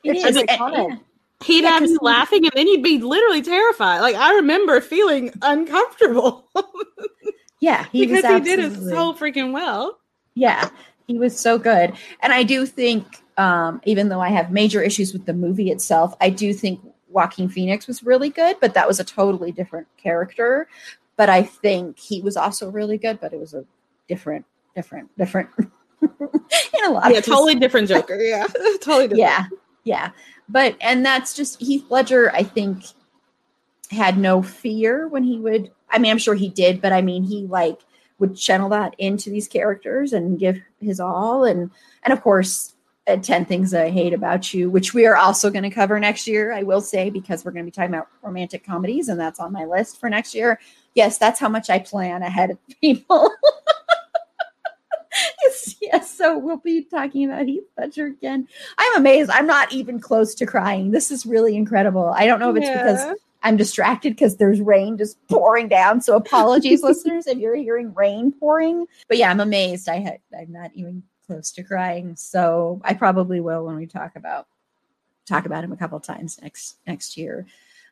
[0.03, 1.01] it's just iconic.
[1.45, 4.01] He'd yeah, have you laughing and then he'd be literally terrified.
[4.01, 6.49] Like I remember feeling uncomfortable.
[7.61, 9.99] yeah, he because he did it so freaking well.
[10.35, 10.69] Yeah,
[11.07, 15.13] he was so good, and I do think, um, even though I have major issues
[15.13, 16.81] with the movie itself, I do think
[17.15, 20.69] Joaquin Phoenix was really good, but that was a totally different character.
[21.17, 23.65] But I think he was also really good, but it was a
[24.09, 25.51] different, different, different.
[26.03, 28.21] in a lot yeah, totally different Joker.
[28.21, 28.47] Yeah,
[28.81, 29.19] totally different.
[29.19, 29.47] Yeah,
[29.85, 30.11] yeah.
[30.49, 32.31] But and that's just Heath Ledger.
[32.33, 32.85] I think
[33.91, 35.71] had no fear when he would.
[35.91, 37.79] I mean, I'm sure he did, but I mean, he like
[38.19, 41.45] would channel that into these characters and give his all.
[41.45, 41.71] And
[42.03, 42.75] and of course,
[43.07, 46.27] uh, 10 Things I Hate About You, which we are also going to cover next
[46.27, 49.41] year, I will say, because we're going to be talking about romantic comedies, and that's
[49.41, 50.59] on my list for next year.
[50.95, 53.31] Yes, that's how much I plan ahead of people.
[55.43, 56.17] yes, yes.
[56.17, 58.49] so we'll be talking about Heath Ledger again.
[58.79, 59.31] I'm amazed.
[59.31, 60.91] I'm not even close to crying.
[60.91, 62.13] This is really incredible.
[62.15, 62.83] I don't know if it's yeah.
[62.83, 66.01] because I'm distracted because there's rain just pouring down.
[66.01, 68.87] So apologies, listeners, if you're hearing rain pouring.
[69.09, 69.89] But yeah, I'm amazed.
[69.89, 72.17] I had I'm not even close to crying.
[72.17, 74.47] So I probably will when we talk about
[75.27, 77.47] talk about him a couple times next next year.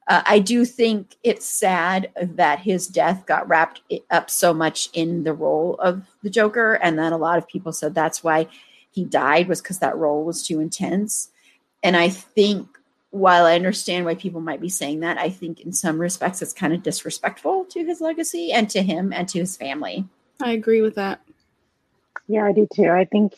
[0.09, 5.25] Uh, I do think it's sad that his death got wrapped up so much in
[5.25, 8.49] the role of the Joker, and then a lot of people said that's why
[8.91, 11.31] he died was because that role was too intense.
[11.83, 12.69] And I think
[13.11, 16.53] while I understand why people might be saying that, I think in some respects it's
[16.53, 20.05] kind of disrespectful to his legacy and to him and to his family.
[20.41, 21.21] I agree with that.
[22.27, 22.89] Yeah, I do too.
[22.91, 23.35] I think,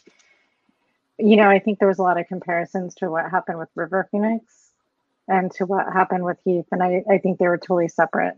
[1.19, 4.09] you know, I think there was a lot of comparisons to what happened with River
[4.11, 4.64] Phoenix
[5.29, 6.67] and to what happened with Heath.
[6.71, 8.37] And I, I think they were totally separate.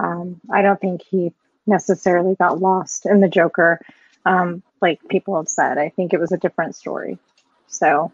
[0.00, 1.34] Um, I don't think Heath
[1.66, 3.80] necessarily got lost in the Joker,
[4.26, 5.78] um, like people have said.
[5.78, 7.18] I think it was a different story.
[7.66, 8.12] So,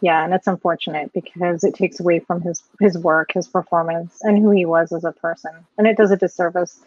[0.00, 4.38] yeah, and it's unfortunate because it takes away from his his work, his performance, and
[4.38, 6.80] who he was as a person, and it does a disservice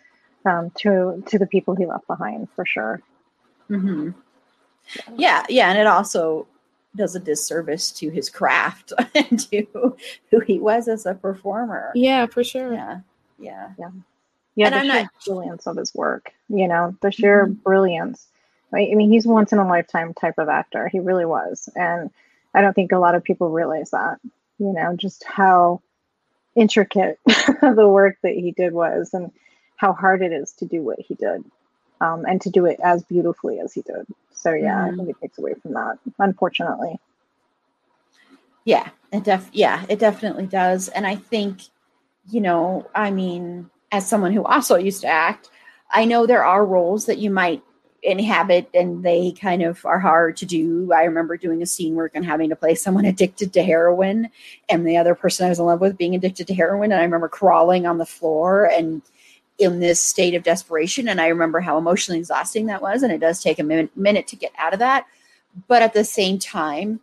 [0.45, 3.01] um, to to the people he left behind for sure.
[3.69, 4.11] Mm-hmm.
[5.15, 6.47] Yeah, yeah, and it also
[6.95, 9.95] does a disservice to his craft and to
[10.31, 11.91] who he was as a performer.
[11.95, 12.73] Yeah, for sure.
[12.73, 12.99] Yeah.
[13.37, 13.69] Yeah.
[13.77, 13.91] Yeah.
[14.55, 14.65] Yeah.
[14.67, 15.11] And the I'm sheer not...
[15.25, 17.53] brilliance of his work, you know, the sheer mm-hmm.
[17.53, 18.25] brilliance.
[18.71, 18.89] Right?
[18.91, 20.87] I mean, he's once in a lifetime type of actor.
[20.87, 21.69] He really was.
[21.75, 22.11] And
[22.53, 24.19] I don't think a lot of people realize that,
[24.59, 25.81] you know, just how
[26.55, 29.31] intricate the work that he did was and
[29.75, 31.43] how hard it is to do what he did
[32.01, 34.05] um, and to do it as beautifully as he did.
[34.31, 34.93] So yeah, mm-hmm.
[34.93, 36.99] I think it takes away from that, unfortunately.
[38.65, 40.89] Yeah, it def yeah, it definitely does.
[40.89, 41.61] And I think,
[42.29, 45.49] you know, I mean, as someone who also used to act,
[45.91, 47.63] I know there are roles that you might
[48.01, 50.91] inhabit and they kind of are hard to do.
[50.93, 54.29] I remember doing a scene work and having to play someone addicted to heroin
[54.69, 56.91] and the other person I was in love with being addicted to heroin.
[56.91, 59.01] And I remember crawling on the floor and
[59.59, 61.07] in this state of desperation.
[61.09, 63.03] And I remember how emotionally exhausting that was.
[63.03, 65.05] And it does take a minute, minute to get out of that.
[65.67, 67.01] But at the same time,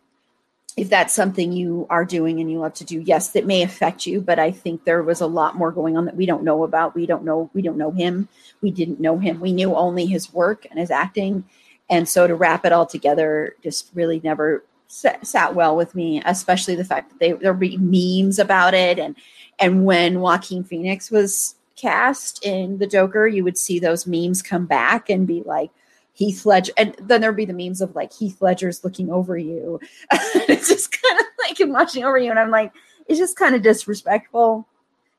[0.75, 4.05] if that's something you are doing and you love to do, yes, that may affect
[4.05, 4.21] you.
[4.21, 6.95] But I think there was a lot more going on that we don't know about.
[6.95, 7.49] We don't know.
[7.53, 8.27] We don't know him.
[8.61, 9.39] We didn't know him.
[9.39, 11.45] We knew only his work and his acting.
[11.89, 16.75] And so to wrap it all together just really never sat, well with me, especially
[16.75, 18.99] the fact that they, there be memes about it.
[18.99, 19.15] And,
[19.59, 24.65] and when Joaquin Phoenix was cast in the Joker, you would see those memes come
[24.65, 25.71] back and be like,
[26.17, 29.79] Heath Ledger, and then there'd be the memes of like Heath Ledger's looking over you.
[30.11, 32.73] it's just kind of like him watching over you, and I'm like,
[33.05, 34.67] it's just kind of disrespectful,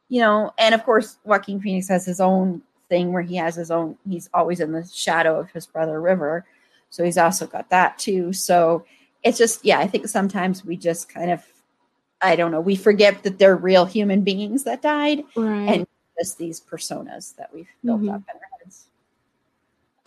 [0.08, 0.52] you know.
[0.58, 3.96] And of course, Joaquin Phoenix has his own thing where he has his own.
[4.08, 6.44] He's always in the shadow of his brother River,
[6.90, 8.32] so he's also got that too.
[8.32, 8.84] So
[9.22, 11.44] it's just, yeah, I think sometimes we just kind of,
[12.20, 15.68] I don't know, we forget that they're real human beings that died, right.
[15.68, 15.86] and
[16.18, 18.10] just these personas that we've built mm-hmm.
[18.10, 18.88] up in our heads.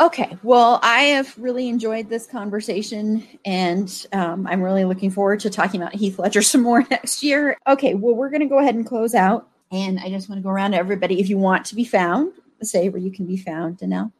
[0.02, 5.50] Okay, well, I have really enjoyed this conversation, and um, I'm really looking forward to
[5.52, 7.56] talking about Heath Ledger some more next year.
[7.68, 10.44] Okay, well, we're going to go ahead and close out, and I just want to
[10.44, 11.20] go around to everybody.
[11.20, 12.34] If you want to be found,
[12.64, 14.12] say where you can be found, Danelle.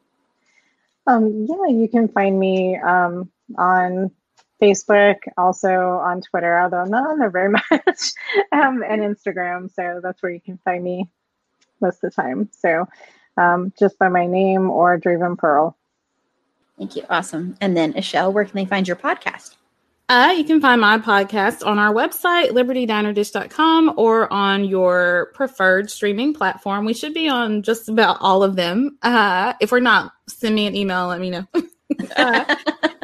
[1.08, 4.12] Um, yeah, you can find me um, on
[4.62, 8.12] Facebook, also on Twitter, although I'm not on there very much,
[8.52, 9.74] um, and Instagram.
[9.74, 11.10] So that's where you can find me
[11.82, 12.50] most of the time.
[12.52, 12.88] So
[13.38, 15.78] um, just by my name or Draven Pearl.
[16.78, 17.04] Thank you.
[17.10, 17.58] Awesome.
[17.62, 19.56] And then, E'Shel, where can they find your podcast?
[20.10, 26.34] Uh, you can find my podcast on our website, libertydinerdish.com, or on your preferred streaming
[26.34, 26.84] platform.
[26.84, 28.98] We should be on just about all of them.
[29.02, 31.48] Uh, if we're not, send me an email, let me know.
[32.18, 32.56] uh,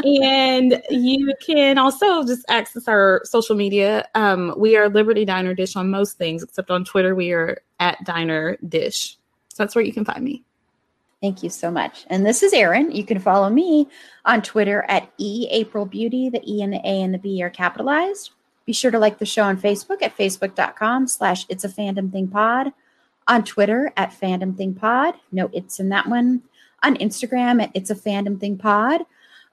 [0.06, 4.07] and you can also just access our social media.
[4.15, 8.03] Um, we are Liberty Diner Dish on most things, except on Twitter, we are at
[8.03, 9.18] Diner Dish.
[9.49, 10.44] So that's where you can find me.
[11.22, 12.06] Thank you so much.
[12.10, 12.91] And this is Erin.
[12.91, 13.88] You can follow me
[14.26, 16.30] on Twitter at E April Beauty.
[16.30, 18.32] The E and the A and the B are capitalized.
[18.65, 22.28] Be sure to like the show on Facebook at facebook.com slash it's a fandom thing
[22.28, 22.72] pod.
[23.28, 25.15] On Twitter at fandom thing pod.
[25.32, 26.44] No it's in that one.
[26.84, 29.02] On Instagram at it's a fandom thing pod.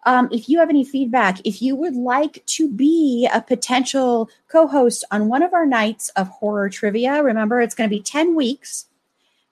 [0.06, 4.66] Um, if you have any feedback, if you would like to be a potential co
[4.66, 8.35] host on one of our nights of horror trivia, remember it's going to be 10
[8.35, 8.86] weeks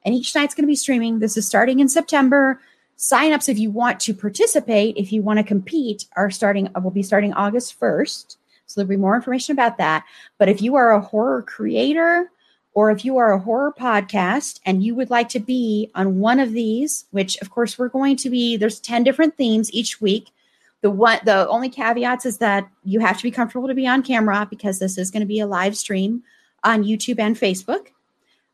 [0.04, 1.18] and each night's going to be streaming.
[1.20, 2.60] This is starting in September.
[2.98, 7.02] Signups if you want to participate, if you want to compete, are starting, will be
[7.02, 8.36] starting August 1st.
[8.66, 10.04] So there'll be more information about that.
[10.38, 12.30] But if you are a horror creator,
[12.74, 16.40] or if you are a horror podcast and you would like to be on one
[16.40, 20.30] of these, which of course we're going to be, there's 10 different themes each week
[20.82, 24.02] The one, the only caveats is that you have to be comfortable to be on
[24.02, 26.22] camera because this is going to be a live stream
[26.64, 27.88] on YouTube and Facebook.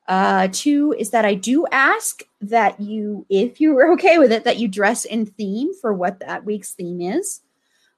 [0.07, 4.45] Uh, two is that I do ask that you, if you are okay with it,
[4.45, 7.41] that you dress in theme for what that week's theme is.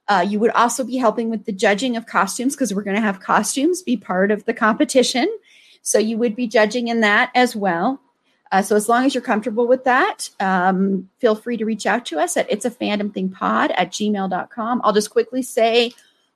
[0.09, 3.03] Uh, you would also be helping with the judging of costumes because we're going to
[3.03, 5.29] have costumes be part of the competition.
[5.83, 8.01] So you would be judging in that as well.
[8.53, 12.05] Uh, so as long as you're comfortable with that, um, feel free to reach out
[12.07, 14.81] to us at it's a fandom thing pod at gmail.com.
[14.83, 15.93] I'll just quickly say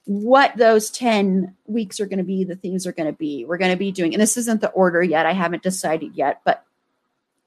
[0.06, 3.44] what those 10 weeks are going to be, the themes are going to be.
[3.44, 6.40] We're going to be doing, and this isn't the order yet, I haven't decided yet,
[6.44, 6.64] but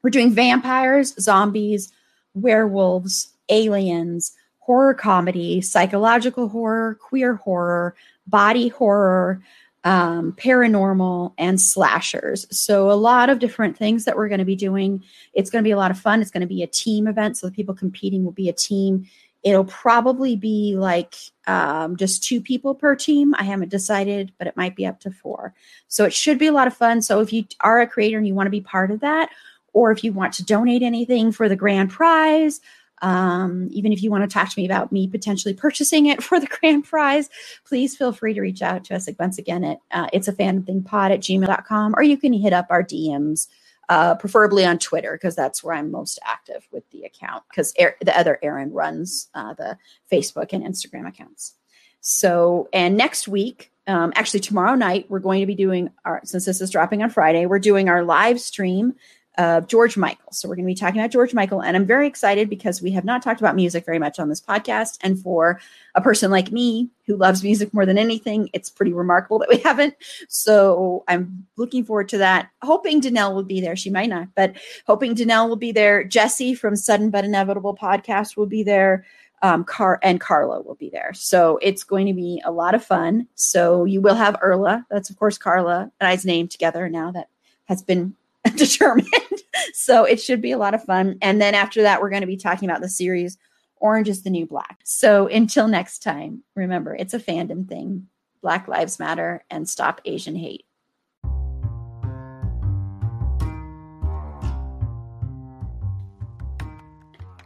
[0.01, 1.91] we're doing vampires, zombies,
[2.33, 7.95] werewolves, aliens, horror comedy, psychological horror, queer horror,
[8.25, 9.41] body horror,
[9.83, 12.45] um, paranormal, and slashers.
[12.51, 15.03] So, a lot of different things that we're going to be doing.
[15.33, 16.21] It's going to be a lot of fun.
[16.21, 17.37] It's going to be a team event.
[17.37, 19.07] So, the people competing will be a team.
[19.43, 23.33] It'll probably be like um, just two people per team.
[23.37, 25.53] I haven't decided, but it might be up to four.
[25.87, 27.01] So, it should be a lot of fun.
[27.01, 29.29] So, if you are a creator and you want to be part of that,
[29.73, 32.59] or if you want to donate anything for the grand prize,
[33.01, 36.39] um, even if you want to talk to me about me potentially purchasing it for
[36.39, 37.29] the grand prize,
[37.65, 40.63] please feel free to reach out to us once again at uh, it's a fan
[40.63, 43.47] thing pod at gmail.com, or you can hit up our DMs,
[43.89, 48.17] uh, preferably on Twitter, because that's where I'm most active with the account, because the
[48.17, 49.77] other Erin runs uh, the
[50.11, 51.53] Facebook and Instagram accounts.
[52.01, 56.45] So, and next week, um, actually tomorrow night, we're going to be doing our, since
[56.45, 58.95] this is dropping on Friday, we're doing our live stream
[59.37, 60.31] of George Michael.
[60.31, 61.61] So we're going to be talking about George Michael.
[61.61, 64.41] And I'm very excited because we have not talked about music very much on this
[64.41, 64.97] podcast.
[65.01, 65.59] And for
[65.93, 69.57] a person like me who loves music more than anything, it's pretty remarkable that we
[69.63, 69.95] haven't.
[70.27, 72.49] So I'm looking forward to that.
[72.63, 73.75] Hoping Danelle will be there.
[73.75, 74.55] She might not, but
[74.87, 76.03] hoping Danelle will be there.
[76.03, 79.05] Jesse from Sudden But Inevitable podcast will be there.
[79.43, 81.13] Um, Car and Carla will be there.
[81.13, 83.27] So it's going to be a lot of fun.
[83.35, 84.83] So you will have Erla.
[84.89, 87.29] That's of course Carla and I's name together now that
[87.65, 88.15] has been
[88.55, 89.07] determined.
[89.73, 91.17] so it should be a lot of fun.
[91.21, 93.37] And then after that, we're going to be talking about the series
[93.79, 94.79] Orange is the New Black.
[94.83, 98.07] So until next time, remember, it's a fandom thing.
[98.41, 100.65] Black Lives Matter and stop Asian hate.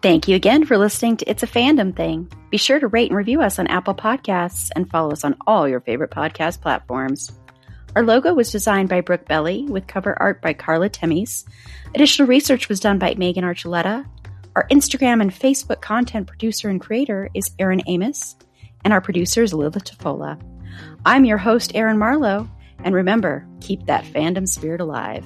[0.02, 2.32] Thank you again for listening to It's a Fandom Thing.
[2.50, 5.68] Be sure to rate and review us on Apple Podcasts and follow us on all
[5.68, 7.32] your favorite podcast platforms.
[7.94, 11.44] Our logo was designed by Brooke Belli with cover art by Carla Temis.
[11.94, 14.06] Additional research was done by Megan Archuleta.
[14.56, 18.38] Our Instagram and Facebook content producer and creator is Erin Amos,
[18.86, 20.42] and our producer is Lila Tafola.
[21.06, 22.50] I'm your host, Erin Marlowe,
[22.82, 25.26] and remember, keep that fandom spirit alive.